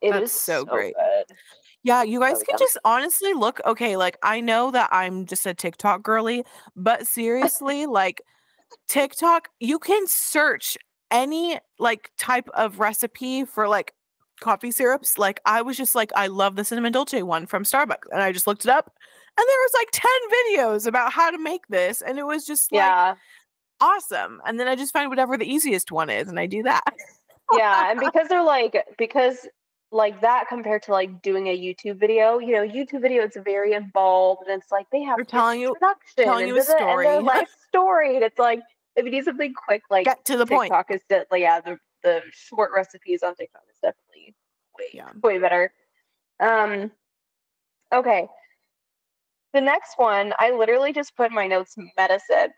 It 0.00 0.14
is 0.14 0.32
so 0.32 0.64
great. 0.64 0.94
good. 0.94 1.36
Yeah, 1.84 2.02
you 2.02 2.20
guys 2.20 2.38
So 2.38 2.44
can 2.44 2.58
just 2.58 2.78
honestly 2.84 3.34
look 3.34 3.60
okay. 3.64 3.96
Like, 3.96 4.18
I 4.22 4.40
know 4.40 4.70
that 4.72 4.88
I'm 4.92 5.26
just 5.26 5.46
a 5.46 5.54
TikTok 5.54 6.02
girly, 6.02 6.44
but 6.76 7.06
seriously, 7.06 7.86
like, 7.86 8.20
TikTok, 8.88 9.48
you 9.60 9.78
can 9.78 10.06
search 10.06 10.76
any 11.10 11.58
like 11.78 12.10
type 12.18 12.48
of 12.54 12.80
recipe 12.80 13.44
for 13.44 13.66
like 13.68 13.94
coffee 14.40 14.70
syrups. 14.70 15.18
Like, 15.18 15.40
I 15.46 15.62
was 15.62 15.76
just 15.76 15.94
like, 15.94 16.10
I 16.16 16.26
love 16.26 16.56
the 16.56 16.64
cinnamon 16.64 16.92
dolce 16.92 17.22
one 17.22 17.46
from 17.46 17.64
Starbucks, 17.64 18.08
and 18.12 18.22
I 18.22 18.32
just 18.32 18.46
looked 18.46 18.64
it 18.64 18.70
up, 18.70 18.92
and 19.38 19.46
there 19.48 19.58
was 19.58 19.72
like 19.74 19.88
10 19.92 20.10
videos 20.58 20.86
about 20.86 21.12
how 21.12 21.30
to 21.30 21.38
make 21.38 21.66
this, 21.68 22.02
and 22.02 22.18
it 22.18 22.26
was 22.26 22.44
just 22.44 22.72
like 22.72 22.82
Yeah. 22.82 23.14
Awesome. 23.80 24.40
And 24.46 24.58
then 24.58 24.68
I 24.68 24.76
just 24.76 24.92
find 24.92 25.08
whatever 25.08 25.36
the 25.36 25.46
easiest 25.50 25.90
one 25.92 26.10
is, 26.10 26.28
and 26.28 26.38
I 26.38 26.46
do 26.46 26.62
that. 26.64 26.82
yeah. 27.52 27.90
And 27.90 28.00
because 28.04 28.28
they're 28.28 28.42
like 28.42 28.76
because 28.98 29.46
like 29.90 30.20
that 30.20 30.44
compared 30.48 30.82
to 30.82 30.92
like 30.92 31.22
doing 31.22 31.46
a 31.46 31.58
YouTube 31.58 31.98
video, 31.98 32.38
you 32.38 32.52
know, 32.52 32.66
YouTube 32.66 33.00
video 33.00 33.22
it's 33.22 33.38
very 33.38 33.72
involved 33.72 34.42
and 34.46 34.60
it's 34.62 34.70
like 34.70 34.86
they 34.92 35.00
have 35.02 35.16
telling 35.26 35.60
you- 35.62 35.74
telling 36.16 36.46
you 36.48 36.54
a 36.60 36.64
da- 36.64 36.72
and 36.72 36.78
story. 36.78 37.18
life 37.20 37.48
story. 37.68 38.14
And 38.16 38.24
it's 38.24 38.38
like 38.38 38.60
if 38.96 39.04
you 39.06 39.10
need 39.10 39.24
something 39.24 39.54
quick, 39.54 39.82
like 39.90 40.04
Get 40.04 40.24
to 40.26 40.36
the 40.36 40.44
point. 40.44 40.70
TikTok 40.72 40.90
is 40.90 41.00
de- 41.08 41.24
like 41.30 41.40
yeah, 41.40 41.60
the 41.60 41.78
the 42.02 42.20
short 42.32 42.70
recipes 42.74 43.22
on 43.22 43.34
TikTok 43.34 43.62
is 43.70 43.78
definitely 43.82 44.34
way 44.78 44.84
Yeah. 44.92 45.08
way 45.22 45.38
better. 45.38 45.72
Um 46.40 46.90
okay. 47.94 48.28
The 49.54 49.60
next 49.62 49.94
one, 49.96 50.34
I 50.38 50.50
literally 50.50 50.92
just 50.92 51.16
put 51.16 51.30
in 51.30 51.34
my 51.34 51.46
notes 51.46 51.74
medicine. 51.96 52.50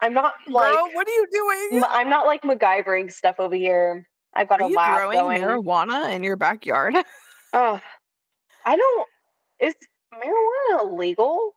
I'm 0.00 0.14
not 0.14 0.34
like 0.46 0.72
Girl, 0.72 0.88
what 0.92 1.08
are 1.08 1.10
you 1.10 1.26
doing? 1.32 1.82
I'm 1.88 2.08
not 2.08 2.26
like 2.26 2.42
MacGyvering 2.42 3.12
stuff 3.12 3.36
over 3.38 3.54
here. 3.54 4.06
I've 4.34 4.48
got 4.48 4.60
Are 4.60 4.66
a 4.66 4.70
you 4.70 4.76
lab 4.76 4.96
growing 4.96 5.18
going. 5.18 5.42
marijuana 5.42 6.12
in 6.14 6.22
your 6.22 6.36
backyard? 6.36 6.94
Oh, 7.54 7.80
I 8.66 8.76
don't. 8.76 9.08
Is 9.58 9.74
marijuana 10.12 10.82
illegal? 10.82 11.52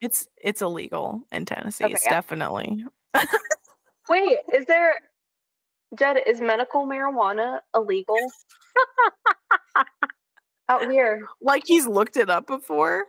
It's 0.00 0.28
it's 0.40 0.62
illegal 0.62 1.22
in 1.32 1.44
Tennessee. 1.46 1.82
Okay, 1.82 1.94
it's 1.94 2.04
yeah. 2.04 2.12
definitely. 2.12 2.84
Wait, 4.08 4.38
is 4.54 4.66
there? 4.66 4.94
Jed, 5.98 6.18
is 6.28 6.40
medical 6.40 6.86
marijuana 6.86 7.58
illegal 7.74 8.16
out 10.68 10.88
here? 10.88 11.26
Like 11.40 11.64
he's 11.66 11.88
looked 11.88 12.16
it 12.16 12.30
up 12.30 12.46
before. 12.46 13.06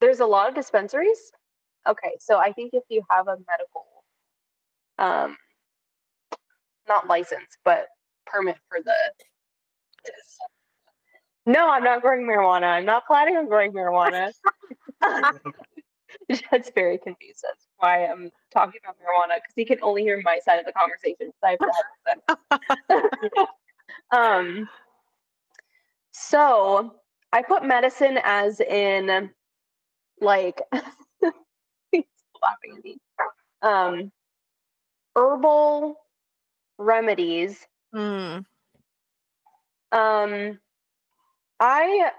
There's 0.00 0.20
a 0.20 0.26
lot 0.26 0.48
of 0.48 0.54
dispensaries. 0.54 1.32
Okay, 1.88 2.16
so 2.20 2.38
I 2.38 2.52
think 2.52 2.74
if 2.74 2.84
you 2.88 3.02
have 3.10 3.28
a 3.28 3.36
medical, 3.48 3.86
um, 4.98 5.36
not 6.86 7.06
license, 7.08 7.56
but 7.64 7.86
permit 8.26 8.56
for 8.68 8.78
the. 8.84 8.92
No, 11.46 11.70
I'm 11.70 11.82
not 11.82 12.02
growing 12.02 12.26
marijuana. 12.26 12.64
I'm 12.64 12.84
not 12.84 13.06
planning 13.06 13.34
on 13.38 13.48
growing 13.48 13.72
marijuana. 13.72 14.32
That's 16.50 16.70
very 16.74 16.98
confused 16.98 17.40
to 17.40 17.48
why 17.78 18.06
I'm 18.06 18.30
talking 18.52 18.80
about 18.84 18.96
marijuana 18.96 19.36
because 19.36 19.54
he 19.56 19.64
can 19.64 19.78
only 19.82 20.02
hear 20.02 20.20
my 20.24 20.38
side 20.44 20.58
of 20.58 20.66
the 20.66 20.72
conversation. 20.72 21.30
So 21.40 21.46
I 21.46 21.50
have 21.50 21.58
to 22.90 23.00
have 23.00 23.40
um, 24.10 24.68
so 26.12 26.96
I 27.32 27.42
put 27.42 27.64
medicine 27.64 28.18
as 28.22 28.60
in 28.60 29.30
like 30.20 30.60
he's 32.38 32.42
laughing 32.42 32.76
at 32.78 32.84
me. 32.84 32.98
Um, 33.62 34.12
herbal 35.16 35.96
remedies. 36.78 37.66
Mm, 37.94 38.44
Um, 39.90 40.58
I 41.60 42.10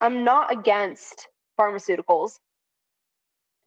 I'm 0.00 0.24
not 0.24 0.52
against 0.52 1.28
pharmaceuticals. 1.60 2.38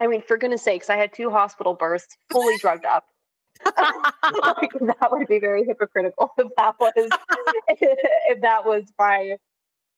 I 0.02 0.08
mean, 0.08 0.22
for 0.22 0.38
goodness 0.38 0.64
sakes, 0.64 0.90
I 0.90 0.98
had 0.98 1.14
two 1.14 1.30
hospital 1.30 1.74
births, 1.74 2.18
fully 2.32 2.58
drugged 2.58 2.86
up. 2.86 3.06
like, 3.66 4.72
that 4.82 5.08
would 5.12 5.28
be 5.28 5.40
very 5.40 5.64
hypocritical 5.64 6.32
if 6.38 6.48
that 6.58 6.76
was 6.80 6.92
if 7.70 8.42
that 8.42 8.66
was 8.66 8.84
my 9.00 9.38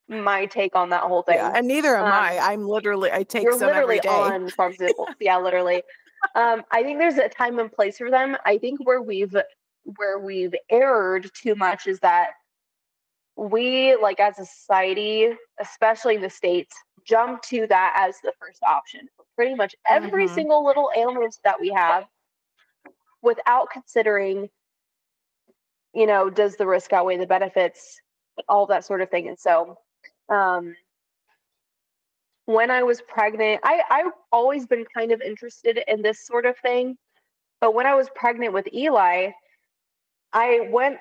my 0.09 0.45
take 0.45 0.75
on 0.75 0.89
that 0.89 1.03
whole 1.03 1.21
thing. 1.23 1.35
yeah, 1.35 1.51
and 1.55 1.67
neither 1.67 1.95
am 1.95 2.05
Um, 2.05 2.11
I. 2.11 2.37
I'm 2.39 2.67
literally 2.67 3.11
I 3.11 3.23
take 3.23 3.43
You're 3.43 3.53
some 3.53 3.69
every 3.69 3.97
literally 3.97 3.99
day. 3.99 4.09
on 4.09 4.49
pharmaceuticals. 4.51 5.13
yeah, 5.19 5.37
literally. 5.37 5.83
Um, 6.35 6.63
I 6.71 6.83
think 6.83 6.99
there's 6.99 7.17
a 7.17 7.29
time 7.29 7.59
and 7.59 7.71
place 7.71 7.97
for 7.97 8.09
them. 8.09 8.37
I 8.45 8.57
think 8.57 8.79
where 8.85 9.01
we've 9.01 9.35
where 9.97 10.19
we've 10.19 10.53
erred 10.69 11.29
too 11.33 11.55
much 11.55 11.87
is 11.87 11.99
that 11.99 12.31
we, 13.35 13.95
like 13.97 14.19
as 14.19 14.39
a 14.39 14.45
society, 14.45 15.29
especially 15.59 16.15
in 16.15 16.21
the 16.21 16.29
states, 16.29 16.75
jump 17.05 17.41
to 17.43 17.67
that 17.67 17.93
as 17.97 18.17
the 18.23 18.33
first 18.39 18.61
option 18.63 19.07
for 19.15 19.25
pretty 19.35 19.55
much 19.55 19.75
every 19.87 20.25
Mhm. 20.27 20.33
single 20.33 20.65
little 20.65 20.91
ailment 20.95 21.37
that 21.43 21.59
we 21.61 21.69
have, 21.69 22.07
without 23.21 23.69
considering, 23.69 24.49
you 25.93 26.07
know, 26.07 26.29
does 26.29 26.55
the 26.57 26.65
risk 26.67 26.93
outweigh 26.93 27.17
the 27.17 27.27
benefits? 27.27 27.99
all 28.49 28.67
that 28.67 28.85
sort 28.85 29.01
of 29.01 29.09
thing. 29.09 29.27
And 29.27 29.39
so, 29.39 29.79
um, 30.29 30.75
when 32.45 32.71
I 32.71 32.83
was 32.83 33.01
pregnant, 33.01 33.61
I 33.63 33.81
I've 33.89 34.13
always 34.31 34.65
been 34.65 34.85
kind 34.95 35.11
of 35.11 35.21
interested 35.21 35.79
in 35.87 36.01
this 36.01 36.25
sort 36.25 36.45
of 36.45 36.57
thing, 36.57 36.97
but 37.59 37.73
when 37.73 37.85
I 37.85 37.95
was 37.95 38.09
pregnant 38.15 38.53
with 38.53 38.67
Eli, 38.73 39.31
I 40.33 40.67
went 40.71 40.97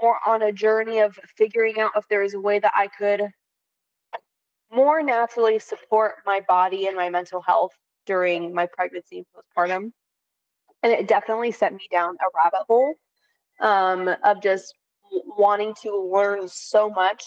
more 0.00 0.18
on 0.26 0.42
a 0.42 0.52
journey 0.52 1.00
of 1.00 1.18
figuring 1.36 1.80
out 1.80 1.92
if 1.96 2.06
there 2.08 2.22
is 2.22 2.34
a 2.34 2.40
way 2.40 2.58
that 2.58 2.72
I 2.74 2.88
could 2.88 3.22
more 4.72 5.02
naturally 5.02 5.58
support 5.58 6.16
my 6.24 6.40
body 6.48 6.86
and 6.86 6.96
my 6.96 7.08
mental 7.08 7.40
health 7.40 7.72
during 8.04 8.54
my 8.54 8.66
pregnancy 8.66 9.18
and 9.18 9.26
postpartum. 9.34 9.92
And 10.82 10.92
it 10.92 11.08
definitely 11.08 11.52
sent 11.52 11.74
me 11.74 11.86
down 11.90 12.16
a 12.20 12.26
rabbit 12.34 12.66
hole 12.68 12.94
um, 13.60 14.14
of 14.24 14.42
just 14.42 14.74
wanting 15.38 15.74
to 15.82 16.10
learn 16.12 16.48
so 16.48 16.90
much 16.90 17.24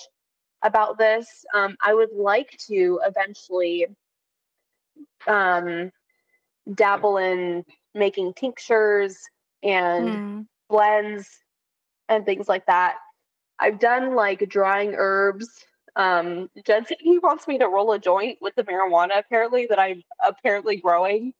about 0.64 0.98
this. 0.98 1.46
Um, 1.54 1.76
I 1.82 1.94
would 1.94 2.12
like 2.14 2.58
to 2.68 3.00
eventually 3.06 3.88
um, 5.28 5.92
dabble 6.74 7.18
in 7.18 7.66
making 7.96 8.34
tinctures 8.34 9.18
and 9.64 10.08
mm. 10.08 10.48
blends 10.70 11.30
and 12.08 12.26
things 12.26 12.48
like 12.48 12.66
that. 12.68 12.96
I've 13.60 13.80
done 13.80 14.16
like 14.16 14.48
drying 14.50 14.96
herbs. 14.96 15.66
Um, 15.96 16.50
Jensen, 16.66 16.98
he 17.00 17.20
wants 17.20 17.48
me 17.48 17.58
to 17.58 17.68
roll 17.68 17.92
a 17.92 18.00
joint 18.00 18.38
with 18.42 18.56
the 18.56 18.64
marijuana 18.64 19.20
apparently 19.20 19.68
that 19.70 19.80
I'm 19.80 20.04
apparently 20.24 20.78
growing. 20.78 21.34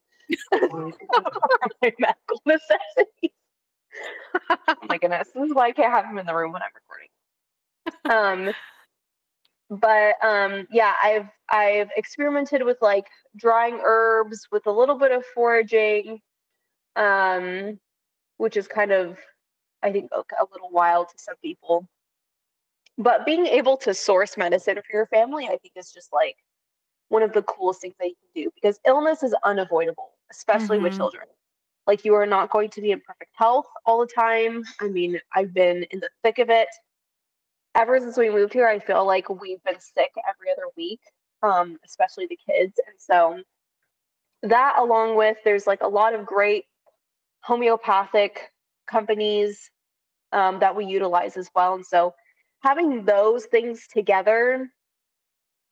my 0.52 1.92
medical 1.98 2.42
necessities. 2.46 3.30
oh 4.50 4.74
my 4.88 4.98
goodness. 4.98 5.28
This 5.34 5.48
is 5.48 5.54
why 5.54 5.68
I 5.68 5.72
can't 5.72 5.92
have 5.92 6.04
him 6.04 6.18
in 6.18 6.26
the 6.26 6.34
room 6.34 6.52
when 6.52 6.62
I'm 6.62 6.70
recording. 6.74 8.48
Um, 8.48 8.54
but 9.70 10.14
um, 10.22 10.66
yeah, 10.70 10.94
I've 11.02 11.28
I've 11.48 11.90
experimented 11.96 12.64
with 12.64 12.78
like 12.82 13.06
drying 13.36 13.80
herbs 13.84 14.48
with 14.50 14.66
a 14.66 14.72
little 14.72 14.98
bit 14.98 15.12
of 15.12 15.24
foraging, 15.32 16.20
um, 16.96 17.78
which 18.38 18.56
is 18.56 18.66
kind 18.66 18.90
of 18.90 19.16
I 19.82 19.92
think 19.92 20.10
a 20.12 20.44
little 20.52 20.70
wild 20.70 21.08
to 21.10 21.14
some 21.18 21.36
people. 21.42 21.86
But 22.98 23.24
being 23.24 23.46
able 23.46 23.76
to 23.78 23.94
source 23.94 24.36
medicine 24.36 24.74
for 24.76 24.96
your 24.96 25.06
family, 25.06 25.46
I 25.46 25.56
think, 25.56 25.72
is 25.76 25.92
just 25.92 26.12
like 26.12 26.36
one 27.08 27.22
of 27.22 27.32
the 27.32 27.42
coolest 27.42 27.80
things 27.80 27.94
that 28.00 28.08
you 28.08 28.14
can 28.34 28.42
do 28.44 28.50
because 28.54 28.80
illness 28.86 29.22
is 29.22 29.34
unavoidable, 29.44 30.10
especially 30.32 30.78
mm-hmm. 30.78 30.84
with 30.84 30.96
children. 30.96 31.26
Like 31.86 32.04
you 32.04 32.14
are 32.14 32.26
not 32.26 32.50
going 32.50 32.70
to 32.70 32.80
be 32.80 32.90
in 32.90 33.00
perfect 33.00 33.30
health 33.34 33.66
all 33.86 34.00
the 34.00 34.12
time. 34.12 34.64
I 34.80 34.88
mean, 34.88 35.20
I've 35.34 35.54
been 35.54 35.84
in 35.90 36.00
the 36.00 36.10
thick 36.22 36.38
of 36.38 36.50
it 36.50 36.68
ever 37.74 37.98
since 38.00 38.16
we 38.16 38.30
moved 38.30 38.52
here, 38.52 38.68
I 38.68 38.78
feel 38.78 39.06
like 39.06 39.28
we've 39.28 39.62
been 39.64 39.80
sick 39.80 40.10
every 40.28 40.50
other 40.52 40.68
week, 40.76 41.00
um, 41.42 41.76
especially 41.84 42.26
the 42.26 42.38
kids. 42.46 42.78
And 42.86 42.96
so 42.98 43.42
that 44.42 44.76
along 44.78 45.16
with 45.16 45.36
there's 45.44 45.66
like 45.66 45.82
a 45.82 45.88
lot 45.88 46.14
of 46.14 46.26
great 46.26 46.64
homeopathic 47.42 48.50
companies 48.86 49.70
um, 50.32 50.60
that 50.60 50.76
we 50.76 50.86
utilize 50.86 51.36
as 51.36 51.50
well. 51.54 51.74
And 51.74 51.86
so 51.86 52.14
having 52.62 53.04
those 53.04 53.46
things 53.46 53.86
together, 53.92 54.68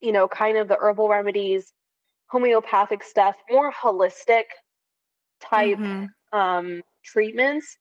you 0.01 0.13
know, 0.13 0.29
kind 0.29 0.57
of 0.57 0.69
the 0.69 0.77
herbal 0.81 1.09
remedies, 1.09 1.73
homeopathic 2.29 3.03
stuff, 3.03 3.35
more 3.51 3.73
holistic 3.73 4.45
type 5.41 5.79
mm-hmm. 5.79 6.39
um, 6.39 6.83
treatments, 7.05 7.77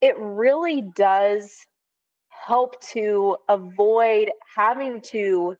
it 0.00 0.14
really 0.18 0.82
does 0.94 1.56
help 2.46 2.80
to 2.82 3.36
avoid 3.48 4.30
having 4.54 5.00
to 5.00 5.56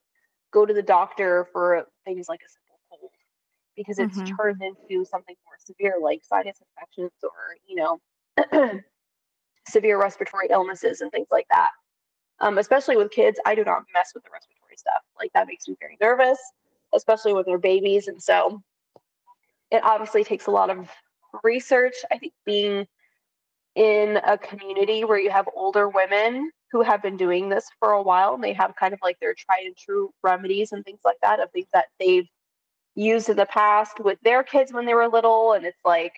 go 0.51 0.65
to 0.65 0.73
the 0.73 0.81
doctor 0.81 1.47
for 1.51 1.87
things 2.05 2.27
like 2.29 2.41
a 2.45 2.49
simple 2.49 2.79
cold 2.89 3.11
because 3.75 3.99
it's 3.99 4.17
mm-hmm. 4.17 4.35
turned 4.35 4.61
into 4.61 5.05
something 5.05 5.35
more 5.45 5.57
severe 5.59 5.95
like 6.01 6.21
sinus 6.23 6.57
infections 6.61 7.11
or 7.23 7.57
you 7.67 7.75
know 7.75 8.79
severe 9.67 9.99
respiratory 9.99 10.47
illnesses 10.49 11.01
and 11.01 11.11
things 11.11 11.27
like 11.31 11.47
that. 11.51 11.71
Um, 12.39 12.59
especially 12.59 12.97
with 12.97 13.09
kids 13.11 13.39
i 13.45 13.55
do 13.55 13.63
not 13.63 13.83
mess 13.93 14.11
with 14.13 14.23
the 14.23 14.29
respiratory 14.31 14.77
stuff. 14.77 15.01
Like 15.19 15.31
that 15.33 15.47
makes 15.47 15.67
me 15.67 15.75
very 15.79 15.97
nervous 15.99 16.39
especially 16.93 17.33
when 17.33 17.43
they're 17.45 17.57
babies. 17.57 18.07
And 18.07 18.21
so 18.21 18.61
it 19.71 19.83
obviously 19.83 20.23
takes 20.23 20.47
a 20.47 20.51
lot 20.51 20.69
of 20.69 20.89
research. 21.43 21.95
I 22.11 22.17
think 22.17 22.33
being 22.45 22.87
in 23.77 24.19
a 24.25 24.35
community 24.39 25.05
where 25.05 25.19
you 25.19 25.29
have 25.29 25.47
older 25.55 25.87
women 25.87 26.49
who 26.71 26.81
have 26.81 26.99
been 27.03 27.15
doing 27.15 27.47
this 27.47 27.67
for 27.79 27.91
a 27.91 28.01
while 28.01 28.33
and 28.33 28.43
they 28.43 28.51
have 28.51 28.75
kind 28.75 28.91
of 28.91 28.99
like 29.03 29.19
their 29.19 29.35
tried 29.35 29.65
and 29.65 29.77
true 29.77 30.09
remedies 30.23 30.71
and 30.71 30.83
things 30.83 30.99
like 31.05 31.17
that 31.21 31.39
of 31.39 31.51
things 31.51 31.67
that 31.73 31.85
they've 31.99 32.27
used 32.95 33.29
in 33.29 33.37
the 33.37 33.45
past 33.45 33.99
with 33.99 34.17
their 34.23 34.41
kids 34.41 34.73
when 34.73 34.87
they 34.87 34.95
were 34.95 35.07
little 35.07 35.53
and 35.53 35.63
it's 35.63 35.85
like 35.85 36.13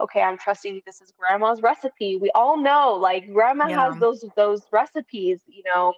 okay 0.00 0.22
i'm 0.22 0.38
trusting 0.38 0.80
this 0.86 1.00
is 1.00 1.12
grandma's 1.18 1.62
recipe 1.62 2.16
we 2.16 2.30
all 2.30 2.56
know 2.56 2.94
like 2.94 3.32
grandma 3.32 3.66
yeah. 3.66 3.90
has 3.90 3.98
those 3.98 4.24
those 4.36 4.62
recipes 4.70 5.40
you 5.48 5.64
know 5.66 5.92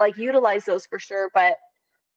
like 0.00 0.16
utilize 0.16 0.64
those 0.64 0.86
for 0.86 0.98
sure 0.98 1.30
but 1.34 1.58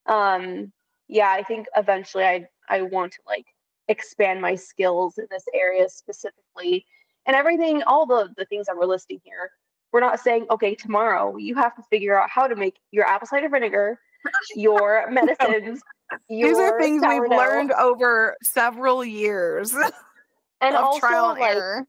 um 0.05 0.71
yeah 1.09 1.29
i 1.29 1.43
think 1.43 1.67
eventually 1.75 2.23
i 2.23 2.47
i 2.69 2.81
want 2.81 3.11
to 3.11 3.19
like 3.27 3.45
expand 3.89 4.39
my 4.41 4.55
skills 4.55 5.17
in 5.17 5.27
this 5.29 5.43
area 5.53 5.89
specifically 5.89 6.85
and 7.25 7.35
everything 7.35 7.83
all 7.83 8.05
the 8.05 8.29
the 8.37 8.45
things 8.45 8.67
that 8.67 8.75
we're 8.77 8.85
listing 8.85 9.19
here 9.23 9.51
we're 9.95 10.01
not 10.01 10.19
saying, 10.19 10.45
okay, 10.51 10.75
tomorrow 10.75 11.37
you 11.37 11.55
have 11.55 11.73
to 11.77 11.81
figure 11.83 12.21
out 12.21 12.29
how 12.29 12.47
to 12.47 12.55
make 12.57 12.81
your 12.91 13.05
apple 13.05 13.27
cider 13.27 13.47
vinegar, 13.47 13.97
your 14.57 15.09
medicines. 15.09 15.81
Your 16.27 16.49
These 16.49 16.57
are 16.57 16.77
things 16.81 17.01
sourdough. 17.01 17.21
we've 17.21 17.29
learned 17.29 17.71
over 17.71 18.35
several 18.43 19.05
years 19.05 19.73
and 20.61 20.75
also, 20.75 20.99
trial 20.99 21.29
and 21.29 21.39
like, 21.39 21.55
error. 21.55 21.87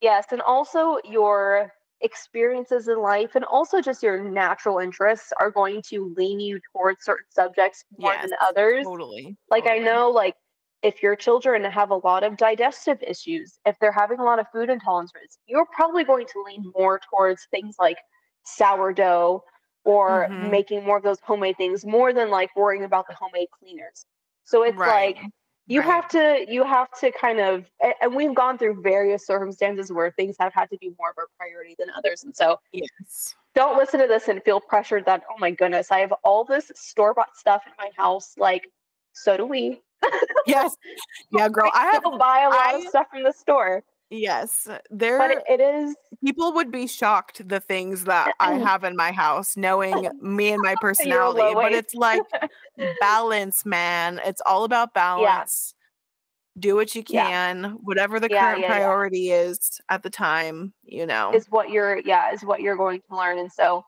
Yes, 0.00 0.26
and 0.30 0.40
also 0.40 0.98
your 1.04 1.72
experiences 2.02 2.86
in 2.86 3.02
life 3.02 3.34
and 3.34 3.44
also 3.44 3.80
just 3.80 4.00
your 4.00 4.22
natural 4.22 4.78
interests 4.78 5.32
are 5.40 5.50
going 5.50 5.82
to 5.88 6.14
lean 6.16 6.38
you 6.38 6.60
towards 6.72 7.04
certain 7.04 7.26
subjects 7.30 7.84
more 7.98 8.12
yes, 8.12 8.22
than 8.22 8.38
others. 8.40 8.84
Totally. 8.84 9.36
Like 9.50 9.64
totally. 9.64 9.80
I 9.80 9.84
know 9.84 10.08
like 10.10 10.36
if 10.82 11.02
your 11.02 11.14
children 11.14 11.64
have 11.64 11.90
a 11.90 11.96
lot 11.96 12.22
of 12.22 12.36
digestive 12.36 13.02
issues, 13.02 13.58
if 13.66 13.78
they're 13.78 13.92
having 13.92 14.18
a 14.18 14.24
lot 14.24 14.38
of 14.38 14.46
food 14.52 14.68
intolerances, 14.68 15.38
you're 15.46 15.66
probably 15.74 16.04
going 16.04 16.26
to 16.26 16.42
lean 16.46 16.72
more 16.76 17.00
towards 17.10 17.46
things 17.50 17.76
like 17.78 17.98
sourdough 18.44 19.44
or 19.84 20.26
mm-hmm. 20.28 20.50
making 20.50 20.84
more 20.84 20.96
of 20.96 21.02
those 21.02 21.18
homemade 21.20 21.56
things 21.56 21.84
more 21.84 22.12
than 22.12 22.30
like 22.30 22.54
worrying 22.56 22.84
about 22.84 23.06
the 23.08 23.14
homemade 23.14 23.48
cleaners. 23.58 24.06
So 24.44 24.62
it's 24.62 24.76
right. 24.76 25.16
like 25.16 25.24
you 25.66 25.80
right. 25.80 25.86
have 25.86 26.08
to 26.08 26.46
you 26.48 26.64
have 26.64 26.88
to 27.00 27.12
kind 27.12 27.40
of 27.40 27.64
and 28.02 28.14
we've 28.14 28.34
gone 28.34 28.58
through 28.58 28.80
various 28.82 29.26
circumstances 29.26 29.92
where 29.92 30.10
things 30.10 30.36
have 30.40 30.52
had 30.54 30.68
to 30.70 30.78
be 30.78 30.92
more 30.98 31.10
of 31.10 31.16
a 31.18 31.26
priority 31.38 31.76
than 31.78 31.88
others. 31.96 32.24
And 32.24 32.34
so 32.34 32.58
yes. 32.72 33.34
Don't 33.54 33.76
listen 33.76 33.98
to 33.98 34.06
this 34.06 34.28
and 34.28 34.40
feel 34.44 34.60
pressured 34.60 35.04
that, 35.06 35.24
oh 35.28 35.36
my 35.38 35.50
goodness, 35.50 35.90
I 35.90 35.98
have 35.98 36.12
all 36.22 36.44
this 36.44 36.70
store 36.76 37.14
bought 37.14 37.36
stuff 37.36 37.62
in 37.66 37.72
my 37.78 37.90
house. 37.96 38.34
Like, 38.38 38.70
so 39.12 39.36
do 39.36 39.44
we 39.44 39.80
yes. 40.46 40.76
Yeah, 41.32 41.48
girl. 41.48 41.70
I 41.74 41.90
have 41.92 42.02
to 42.02 42.10
buy 42.10 42.42
a 42.42 42.48
lot 42.48 42.74
I, 42.74 42.78
of 42.78 42.88
stuff 42.88 43.06
from 43.10 43.22
the 43.22 43.32
store. 43.32 43.84
Yes. 44.10 44.66
There 44.90 45.18
but 45.18 45.30
it, 45.30 45.42
it 45.48 45.60
is 45.60 45.94
people 46.24 46.52
would 46.54 46.72
be 46.72 46.86
shocked 46.88 47.46
the 47.48 47.60
things 47.60 48.04
that 48.04 48.32
I 48.40 48.54
have 48.58 48.82
in 48.84 48.96
my 48.96 49.12
house, 49.12 49.56
knowing 49.56 50.08
me 50.20 50.52
and 50.52 50.62
my 50.62 50.74
personality. 50.80 51.54
But 51.54 51.72
it's 51.72 51.94
like 51.94 52.22
balance, 53.00 53.64
man. 53.64 54.20
It's 54.24 54.42
all 54.44 54.64
about 54.64 54.94
balance. 54.94 55.74
Yeah. 55.74 55.76
Do 56.58 56.74
what 56.74 56.94
you 56.96 57.04
can, 57.04 57.62
yeah. 57.62 57.70
whatever 57.70 58.18
the 58.18 58.28
yeah, 58.28 58.54
current 58.54 58.66
priority 58.66 59.30
is 59.30 59.80
at 59.88 60.02
the 60.02 60.10
time, 60.10 60.74
you 60.82 61.06
know. 61.06 61.32
Is 61.32 61.46
what 61.48 61.70
you're 61.70 62.00
yeah, 62.00 62.32
is 62.32 62.42
what 62.42 62.60
you're 62.60 62.76
going 62.76 63.00
to 63.08 63.16
learn. 63.16 63.38
And 63.38 63.50
so 63.50 63.84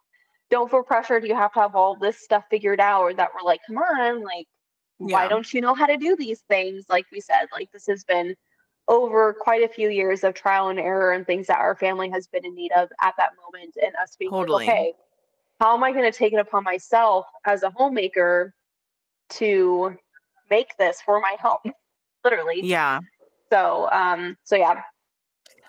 don't 0.49 0.71
feel 0.71 0.85
pressured 0.85 1.27
you 1.27 1.35
have 1.35 1.53
to 1.55 1.61
have 1.61 1.75
all 1.75 1.97
this 1.97 2.23
stuff 2.23 2.45
figured 2.51 2.79
out 2.79 3.01
or 3.01 3.15
that 3.15 3.31
we're 3.35 3.45
like, 3.45 3.61
come 3.67 3.79
on, 3.79 4.23
like 4.23 4.47
yeah. 5.09 5.17
why 5.17 5.29
don't 5.29 5.53
you 5.53 5.61
know 5.61 5.75
how 5.75 5.87
to 5.87 5.97
do 5.97 6.17
these 6.17 6.41
things 6.49 6.85
like 6.89 7.07
we 7.13 7.21
said 7.21 7.47
like 7.53 7.71
this 7.73 7.87
has 7.87 8.05
been 8.05 8.35
over 8.89 9.33
quite 9.33 9.63
a 9.63 9.69
few 9.69 9.89
years 9.89 10.25
of 10.25 10.35
trial 10.35 10.69
and 10.69 10.79
error 10.79 11.13
and 11.13 11.27
things 11.27 11.47
that 11.47 11.59
our 11.59 11.77
family 11.77 12.11
has 12.11 12.27
been 12.27 12.45
in 12.45 12.55
need 12.55 12.73
of 12.73 12.89
at 13.01 13.15
that 13.17 13.31
moment 13.45 13.77
and 13.83 13.95
us 14.03 14.17
being 14.19 14.31
totally. 14.31 14.67
like, 14.67 14.75
okay 14.75 14.93
how 15.61 15.75
am 15.77 15.85
i 15.85 15.93
going 15.93 16.11
to 16.11 16.17
take 16.17 16.33
it 16.33 16.41
upon 16.41 16.65
myself 16.65 17.27
as 17.45 17.63
a 17.63 17.71
homemaker 17.71 18.53
to 19.29 19.97
make 20.51 20.77
this 20.79 21.01
for 21.01 21.21
my 21.21 21.37
home? 21.41 21.73
Literally. 22.25 22.61
Yeah. 22.63 23.01
So 23.51 23.89
um 23.91 24.37
so 24.45 24.57
yeah. 24.57 24.83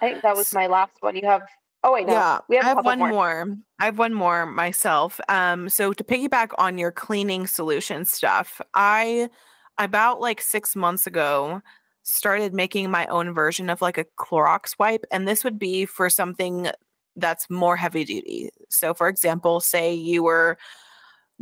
I 0.01 0.09
think 0.09 0.21
that 0.21 0.35
was 0.35 0.53
my 0.53 0.67
last 0.67 0.93
one. 0.99 1.15
You 1.15 1.25
have 1.25 1.43
Oh 1.83 1.91
wait, 1.91 2.07
no. 2.07 2.13
Yeah, 2.13 2.39
we 2.47 2.55
have 2.55 2.65
I 2.65 2.67
have 2.69 2.85
one 2.85 2.99
more. 2.99 3.09
more. 3.09 3.57
I 3.79 3.85
have 3.85 3.97
one 3.97 4.13
more 4.13 4.45
myself. 4.45 5.19
Um, 5.27 5.67
so 5.67 5.91
to 5.91 6.03
piggyback 6.03 6.51
on 6.57 6.77
your 6.77 6.91
cleaning 6.91 7.45
solution 7.45 8.05
stuff, 8.05 8.61
I 8.73 9.29
about 9.77 10.21
like 10.21 10.41
six 10.41 10.75
months 10.75 11.07
ago 11.07 11.61
started 12.03 12.53
making 12.53 12.91
my 12.91 13.05
own 13.07 13.33
version 13.33 13.69
of 13.69 13.81
like 13.81 13.97
a 13.97 14.05
Clorox 14.17 14.75
wipe, 14.79 15.05
and 15.11 15.27
this 15.27 15.43
would 15.43 15.59
be 15.59 15.85
for 15.85 16.09
something 16.09 16.69
that's 17.15 17.49
more 17.49 17.75
heavy 17.75 18.05
duty. 18.05 18.49
So, 18.69 18.93
for 18.93 19.07
example, 19.07 19.59
say 19.59 19.93
you 19.93 20.23
were 20.23 20.57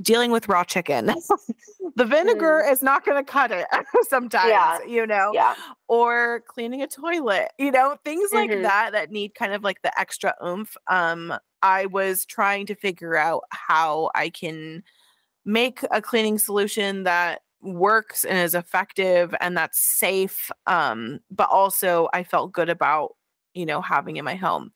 dealing 0.01 0.31
with 0.31 0.47
raw 0.47 0.63
chicken, 0.63 1.13
the 1.95 2.05
vinegar 2.05 2.63
mm. 2.65 2.71
is 2.71 2.81
not 2.81 3.05
going 3.05 3.23
to 3.23 3.29
cut 3.29 3.51
it 3.51 3.67
sometimes, 4.09 4.49
yeah. 4.49 4.79
you 4.85 5.05
know, 5.05 5.31
yeah. 5.33 5.55
or 5.87 6.43
cleaning 6.47 6.81
a 6.81 6.87
toilet, 6.87 7.51
you 7.57 7.71
know, 7.71 7.97
things 8.03 8.31
like 8.33 8.49
mm-hmm. 8.49 8.63
that 8.63 8.91
that 8.93 9.11
need 9.11 9.35
kind 9.35 9.53
of 9.53 9.63
like 9.63 9.81
the 9.81 9.99
extra 9.99 10.33
oomph. 10.45 10.75
Um, 10.87 11.33
I 11.61 11.85
was 11.87 12.25
trying 12.25 12.65
to 12.67 12.75
figure 12.75 13.15
out 13.15 13.43
how 13.49 14.11
I 14.15 14.29
can 14.29 14.83
make 15.45 15.81
a 15.91 16.01
cleaning 16.01 16.37
solution 16.37 17.03
that 17.03 17.41
works 17.61 18.23
and 18.23 18.37
is 18.37 18.55
effective 18.55 19.35
and 19.39 19.55
that's 19.55 19.79
safe 19.79 20.49
um 20.65 21.19
but 21.29 21.47
also 21.51 22.09
I 22.11 22.23
felt 22.23 22.51
good 22.51 22.69
about 22.69 23.15
you 23.53 23.65
know 23.65 23.81
having 23.81 24.17
in 24.17 24.25
my 24.25 24.35
home. 24.35 24.71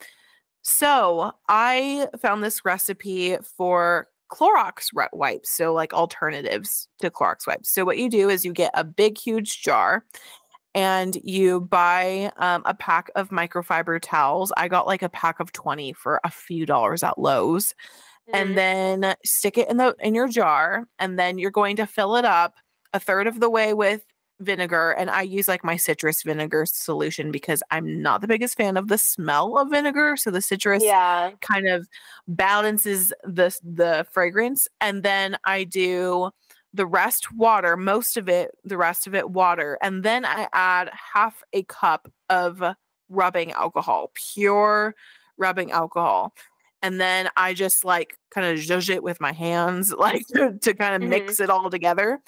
So, 0.67 1.31
I 1.47 2.07
found 2.19 2.43
this 2.43 2.65
recipe 2.65 3.37
for 3.55 4.07
Clorox 4.31 4.87
wipes, 5.13 5.55
so 5.55 5.73
like 5.73 5.93
alternatives 5.93 6.87
to 6.99 7.09
Clorox 7.09 7.47
wipes. 7.47 7.73
So 7.73 7.85
what 7.85 7.97
you 7.97 8.09
do 8.09 8.29
is 8.29 8.45
you 8.45 8.53
get 8.53 8.71
a 8.73 8.83
big 8.83 9.17
huge 9.17 9.61
jar 9.61 10.05
and 10.73 11.17
you 11.23 11.61
buy 11.61 12.31
um, 12.37 12.61
a 12.65 12.73
pack 12.73 13.09
of 13.15 13.29
microfiber 13.29 13.99
towels. 14.01 14.51
I 14.57 14.67
got 14.67 14.87
like 14.87 15.01
a 15.01 15.09
pack 15.09 15.39
of 15.39 15.53
20 15.53 15.93
for 15.93 16.19
a 16.23 16.29
few 16.29 16.65
dollars 16.65 17.01
at 17.01 17.17
Lowe's. 17.17 17.73
Mm-hmm. 18.29 18.35
And 18.35 18.57
then 18.57 19.15
stick 19.23 19.57
it 19.57 19.69
in 19.69 19.77
the 19.77 19.95
in 19.99 20.15
your 20.15 20.27
jar 20.27 20.85
and 20.97 21.17
then 21.19 21.37
you're 21.37 21.51
going 21.51 21.75
to 21.75 21.85
fill 21.85 22.15
it 22.15 22.25
up 22.25 22.55
a 22.91 22.99
third 22.99 23.27
of 23.27 23.39
the 23.39 23.49
way 23.49 23.73
with 23.73 24.03
vinegar 24.39 24.91
and 24.91 25.09
I 25.09 25.21
use 25.21 25.47
like 25.47 25.63
my 25.63 25.77
citrus 25.77 26.21
vinegar 26.21 26.65
solution 26.65 27.31
because 27.31 27.63
I'm 27.71 28.01
not 28.01 28.21
the 28.21 28.27
biggest 28.27 28.57
fan 28.57 28.75
of 28.75 28.89
the 28.89 28.97
smell 28.97 29.57
of 29.57 29.69
vinegar 29.69 30.17
so 30.17 30.29
the 30.29 30.41
citrus 30.41 30.83
yeah. 30.83 31.31
kind 31.41 31.67
of 31.67 31.87
balances 32.27 33.13
the 33.23 33.57
the 33.63 34.05
fragrance 34.11 34.67
and 34.81 35.03
then 35.03 35.37
I 35.45 35.63
do 35.63 36.31
the 36.73 36.85
rest 36.85 37.31
water 37.31 37.77
most 37.77 38.17
of 38.17 38.27
it 38.27 38.51
the 38.65 38.77
rest 38.77 39.07
of 39.07 39.15
it 39.15 39.29
water 39.29 39.77
and 39.81 40.03
then 40.03 40.25
I 40.25 40.49
add 40.51 40.91
half 41.13 41.41
a 41.53 41.63
cup 41.63 42.11
of 42.29 42.61
rubbing 43.07 43.53
alcohol 43.53 44.11
pure 44.33 44.95
rubbing 45.37 45.71
alcohol 45.71 46.33
and 46.81 46.99
then 46.99 47.29
I 47.37 47.53
just 47.53 47.85
like 47.85 48.17
kind 48.31 48.45
of 48.47 48.63
zhuzh 48.63 48.89
it 48.89 49.01
with 49.01 49.21
my 49.21 49.31
hands 49.31 49.93
like 49.97 50.27
to, 50.35 50.57
to 50.61 50.73
kind 50.73 50.95
of 50.95 51.01
mm-hmm. 51.01 51.11
mix 51.11 51.39
it 51.39 51.49
all 51.49 51.69
together 51.69 52.19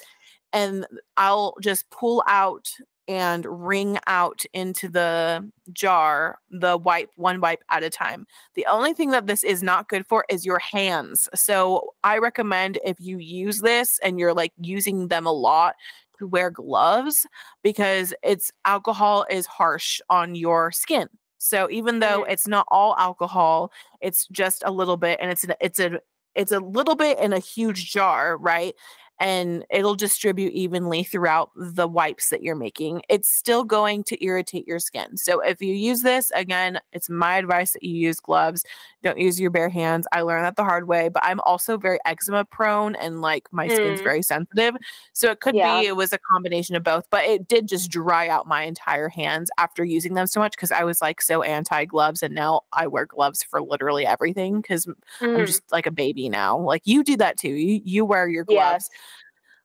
and 0.54 0.86
I'll 1.18 1.56
just 1.62 1.90
pull 1.90 2.24
out 2.28 2.70
and 3.08 3.46
wring 3.46 3.98
out 4.08 4.44
into 4.54 4.90
the 4.90 5.50
jar 5.72 6.40
the 6.50 6.78
wipe 6.78 7.10
one 7.16 7.40
wipe 7.40 7.64
at 7.70 7.84
a 7.84 7.90
time. 7.90 8.26
The 8.56 8.66
only 8.66 8.94
thing 8.94 9.12
that 9.12 9.28
this 9.28 9.44
is 9.44 9.64
not 9.64 9.88
good 9.88 10.06
for 10.06 10.26
is 10.30 10.46
your 10.46 10.60
hands. 10.60 11.30
So 11.34 11.94
I 12.04 12.18
recommend 12.18 12.80
if 12.84 12.98
you 13.00 13.18
use 13.18 13.62
this 13.62 13.98
and 14.04 14.20
you're 14.20 14.34
like 14.34 14.52
using 14.60 15.08
them 15.08 15.26
a 15.26 15.32
lot 15.32 15.76
to 16.20 16.28
wear 16.28 16.52
gloves 16.52 17.26
because 17.64 18.14
it's 18.24 18.52
alcohol 18.66 19.26
is 19.30 19.46
harsh 19.46 20.02
on 20.10 20.36
your 20.36 20.72
skin. 20.72 21.08
So 21.38 21.70
even 21.70 22.00
though 22.00 22.24
it's 22.24 22.48
not 22.48 22.66
all 22.72 22.96
alcohol, 22.98 23.72
it's 24.02 24.28
just 24.28 24.64
a 24.66 24.72
little 24.72 24.98
bit 24.98 25.20
and 25.22 25.32
it's 25.32 25.44
an, 25.44 25.54
it's 25.62 25.80
a 25.80 26.02
it's 26.36 26.52
a 26.52 26.60
little 26.60 26.96
bit 26.96 27.20
in 27.20 27.34
a 27.34 27.40
huge 27.40 27.92
jar, 27.92 28.38
right? 28.38 28.76
And 29.20 29.66
it'll 29.72 29.96
distribute 29.96 30.54
evenly 30.54 31.04
throughout 31.04 31.50
the 31.56 31.88
wipes 31.88 32.30
that 32.30 32.44
you're 32.44 32.56
making. 32.56 33.02
It's 33.10 33.30
still 33.30 33.64
going 33.64 34.04
to 34.06 34.24
irritate 34.24 34.68
your 34.68 34.80
skin. 34.80 35.18
So 35.18 35.40
if 35.40 35.62
you 35.62 35.74
use 35.74 36.02
this, 36.02 36.30
again, 36.32 36.80
it's 36.94 37.10
my 37.10 37.38
advice 37.38 37.74
that 37.74 37.84
you 37.84 37.96
use 37.96 38.20
gloves. 38.20 38.64
Don't 39.02 39.18
use 39.18 39.40
your 39.40 39.50
bare 39.50 39.70
hands. 39.70 40.08
I 40.12 40.22
learned 40.22 40.46
that 40.46 40.56
the 40.56 40.64
hard 40.64 40.88
way, 40.88 41.10
but 41.10 41.24
I'm 41.26 41.40
also 41.42 41.78
very 41.78 41.98
eczema 42.06 42.46
prone 42.46 42.96
and 42.96 43.22
like 43.22 43.48
my 43.52 43.68
mm. 43.68 43.76
skin's 43.76 44.02
very 44.02 44.22
sensitive. 44.22 44.76
So 45.14 45.32
it 45.32 45.40
could 45.40 45.56
yeah. 45.56 45.80
be 45.80 45.88
it 45.88 45.96
was 45.96 46.14
a 46.14 46.20
combination 46.20 46.76
of 46.76 46.84
both, 46.84 47.06
but 47.10 47.26
it 47.26 47.48
did 47.48 47.68
just 47.68 47.90
dry 47.90 48.28
out 48.28 48.48
my 48.48 48.64
entire 48.64 49.10
hands 49.10 49.50
after 49.58 49.84
using 49.84 50.14
them 50.14 50.28
so 50.28 50.40
much 50.40 50.52
because 50.52 50.72
I 50.72 50.84
was 50.84 51.02
like 51.02 51.22
so 51.22 51.42
anti 51.42 51.86
gloves 51.86 52.22
and 52.22 52.36
now 52.36 52.62
I 52.72 52.86
wear 52.86 53.08
gloves 53.08 53.42
for 53.42 53.62
literally 53.62 54.06
everything 54.06 54.62
because 54.62 54.86
mm. 54.86 54.96
I'm 55.22 55.46
just 55.46 55.64
like 55.72 55.88
a 55.88 55.92
baby 55.92 56.30
now. 56.30 56.60
Like 56.60 56.84
you 56.86 57.04
do 57.04 57.18
that 57.18 57.38
too. 57.38 57.50
You 57.50 57.82
you 57.84 58.06
wear 58.06 58.28
your 58.28 58.44
gloves. 58.44 58.90
Yes 58.92 59.07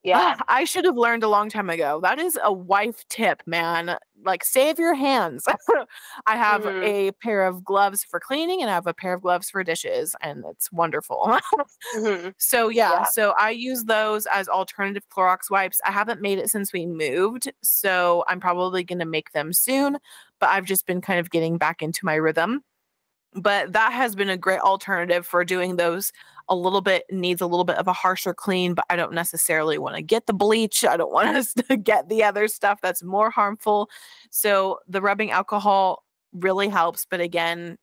yeah. 0.03 0.36
I 0.48 0.64
should 0.64 0.84
have 0.84 0.96
learned 0.96 1.22
a 1.22 1.28
long 1.28 1.48
time 1.48 1.70
ago. 1.70 2.00
That 2.03 2.18
is 2.18 2.38
a 2.42 2.53
wife 2.53 3.05
tip, 3.09 3.42
man. 3.46 3.96
Like 4.24 4.44
save 4.44 4.78
your 4.78 4.94
hands. 4.94 5.44
I 6.26 6.36
have 6.36 6.62
mm-hmm. 6.62 6.82
a 6.82 7.12
pair 7.12 7.46
of 7.46 7.64
gloves 7.64 8.05
for 8.05 8.18
cleaning 8.18 8.62
and 8.62 8.70
I 8.70 8.74
have 8.74 8.86
a 8.86 8.94
pair 8.94 9.14
of 9.14 9.22
gloves 9.22 9.50
for 9.50 9.62
dishes 9.62 10.16
and 10.20 10.44
it's 10.50 10.72
wonderful. 10.72 11.38
mm-hmm. 11.96 12.30
So 12.38 12.68
yeah, 12.68 12.90
yeah, 12.90 13.05
so 13.05 13.34
I 13.38 13.50
use 13.50 13.84
those 13.84 14.26
as 14.26 14.48
alternative 14.48 15.05
Clorox 15.09 15.50
wipes. 15.50 15.80
I 15.84 15.92
haven't 15.92 16.20
made 16.20 16.38
it 16.38 16.50
since 16.50 16.72
we 16.72 16.86
moved, 16.86 17.53
so 17.62 18.24
I'm 18.28 18.40
probably 18.40 18.84
going 18.84 19.00
to 19.00 19.05
make 19.05 19.32
them 19.32 19.53
soon, 19.53 19.98
but 20.40 20.50
I've 20.50 20.66
just 20.66 20.86
been 20.86 21.00
kind 21.00 21.20
of 21.20 21.30
getting 21.30 21.59
back 21.59 21.82
into 21.82 22.05
my 22.05 22.14
rhythm 22.14 22.62
but 23.34 23.72
that 23.72 23.92
has 23.92 24.14
been 24.14 24.28
a 24.28 24.36
great 24.36 24.61
alternative 24.61 25.26
for 25.26 25.44
doing 25.44 25.76
those 25.76 26.12
a 26.49 26.57
little 26.57 26.80
bit 26.80 27.05
needs 27.11 27.40
a 27.40 27.47
little 27.47 27.64
bit 27.64 27.76
of 27.76 27.88
a 27.88 27.93
harsher 27.93 28.34
clean 28.34 28.74
but 28.74 28.84
i 28.90 28.97
don't 28.97 29.12
necessarily 29.12 29.78
want 29.78 29.97
to 29.97 30.03
get 30.03 30.26
the 30.26 30.32
bleach. 30.32 30.84
I 30.84 30.97
don't 30.97 31.12
want 31.18 31.36
us 31.36 31.55
to 31.55 31.76
get 31.76 32.09
the 32.09 32.24
other 32.24 32.49
stuff 32.49 32.80
that's 32.82 33.03
more 33.03 33.30
harmful. 33.30 33.90
So 34.30 34.78
the 34.88 35.01
rubbing 35.01 35.30
alcohol 35.30 36.05
really 36.32 36.68
helps 36.68 37.05
but 37.05 37.20
again 37.20 37.78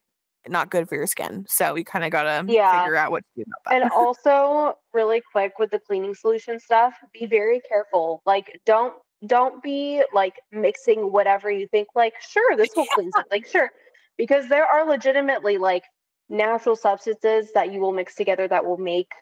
not 0.48 0.70
good 0.70 0.88
for 0.88 0.94
your 0.94 1.06
skin. 1.06 1.44
So 1.48 1.74
you 1.74 1.84
kind 1.84 2.04
of 2.04 2.10
got 2.10 2.22
to 2.22 2.50
yeah. 2.50 2.82
figure 2.82 2.96
out 2.96 3.10
what 3.10 3.22
to 3.22 3.28
do 3.36 3.42
about 3.42 3.70
that. 3.70 3.82
and 3.82 3.90
also 3.94 4.78
really 4.94 5.22
quick 5.32 5.58
with 5.58 5.70
the 5.70 5.78
cleaning 5.78 6.14
solution 6.14 6.58
stuff 6.58 6.94
be 7.12 7.26
very 7.26 7.60
careful. 7.68 8.22
Like 8.24 8.60
don't 8.64 8.94
don't 9.26 9.62
be 9.62 10.02
like 10.14 10.36
mixing 10.50 11.12
whatever 11.12 11.50
you 11.50 11.68
think 11.68 11.88
like 11.94 12.14
sure 12.20 12.56
this 12.56 12.70
will 12.74 12.86
cleanse 12.94 13.12
it 13.18 13.26
like 13.30 13.46
sure 13.46 13.70
because 14.16 14.48
there 14.48 14.64
are 14.64 14.86
legitimately 14.86 15.58
like 15.58 15.84
natural 16.30 16.76
substances 16.76 17.50
that 17.52 17.72
you 17.72 17.80
will 17.80 17.92
mix 17.92 18.14
together 18.14 18.48
that 18.48 18.64
will 18.64 18.78
make 18.78 19.12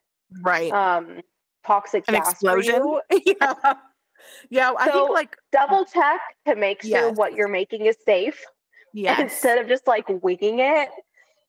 right 0.42 0.70
um 0.72 1.20
toxic 1.66 2.04
an 2.09 2.14
explosion 2.14 2.82
yeah 3.26 3.54
yeah 4.50 4.72
i 4.78 4.90
think 4.90 5.11
like 5.11 5.36
double 5.50 5.84
check 5.86 6.20
to 6.46 6.54
make 6.54 6.82
sure 6.82 6.90
yes. 6.90 7.16
what 7.16 7.32
you're 7.32 7.48
making 7.48 7.86
is 7.86 7.96
safe 8.04 8.44
yeah 8.94 9.20
instead 9.20 9.59
of 9.59 9.66
just 9.66 9.86
like 9.86 10.04
winging 10.22 10.61
it 10.61 10.90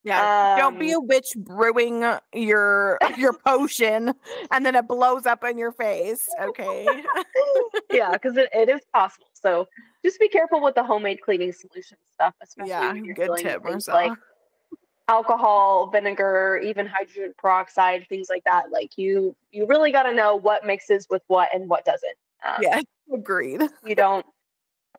yeah, 0.02 0.54
um, 0.54 0.58
don't 0.58 0.78
be 0.78 0.94
um, 0.94 1.02
a 1.02 1.06
witch 1.06 1.28
brewing 1.36 2.04
your 2.32 2.98
your 3.18 3.32
potion 3.46 4.14
and 4.50 4.64
then 4.64 4.74
it 4.74 4.88
blows 4.88 5.26
up 5.26 5.44
in 5.44 5.58
your 5.58 5.72
face. 5.72 6.26
Okay. 6.40 6.86
yeah, 7.92 8.12
because 8.12 8.36
it, 8.38 8.48
it 8.54 8.70
is 8.70 8.80
possible. 8.94 9.26
So 9.34 9.68
just 10.02 10.18
be 10.18 10.28
careful 10.28 10.62
with 10.62 10.74
the 10.74 10.82
homemade 10.82 11.20
cleaning 11.20 11.52
solution 11.52 11.98
stuff, 12.14 12.34
especially 12.42 12.70
yeah, 12.70 12.94
good 13.14 13.30
tip, 13.36 13.62
like 13.88 14.12
alcohol, 15.10 15.88
vinegar, 15.90 16.60
even 16.64 16.86
hydrogen 16.86 17.34
peroxide, 17.36 18.06
things 18.08 18.28
like 18.30 18.44
that. 18.44 18.70
Like 18.70 18.96
you, 18.96 19.34
you 19.50 19.66
really 19.66 19.90
got 19.90 20.04
to 20.04 20.14
know 20.14 20.36
what 20.36 20.64
mixes 20.64 21.06
with 21.10 21.22
what 21.26 21.48
and 21.52 21.68
what 21.68 21.84
doesn't. 21.84 22.16
Um, 22.46 22.58
yeah, 22.62 22.80
agreed. 23.12 23.60
You 23.84 23.96
don't 23.96 24.24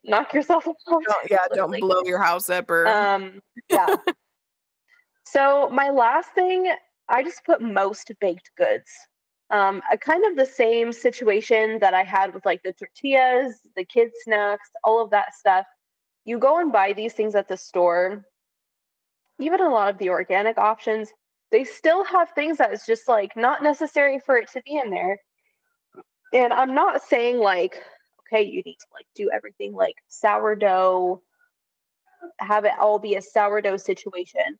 knock 0.03 0.33
yourself 0.33 0.67
out. 0.67 0.75
Don't, 0.85 1.31
yeah, 1.31 1.37
don't 1.53 1.79
blow 1.79 2.03
your 2.03 2.19
house 2.19 2.49
up 2.49 2.69
or. 2.69 2.87
Um, 2.87 3.41
yeah. 3.69 3.87
so 5.25 5.69
my 5.69 5.89
last 5.89 6.31
thing, 6.35 6.71
I 7.07 7.23
just 7.23 7.45
put 7.45 7.61
most 7.61 8.11
baked 8.19 8.51
goods. 8.57 8.91
Um, 9.49 9.81
a 9.91 9.97
kind 9.97 10.23
of 10.25 10.37
the 10.37 10.45
same 10.45 10.93
situation 10.93 11.79
that 11.79 11.93
I 11.93 12.03
had 12.03 12.33
with 12.33 12.45
like 12.45 12.63
the 12.63 12.73
tortillas, 12.73 13.59
the 13.75 13.83
kids' 13.83 14.13
snacks, 14.23 14.69
all 14.83 15.03
of 15.03 15.09
that 15.11 15.35
stuff. 15.35 15.65
You 16.23 16.37
go 16.37 16.59
and 16.59 16.71
buy 16.71 16.93
these 16.93 17.13
things 17.13 17.33
at 17.35 17.47
the 17.47 17.57
store 17.57 18.25
even 19.39 19.61
a 19.61 19.69
lot 19.69 19.89
of 19.89 19.97
the 19.97 20.09
organic 20.09 20.57
options, 20.57 21.09
they 21.51 21.63
still 21.63 22.03
have 22.05 22.29
things 22.31 22.57
that 22.57 22.73
is 22.73 22.85
just 22.85 23.07
like 23.07 23.35
not 23.35 23.63
necessary 23.63 24.19
for 24.19 24.37
it 24.37 24.49
to 24.53 24.61
be 24.63 24.77
in 24.77 24.89
there. 24.89 25.19
And 26.33 26.53
I'm 26.53 26.73
not 26.73 27.03
saying 27.03 27.39
like, 27.39 27.81
okay, 28.21 28.43
you 28.43 28.61
need 28.65 28.77
to 28.79 28.85
like 28.93 29.05
do 29.15 29.29
everything 29.33 29.73
like 29.73 29.95
sourdough, 30.07 31.21
have 32.39 32.65
it 32.65 32.71
all 32.79 32.99
be 32.99 33.15
a 33.15 33.21
sourdough 33.21 33.77
situation. 33.77 34.57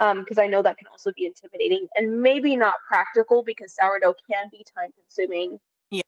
Um, 0.00 0.20
because 0.20 0.38
I 0.38 0.46
know 0.46 0.62
that 0.62 0.78
can 0.78 0.86
also 0.86 1.10
be 1.16 1.26
intimidating 1.26 1.88
and 1.96 2.22
maybe 2.22 2.54
not 2.54 2.74
practical 2.86 3.42
because 3.42 3.74
sourdough 3.74 4.14
can 4.30 4.46
be 4.52 4.64
time 4.76 4.90
consuming 4.96 5.58
yeah. 5.90 6.02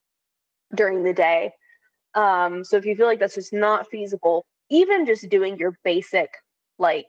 during 0.77 1.03
the 1.03 1.13
day. 1.13 1.53
Um, 2.15 2.63
so 2.63 2.77
if 2.77 2.85
you 2.85 2.95
feel 2.95 3.07
like 3.07 3.19
that's 3.19 3.35
just 3.35 3.53
not 3.53 3.89
feasible, 3.91 4.47
even 4.71 5.07
just 5.07 5.29
doing 5.29 5.59
your 5.59 5.77
basic 5.83 6.31
like 6.79 7.07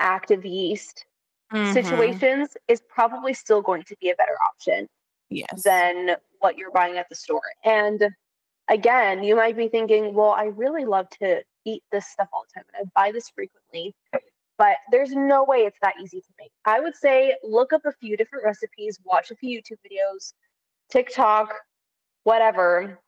active 0.00 0.44
yeast 0.44 1.04
mm-hmm. 1.52 1.72
situations 1.72 2.56
is 2.68 2.80
probably 2.88 3.34
still 3.34 3.62
going 3.62 3.82
to 3.84 3.96
be 4.00 4.10
a 4.10 4.14
better 4.16 4.36
option 4.48 4.88
yes. 5.28 5.62
than 5.64 6.16
what 6.40 6.56
you're 6.56 6.72
buying 6.72 6.96
at 6.96 7.08
the 7.08 7.14
store. 7.14 7.42
And 7.64 8.08
again, 8.68 9.22
you 9.22 9.36
might 9.36 9.56
be 9.56 9.68
thinking, 9.68 10.14
well, 10.14 10.30
I 10.30 10.44
really 10.44 10.84
love 10.84 11.08
to 11.20 11.42
eat 11.64 11.82
this 11.92 12.06
stuff 12.06 12.28
all 12.32 12.44
the 12.48 12.60
time 12.60 12.64
and 12.74 12.86
I 12.86 13.00
buy 13.00 13.12
this 13.12 13.30
frequently. 13.30 13.94
but 14.58 14.76
there's 14.90 15.12
no 15.12 15.44
way 15.44 15.58
it's 15.58 15.78
that 15.82 15.94
easy 16.02 16.20
to 16.20 16.28
make. 16.38 16.50
I 16.64 16.80
would 16.80 16.96
say 16.96 17.36
look 17.42 17.72
up 17.72 17.82
a 17.84 17.92
few 17.92 18.16
different 18.16 18.44
recipes, 18.44 18.98
watch 19.04 19.30
a 19.30 19.36
few 19.36 19.60
YouTube 19.60 19.78
videos, 19.86 20.32
TikTok, 20.90 21.54
whatever, 22.24 22.98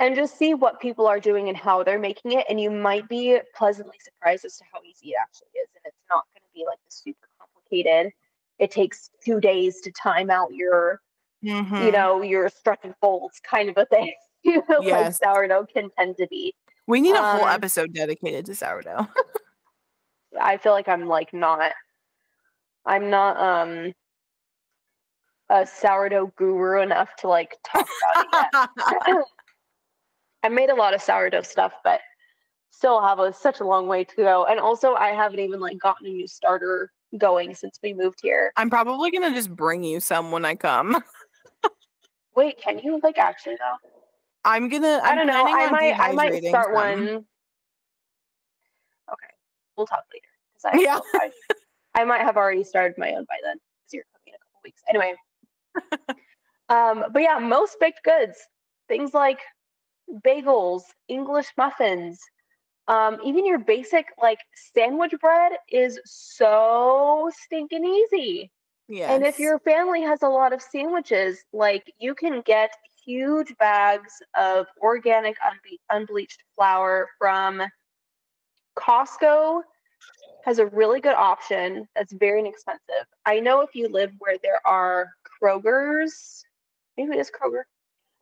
and 0.00 0.14
just 0.14 0.38
see 0.38 0.54
what 0.54 0.80
people 0.80 1.06
are 1.06 1.20
doing 1.20 1.48
and 1.48 1.56
how 1.56 1.82
they're 1.82 1.98
making 1.98 2.32
it. 2.32 2.46
And 2.48 2.60
you 2.60 2.70
might 2.70 3.08
be 3.08 3.38
pleasantly 3.54 3.96
surprised 4.02 4.44
as 4.44 4.56
to 4.58 4.64
how 4.72 4.80
easy 4.82 5.10
it 5.10 5.16
actually 5.20 5.48
is. 5.60 5.68
And 5.74 5.82
it's 5.84 5.96
not 6.08 6.24
going 6.32 6.42
to 6.42 6.54
be 6.54 6.64
like 6.66 6.78
super 6.88 7.28
complicated. 7.40 8.12
It 8.58 8.70
takes 8.70 9.10
two 9.24 9.40
days 9.40 9.80
to 9.82 9.92
time 9.92 10.30
out 10.30 10.54
your, 10.54 11.00
mm-hmm. 11.44 11.76
you 11.76 11.92
know, 11.92 12.22
your 12.22 12.48
stretch 12.48 12.80
and 12.84 12.94
folds 13.00 13.40
kind 13.40 13.68
of 13.68 13.76
a 13.76 13.86
thing. 13.86 14.14
you 14.44 14.62
know, 14.68 14.80
yes. 14.80 15.20
like 15.20 15.34
sourdough 15.34 15.66
can 15.72 15.90
tend 15.98 16.16
to 16.16 16.26
be. 16.28 16.54
We 16.86 17.00
need 17.00 17.16
a 17.16 17.22
um, 17.22 17.38
whole 17.38 17.48
episode 17.48 17.92
dedicated 17.92 18.46
to 18.46 18.54
sourdough. 18.54 19.08
I 20.40 20.56
feel 20.58 20.72
like 20.72 20.88
I'm 20.88 21.06
like 21.06 21.32
not 21.32 21.72
I'm 22.86 23.10
not 23.10 23.36
um 23.36 23.92
a 25.50 25.66
sourdough 25.66 26.32
guru 26.36 26.82
enough 26.82 27.14
to 27.16 27.28
like 27.28 27.56
talk 27.64 27.88
about 28.40 28.68
it 29.06 29.24
I 30.42 30.48
made 30.48 30.70
a 30.70 30.74
lot 30.74 30.94
of 30.94 31.02
sourdough 31.02 31.42
stuff, 31.42 31.72
but 31.82 32.00
still 32.70 33.02
have 33.02 33.18
a, 33.18 33.32
such 33.32 33.60
a 33.60 33.64
long 33.64 33.88
way 33.88 34.04
to 34.04 34.16
go. 34.16 34.46
And 34.46 34.60
also, 34.60 34.94
I 34.94 35.08
haven't 35.08 35.40
even 35.40 35.60
like 35.60 35.78
gotten 35.78 36.06
a 36.06 36.10
new 36.10 36.26
starter 36.26 36.92
going 37.16 37.54
since 37.54 37.78
we 37.82 37.94
moved 37.94 38.20
here. 38.22 38.52
I'm 38.56 38.70
probably 38.70 39.10
gonna 39.10 39.34
just 39.34 39.54
bring 39.54 39.82
you 39.82 40.00
some 40.00 40.30
when 40.30 40.44
I 40.44 40.54
come. 40.54 41.02
Wait, 42.36 42.60
can 42.60 42.78
you 42.78 43.00
like 43.02 43.18
actually 43.18 43.56
though? 43.56 43.90
I'm 44.44 44.68
gonna. 44.68 45.00
I'm 45.02 45.18
I 45.18 45.22
do 45.22 45.26
not 45.26 45.46
know. 45.46 45.52
I 45.52 45.70
might. 45.70 45.98
I 45.98 46.12
might 46.12 46.44
start 46.44 46.66
some. 46.66 46.74
one. 46.74 47.08
Okay, 49.10 49.34
we'll 49.76 49.86
talk 49.86 50.04
later. 50.12 50.26
I, 50.64 50.80
yeah. 50.80 50.98
I, 51.14 51.30
I 51.94 52.04
might 52.04 52.20
have 52.20 52.36
already 52.36 52.64
started 52.64 52.96
my 52.98 53.12
own 53.12 53.24
by 53.28 53.36
then. 53.42 53.56
Because 53.56 53.92
you're 53.92 54.04
coming 54.12 54.28
in 54.28 54.34
a 54.34 54.38
couple 54.38 54.60
weeks. 54.64 54.82
Anyway. 54.88 55.14
um, 56.68 57.12
but 57.12 57.22
yeah, 57.22 57.38
most 57.38 57.78
baked 57.80 58.02
goods, 58.04 58.38
things 58.88 59.14
like 59.14 59.38
bagels, 60.24 60.82
English 61.08 61.52
muffins, 61.56 62.20
um, 62.88 63.18
even 63.22 63.44
your 63.44 63.58
basic 63.58 64.06
like 64.20 64.38
sandwich 64.74 65.12
bread 65.20 65.52
is 65.70 66.00
so 66.04 67.30
stinking 67.44 67.84
easy. 67.84 68.50
Yes. 68.88 69.10
And 69.10 69.26
if 69.26 69.38
your 69.38 69.58
family 69.58 70.02
has 70.02 70.22
a 70.22 70.28
lot 70.28 70.52
of 70.54 70.62
sandwiches, 70.62 71.44
like 71.52 71.92
you 71.98 72.14
can 72.14 72.40
get 72.40 72.70
huge 73.04 73.54
bags 73.58 74.12
of 74.36 74.66
organic 74.80 75.36
unble- 75.40 75.78
unbleached 75.90 76.42
flour 76.56 77.08
from 77.18 77.62
Costco 78.78 79.62
has 80.44 80.58
a 80.58 80.66
really 80.66 81.00
good 81.00 81.14
option 81.14 81.86
that's 81.94 82.12
very 82.14 82.40
inexpensive. 82.40 83.06
I 83.26 83.40
know 83.40 83.60
if 83.60 83.74
you 83.74 83.88
live 83.88 84.12
where 84.18 84.38
there 84.42 84.60
are 84.66 85.08
Kroger's, 85.42 86.44
maybe 86.96 87.16
it 87.16 87.20
is 87.20 87.30
Kroger. 87.30 87.62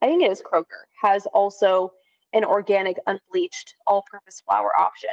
I 0.01 0.07
think 0.07 0.23
it 0.23 0.31
is 0.31 0.41
Kroger, 0.41 0.85
has 1.01 1.25
also 1.27 1.91
an 2.33 2.43
organic, 2.43 2.97
unbleached, 3.07 3.75
all 3.85 4.03
purpose 4.09 4.41
flour 4.45 4.71
option. 4.79 5.09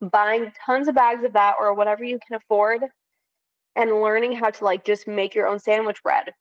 Buying 0.00 0.52
tons 0.64 0.88
of 0.88 0.94
bags 0.94 1.24
of 1.24 1.34
that 1.34 1.54
or 1.60 1.74
whatever 1.74 2.04
you 2.04 2.18
can 2.26 2.36
afford 2.36 2.82
and 3.76 4.00
learning 4.02 4.32
how 4.32 4.50
to 4.50 4.64
like 4.64 4.84
just 4.84 5.06
make 5.06 5.34
your 5.34 5.46
own 5.46 5.58
sandwich 5.58 6.02
bread 6.02 6.32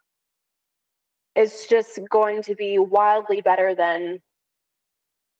is 1.36 1.68
just 1.70 2.00
going 2.10 2.42
to 2.44 2.56
be 2.56 2.80
wildly 2.80 3.42
better 3.42 3.76
than 3.76 4.20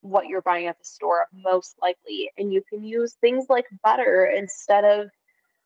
what 0.02 0.28
you're 0.28 0.42
buying 0.42 0.66
at 0.66 0.78
the 0.78 0.84
store, 0.84 1.26
most 1.32 1.76
likely. 1.82 2.30
And 2.38 2.52
you 2.52 2.62
can 2.68 2.84
use 2.84 3.14
things 3.20 3.46
like 3.48 3.66
butter 3.82 4.26
instead 4.26 4.84
of, 4.84 5.08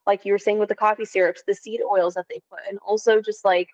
like 0.06 0.24
you 0.24 0.32
were 0.32 0.38
saying 0.38 0.58
with 0.58 0.68
the 0.68 0.74
coffee 0.74 1.04
syrups, 1.04 1.42
the 1.46 1.54
seed 1.54 1.80
oils 1.88 2.14
that 2.14 2.26
they 2.28 2.40
put. 2.50 2.60
And 2.68 2.78
also, 2.78 3.20
just 3.20 3.44
like 3.44 3.68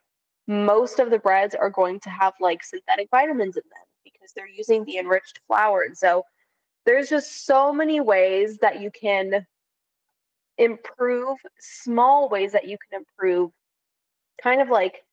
most 0.50 0.98
of 0.98 1.10
the 1.10 1.18
breads 1.20 1.54
are 1.54 1.70
going 1.70 2.00
to 2.00 2.10
have 2.10 2.34
like 2.40 2.64
synthetic 2.64 3.08
vitamins 3.12 3.56
in 3.56 3.62
them 3.70 3.86
because 4.02 4.32
they're 4.34 4.48
using 4.48 4.84
the 4.84 4.98
enriched 4.98 5.38
flour. 5.46 5.82
And 5.82 5.96
so 5.96 6.24
there's 6.84 7.08
just 7.08 7.46
so 7.46 7.72
many 7.72 8.00
ways 8.00 8.58
that 8.58 8.80
you 8.80 8.90
can 8.90 9.46
improve, 10.58 11.38
small 11.60 12.28
ways 12.28 12.50
that 12.50 12.66
you 12.66 12.76
can 12.78 13.00
improve 13.00 13.52
kind 14.42 14.60
of 14.60 14.68
like 14.70 15.04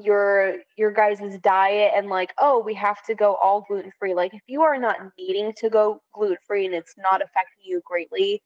your 0.00 0.56
your 0.76 0.92
guys' 0.92 1.38
diet 1.42 1.92
and 1.94 2.08
like 2.08 2.32
oh 2.38 2.58
we 2.58 2.72
have 2.72 3.04
to 3.04 3.14
go 3.14 3.34
all 3.34 3.62
gluten 3.68 3.92
free 3.98 4.14
like 4.14 4.32
if 4.32 4.40
you 4.46 4.62
are 4.62 4.78
not 4.78 4.96
needing 5.18 5.52
to 5.52 5.68
go 5.68 6.00
gluten 6.14 6.38
free 6.46 6.64
and 6.64 6.74
it's 6.74 6.94
not 6.96 7.20
affecting 7.22 7.62
you 7.62 7.82
greatly 7.84 8.42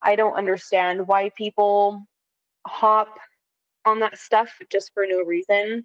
i 0.00 0.16
don't 0.16 0.32
understand 0.32 1.06
why 1.06 1.28
people 1.36 2.02
hop 2.66 3.18
on 3.84 4.00
that 4.00 4.18
stuff 4.18 4.50
just 4.70 4.92
for 4.94 5.06
no 5.06 5.22
reason. 5.22 5.84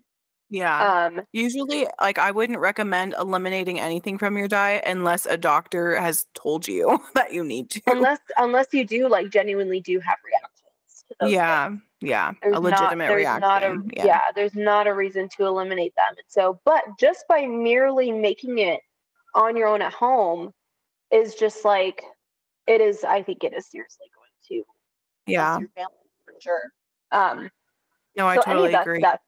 Yeah. 0.50 1.08
Um 1.08 1.22
usually 1.32 1.88
like 2.00 2.20
i 2.20 2.30
wouldn't 2.30 2.60
recommend 2.60 3.16
eliminating 3.20 3.80
anything 3.80 4.20
from 4.20 4.38
your 4.38 4.48
diet 4.48 4.84
unless 4.86 5.26
a 5.26 5.36
doctor 5.36 6.00
has 6.00 6.28
told 6.36 6.68
you 6.68 7.00
that 7.16 7.34
you 7.34 7.44
need 7.44 7.72
to. 7.72 7.82
Unless 7.88 8.20
unless 8.38 8.68
you 8.72 8.86
do 8.86 9.10
like 9.10 9.32
genuinely 9.32 9.80
do 9.80 10.00
have 10.00 10.18
reactions. 10.24 11.34
Yeah. 11.34 11.70
Things 11.70 11.82
yeah 12.02 12.34
there's 12.42 12.58
a 12.58 12.60
legitimate 12.60 13.08
not, 13.08 13.16
reaction 13.16 13.42
not 13.42 13.64
a, 13.64 13.82
yeah. 13.96 14.06
yeah 14.06 14.22
there's 14.36 14.56
not 14.56 14.88
a 14.88 14.94
reason 14.94 15.28
to 15.38 15.46
eliminate 15.46 15.96
them. 15.96 16.10
And 16.10 16.26
so 16.28 16.60
but 16.66 16.84
just 17.00 17.26
by 17.28 17.48
merely 17.48 18.12
making 18.12 18.60
it 18.60 18.82
on 19.34 19.58
your 19.58 19.68
own 19.68 19.82
at 19.82 19.94
home 19.94 20.52
is 21.12 21.34
just 21.34 21.66
like 21.66 22.04
it 22.68 22.80
is 22.80 23.04
i 23.04 23.24
think 23.24 23.44
it 23.44 23.54
is 23.54 23.66
seriously 23.72 24.06
going 24.16 24.30
to 24.50 25.32
yeah. 25.32 25.58
your 25.58 25.70
family 25.70 25.96
for 26.26 26.34
sure. 26.40 26.72
Um 27.12 27.50
no 28.16 28.28
i 28.28 28.36
so 28.36 28.42
totally 28.42 28.74
agree 28.74 29.00
stuff, 29.00 29.20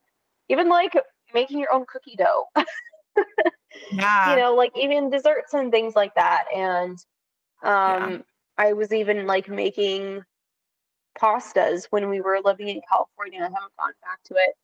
even 0.49 0.69
like 0.69 0.93
making 1.33 1.59
your 1.59 1.73
own 1.73 1.85
cookie 1.87 2.15
dough 2.15 2.45
yeah 3.91 4.31
you 4.31 4.39
know 4.39 4.55
like 4.55 4.71
even 4.77 5.09
desserts 5.09 5.53
and 5.53 5.71
things 5.71 5.95
like 5.95 6.13
that 6.15 6.45
and 6.53 6.97
um 7.63 8.11
yeah. 8.11 8.17
i 8.57 8.73
was 8.73 8.91
even 8.93 9.25
like 9.25 9.49
making 9.49 10.23
pastas 11.19 11.85
when 11.89 12.09
we 12.09 12.21
were 12.21 12.39
living 12.43 12.67
in 12.69 12.81
California. 12.89 13.39
I 13.39 13.43
haven't 13.43 13.75
gone 13.79 13.93
back 14.01 14.21
to 14.25 14.35
it 14.35 14.55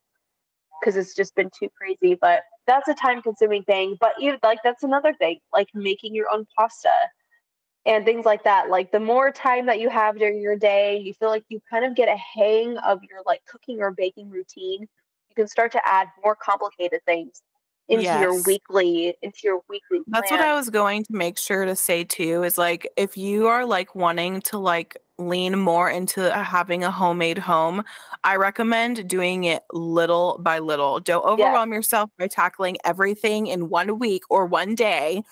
because 0.79 0.95
it's 0.95 1.15
just 1.15 1.35
been 1.35 1.49
too 1.57 1.69
crazy. 1.75 2.17
But 2.19 2.43
that's 2.67 2.87
a 2.87 2.93
time 2.93 3.21
consuming 3.21 3.63
thing. 3.63 3.97
But 3.99 4.13
even 4.19 4.39
like 4.43 4.59
that's 4.63 4.83
another 4.83 5.13
thing, 5.13 5.39
like 5.53 5.69
making 5.73 6.15
your 6.15 6.29
own 6.31 6.45
pasta 6.57 6.91
and 7.85 8.05
things 8.05 8.25
like 8.25 8.43
that. 8.43 8.69
Like 8.69 8.91
the 8.91 8.99
more 8.99 9.31
time 9.31 9.65
that 9.65 9.79
you 9.79 9.89
have 9.89 10.17
during 10.17 10.41
your 10.41 10.55
day, 10.55 10.97
you 10.97 11.13
feel 11.13 11.29
like 11.29 11.43
you 11.49 11.59
kind 11.69 11.85
of 11.85 11.95
get 11.95 12.07
a 12.07 12.17
hang 12.17 12.77
of 12.79 13.01
your 13.03 13.21
like 13.25 13.41
cooking 13.45 13.81
or 13.81 13.91
baking 13.91 14.29
routine. 14.29 14.81
You 14.81 15.35
can 15.35 15.47
start 15.47 15.71
to 15.73 15.81
add 15.87 16.07
more 16.23 16.35
complicated 16.35 17.01
things 17.05 17.41
into 17.89 18.03
yes. 18.03 18.21
your 18.21 18.41
weekly 18.43 19.15
into 19.21 19.39
your 19.43 19.61
weekly 19.67 19.97
plan. 19.97 20.03
that's 20.07 20.29
what 20.31 20.39
i 20.39 20.53
was 20.53 20.69
going 20.69 21.03
to 21.03 21.13
make 21.13 21.35
sure 21.37 21.65
to 21.65 21.75
say 21.75 22.03
too 22.03 22.43
is 22.43 22.57
like 22.57 22.87
if 22.95 23.17
you 23.17 23.47
are 23.47 23.65
like 23.65 23.95
wanting 23.95 24.39
to 24.39 24.59
like 24.59 24.97
lean 25.21 25.57
more 25.57 25.89
into 25.89 26.35
uh, 26.35 26.43
having 26.43 26.83
a 26.83 26.91
homemade 26.91 27.37
home, 27.37 27.83
I 28.23 28.35
recommend 28.35 29.07
doing 29.07 29.45
it 29.45 29.63
little 29.71 30.39
by 30.41 30.59
little. 30.59 30.99
Don't 30.99 31.23
overwhelm 31.23 31.71
yeah. 31.71 31.77
yourself 31.77 32.09
by 32.17 32.27
tackling 32.27 32.77
everything 32.83 33.47
in 33.47 33.69
one 33.69 33.99
week 33.99 34.23
or 34.29 34.45
one 34.45 34.75
day. 34.75 35.23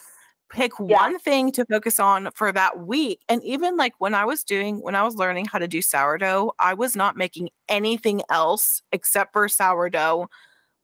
Pick 0.51 0.71
yeah. 0.79 0.97
one 0.97 1.19
thing 1.19 1.51
to 1.53 1.65
focus 1.65 1.99
on 1.99 2.29
for 2.33 2.51
that 2.51 2.79
week. 2.79 3.21
And 3.29 3.43
even 3.43 3.77
like 3.77 3.93
when 3.99 4.15
I 4.15 4.25
was 4.25 4.43
doing, 4.43 4.81
when 4.81 4.95
I 4.95 5.03
was 5.03 5.15
learning 5.15 5.45
how 5.45 5.59
to 5.59 5.67
do 5.67 5.81
sourdough, 5.81 6.53
I 6.59 6.73
was 6.73 6.95
not 6.95 7.15
making 7.15 7.49
anything 7.67 8.21
else 8.29 8.81
except 8.91 9.33
for 9.33 9.47
sourdough 9.47 10.29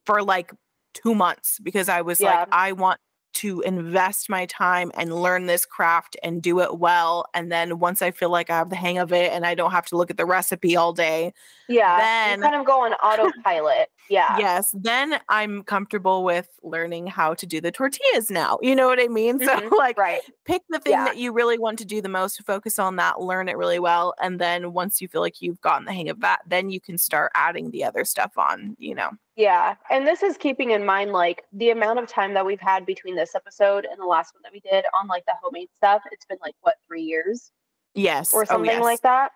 for 0.05 0.24
like 0.24 0.51
two 0.93 1.16
months 1.16 1.59
because 1.61 1.89
I 1.89 2.01
was 2.01 2.22
yeah. 2.22 2.41
like, 2.41 2.47
I 2.51 2.72
want 2.72 2.99
to 3.36 3.62
invest 3.62 4.30
my 4.30 4.46
time 4.46 4.92
and 4.96 5.14
learn 5.14 5.46
this 5.46 5.66
craft 5.66 6.18
and 6.24 6.42
do 6.42 6.62
it 6.62 6.80
well. 6.80 7.26
And 7.34 7.52
then 7.52 7.80
once 7.80 8.02
I 8.02 8.12
feel 8.12 8.30
like 8.30 8.50
I 8.50 8.58
have 8.58 8.70
the 8.70 8.76
hang 8.76 8.98
of 8.98 9.12
it 9.12 9.32
and 9.32 9.46
I 9.46 9.56
don't 9.56 9.72
have 9.72 9.86
to 9.88 9.98
look 9.98 10.10
at 10.10 10.18
the 10.18 10.26
recipe 10.26 10.76
all 10.76 10.94
day, 10.94 11.34
yeah, 11.68 11.98
then 11.98 12.40
you 12.40 12.44
kind 12.44 12.56
of 12.56 12.66
go 12.66 12.86
on 12.86 12.94
autopilot. 12.94 13.90
Yeah. 14.10 14.38
Yes. 14.38 14.74
Then 14.78 15.20
I'm 15.30 15.64
comfortable 15.64 16.24
with 16.24 16.48
learning 16.64 17.08
how 17.08 17.34
to 17.34 17.46
do 17.46 17.60
the 17.60 17.72
tortillas 17.72 18.30
now. 18.30 18.60
You 18.62 18.76
know 18.76 18.88
what 18.88 19.00
I 19.00 19.08
mean? 19.08 19.40
Mm-hmm. 19.46 19.70
So, 19.70 19.76
like, 19.76 19.98
right. 19.98 20.22
pick 20.46 20.62
the 20.70 20.80
thing 20.80 20.94
yeah. 20.94 21.06
that 21.06 21.18
you 21.18 21.34
really 21.34 21.58
want 21.58 21.78
to 21.80 21.86
do 21.86 22.02
the 22.02 22.10
most, 22.10 22.42
focus 22.44 22.80
on 22.80 22.96
that, 22.96 23.20
learn 23.20 23.50
it 23.50 23.58
really 23.58 23.80
well. 23.80 24.14
And 24.22 24.40
then 24.40 24.74
once 24.74 25.02
you 25.02 25.08
feel 25.08 25.22
like 25.22 25.42
you've 25.42 25.62
gotten 25.62 25.86
the 25.86 25.94
hang 25.94 26.10
of 26.10 26.22
that, 26.22 26.42
then 26.48 26.70
you 26.70 26.80
can 26.80 26.98
start 26.98 27.32
adding 27.36 27.72
the 27.72 27.84
other 27.84 28.06
stuff 28.06 28.38
on, 28.38 28.76
you 28.80 28.96
know? 28.96 29.12
Yeah. 29.36 29.76
And 29.90 30.08
this 30.08 30.24
is 30.24 30.38
keeping 30.38 30.72
in 30.72 30.86
mind 30.86 31.12
like 31.12 31.44
the 31.52 31.72
amount 31.72 32.00
of 32.00 32.08
time 32.08 32.34
that 32.36 32.46
we've 32.46 32.62
had 32.62 32.86
between 32.86 33.16
this 33.16 33.36
episode 33.36 33.86
and 33.90 34.00
the 34.00 34.06
last 34.06 34.34
one 34.34 34.42
that 34.44 34.54
we 34.54 34.62
did 34.62 34.86
on 35.00 35.08
like 35.08 35.26
the 35.26 35.34
homemade 35.42 35.70
stuff. 35.76 36.02
It's 36.12 36.26
been 36.26 36.38
like, 36.42 36.56
what, 36.62 36.76
three 36.88 37.04
years? 37.04 37.52
Yes. 37.94 38.34
Or 38.34 38.44
oh, 38.44 38.46
something 38.46 38.70
oh, 38.70 38.74
yes. 38.76 38.82
like 38.82 39.02
that. 39.02 39.32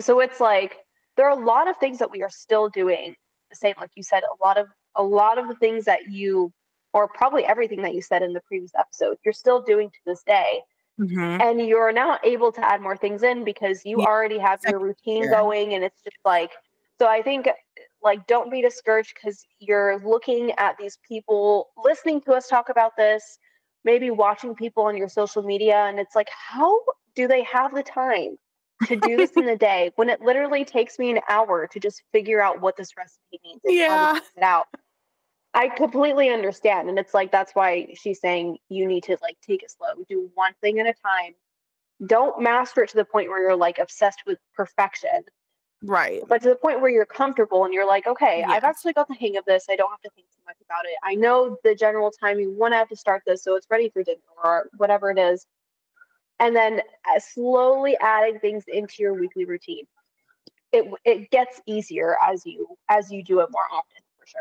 So 0.00 0.20
it's 0.20 0.40
like, 0.40 0.76
there 1.16 1.28
are 1.28 1.38
a 1.38 1.44
lot 1.44 1.68
of 1.68 1.76
things 1.78 1.98
that 1.98 2.10
we 2.10 2.22
are 2.22 2.30
still 2.30 2.68
doing 2.68 3.14
the 3.50 3.56
same 3.56 3.74
like 3.78 3.90
you 3.94 4.02
said 4.02 4.22
a 4.22 4.44
lot 4.44 4.56
of 4.56 4.68
a 4.96 5.02
lot 5.02 5.38
of 5.38 5.48
the 5.48 5.54
things 5.56 5.84
that 5.84 6.10
you 6.10 6.52
or 6.92 7.08
probably 7.08 7.44
everything 7.44 7.82
that 7.82 7.94
you 7.94 8.00
said 8.00 8.22
in 8.22 8.32
the 8.32 8.40
previous 8.46 8.72
episode 8.78 9.16
you're 9.24 9.34
still 9.34 9.60
doing 9.60 9.90
to 9.90 9.98
this 10.06 10.22
day 10.22 10.60
Mm-hmm. 10.98 11.40
And 11.40 11.66
you're 11.66 11.92
now 11.92 12.18
able 12.22 12.52
to 12.52 12.62
add 12.62 12.82
more 12.82 12.94
things 12.94 13.22
in 13.22 13.42
because 13.42 13.86
you 13.86 14.00
yeah. 14.00 14.04
already 14.04 14.38
have 14.38 14.60
your 14.68 14.78
routine 14.78 15.24
yeah. 15.24 15.30
going 15.30 15.72
and 15.72 15.82
it's 15.82 16.02
just 16.02 16.18
like 16.26 16.50
so 16.98 17.06
I 17.06 17.22
think 17.22 17.48
like 18.02 18.26
don't 18.26 18.50
be 18.50 18.62
discouraged 18.62 19.14
because 19.14 19.44
you're 19.58 20.00
looking 20.00 20.52
at 20.52 20.76
these 20.78 20.98
people 21.06 21.68
listening 21.84 22.20
to 22.22 22.32
us 22.32 22.48
talk 22.48 22.68
about 22.68 22.96
this 22.96 23.38
maybe 23.84 24.10
watching 24.10 24.54
people 24.54 24.84
on 24.84 24.96
your 24.96 25.08
social 25.08 25.42
media 25.42 25.76
and 25.76 25.98
it's 25.98 26.14
like 26.14 26.28
how 26.30 26.80
do 27.14 27.26
they 27.26 27.42
have 27.42 27.74
the 27.74 27.82
time 27.82 28.36
to 28.86 28.96
do 28.96 29.16
this 29.16 29.32
in 29.32 29.48
a 29.48 29.56
day 29.68 29.90
when 29.96 30.08
it 30.08 30.20
literally 30.20 30.64
takes 30.64 30.98
me 30.98 31.10
an 31.10 31.20
hour 31.28 31.66
to 31.66 31.80
just 31.80 32.02
figure 32.12 32.40
out 32.40 32.60
what 32.60 32.76
this 32.76 32.96
recipe 32.96 33.40
means 33.44 33.60
yeah. 33.64 34.18
it 34.36 34.42
out? 34.42 34.66
I 35.52 35.68
completely 35.68 36.30
understand 36.30 36.88
and 36.88 36.98
it's 36.98 37.12
like 37.12 37.32
that's 37.32 37.54
why 37.54 37.94
she's 37.94 38.20
saying 38.20 38.58
you 38.68 38.86
need 38.86 39.04
to 39.04 39.16
like 39.20 39.36
take 39.46 39.62
it 39.62 39.70
slow. 39.70 40.04
Do 40.08 40.30
one 40.34 40.52
thing 40.60 40.78
at 40.78 40.86
a 40.86 40.94
time. 41.04 41.34
Don't 42.06 42.40
master 42.40 42.84
it 42.84 42.90
to 42.90 42.96
the 42.96 43.04
point 43.04 43.28
where 43.28 43.42
you're 43.42 43.56
like 43.56 43.78
obsessed 43.78 44.20
with 44.26 44.38
perfection 44.54 45.24
Right. 45.82 46.22
But 46.28 46.42
to 46.42 46.50
the 46.50 46.56
point 46.56 46.80
where 46.80 46.90
you're 46.90 47.06
comfortable 47.06 47.64
and 47.64 47.72
you're 47.72 47.86
like, 47.86 48.06
okay, 48.06 48.44
I've 48.46 48.64
actually 48.64 48.92
got 48.92 49.08
the 49.08 49.14
hang 49.14 49.36
of 49.36 49.44
this. 49.46 49.66
I 49.70 49.76
don't 49.76 49.90
have 49.90 50.00
to 50.02 50.10
think 50.10 50.26
too 50.28 50.42
much 50.46 50.56
about 50.64 50.84
it. 50.84 50.96
I 51.02 51.14
know 51.14 51.56
the 51.64 51.74
general 51.74 52.10
timing 52.10 52.58
when 52.58 52.72
I 52.72 52.76
have 52.76 52.88
to 52.90 52.96
start 52.96 53.22
this, 53.26 53.42
so 53.42 53.56
it's 53.56 53.66
ready 53.70 53.88
for 53.88 54.02
dinner 54.02 54.18
or 54.44 54.68
whatever 54.76 55.10
it 55.10 55.18
is. 55.18 55.46
And 56.38 56.54
then 56.54 56.80
uh, 56.80 57.18
slowly 57.18 57.96
adding 58.00 58.38
things 58.40 58.64
into 58.68 59.02
your 59.02 59.14
weekly 59.14 59.44
routine. 59.44 59.84
It 60.72 60.84
it 61.04 61.30
gets 61.30 61.60
easier 61.66 62.16
as 62.22 62.46
you 62.46 62.66
as 62.88 63.10
you 63.10 63.24
do 63.24 63.40
it 63.40 63.48
more 63.50 63.64
often 63.72 64.02
for 64.18 64.26
sure. 64.26 64.40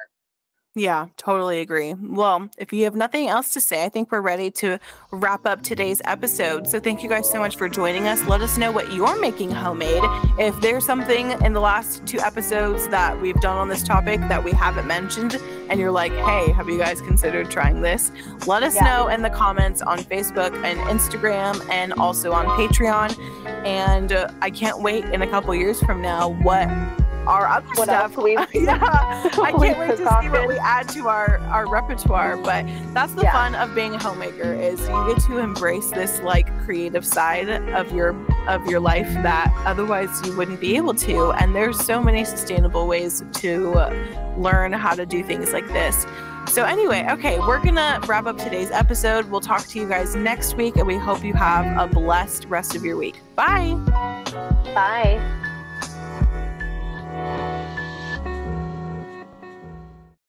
Yeah, 0.75 1.07
totally 1.17 1.61
agree. 1.61 1.95
Well, 1.95 2.47
if 2.59 2.71
you 2.71 2.83
have 2.83 2.95
nothing 2.95 3.27
else 3.27 3.53
to 3.53 3.61
say, 3.61 3.83
I 3.83 3.89
think 3.89 4.11
we're 4.11 4.21
ready 4.21 4.51
to 4.51 4.79
wrap 5.11 5.47
up 5.47 5.63
today's 5.63 5.99
episode. 6.05 6.67
So, 6.67 6.79
thank 6.79 7.01
you 7.01 7.09
guys 7.09 7.29
so 7.29 7.39
much 7.39 7.55
for 7.55 7.67
joining 7.67 8.07
us. 8.07 8.23
Let 8.27 8.41
us 8.41 8.55
know 8.55 8.71
what 8.71 8.93
you're 8.93 9.19
making 9.19 9.49
homemade. 9.49 10.03
If 10.37 10.59
there's 10.61 10.85
something 10.85 11.31
in 11.43 11.53
the 11.53 11.59
last 11.59 12.05
two 12.05 12.19
episodes 12.19 12.87
that 12.89 13.19
we've 13.19 13.39
done 13.41 13.57
on 13.57 13.67
this 13.67 13.83
topic 13.83 14.19
that 14.21 14.43
we 14.43 14.51
haven't 14.51 14.85
mentioned, 14.85 15.41
and 15.69 15.79
you're 15.79 15.91
like, 15.91 16.11
hey, 16.13 16.51
have 16.51 16.69
you 16.69 16.77
guys 16.77 17.01
considered 17.01 17.49
trying 17.49 17.81
this? 17.81 18.11
Let 18.45 18.61
us 18.61 18.75
yeah. 18.75 18.83
know 18.83 19.07
in 19.07 19.23
the 19.23 19.29
comments 19.31 19.81
on 19.81 19.99
Facebook 19.99 20.53
and 20.63 20.79
Instagram 20.81 21.67
and 21.69 21.93
also 21.93 22.31
on 22.31 22.45
Patreon. 22.45 23.17
And 23.65 24.13
uh, 24.13 24.31
I 24.41 24.51
can't 24.51 24.81
wait 24.81 25.05
in 25.05 25.23
a 25.23 25.27
couple 25.27 25.53
years 25.55 25.81
from 25.81 26.01
now 26.01 26.29
what 26.43 26.67
our 27.27 27.47
other 27.47 27.67
what 27.75 27.85
stuff. 27.85 28.17
we 28.17 28.33
yeah, 28.53 28.79
I 29.41 29.51
can't 29.51 29.59
wait 29.59 29.75
to 29.75 29.97
see 29.97 30.29
what 30.29 30.47
we 30.47 30.57
add 30.57 30.89
to 30.89 31.07
our 31.07 31.39
our 31.39 31.67
repertoire. 31.69 32.37
But 32.37 32.65
that's 32.93 33.13
the 33.13 33.23
yeah. 33.23 33.33
fun 33.33 33.55
of 33.55 33.75
being 33.75 33.93
a 33.93 33.99
homemaker 33.99 34.53
is 34.53 34.79
you 34.81 35.13
get 35.13 35.21
to 35.23 35.37
embrace 35.37 35.89
this 35.91 36.19
like 36.21 36.47
creative 36.65 37.05
side 37.05 37.49
of 37.49 37.91
your 37.93 38.15
of 38.47 38.65
your 38.67 38.79
life 38.79 39.11
that 39.23 39.53
otherwise 39.65 40.09
you 40.25 40.35
wouldn't 40.37 40.59
be 40.59 40.75
able 40.75 40.93
to. 40.95 41.31
And 41.33 41.55
there's 41.55 41.79
so 41.79 42.01
many 42.01 42.25
sustainable 42.25 42.87
ways 42.87 43.23
to 43.33 43.71
learn 44.37 44.73
how 44.73 44.95
to 44.95 45.05
do 45.05 45.23
things 45.23 45.53
like 45.53 45.67
this. 45.67 46.05
So, 46.47 46.63
anyway, 46.63 47.05
okay, 47.11 47.37
we're 47.37 47.63
gonna 47.63 47.99
wrap 48.07 48.25
up 48.25 48.37
today's 48.37 48.71
episode. 48.71 49.29
We'll 49.29 49.39
talk 49.39 49.67
to 49.67 49.79
you 49.79 49.87
guys 49.87 50.15
next 50.15 50.55
week, 50.55 50.77
and 50.77 50.87
we 50.87 50.97
hope 50.97 51.23
you 51.23 51.33
have 51.33 51.77
a 51.77 51.93
blessed 51.93 52.45
rest 52.45 52.75
of 52.75 52.83
your 52.83 52.97
week. 52.97 53.19
Bye. 53.35 53.75
Bye 54.73 55.45
thank 57.25 57.51
you 57.51 57.58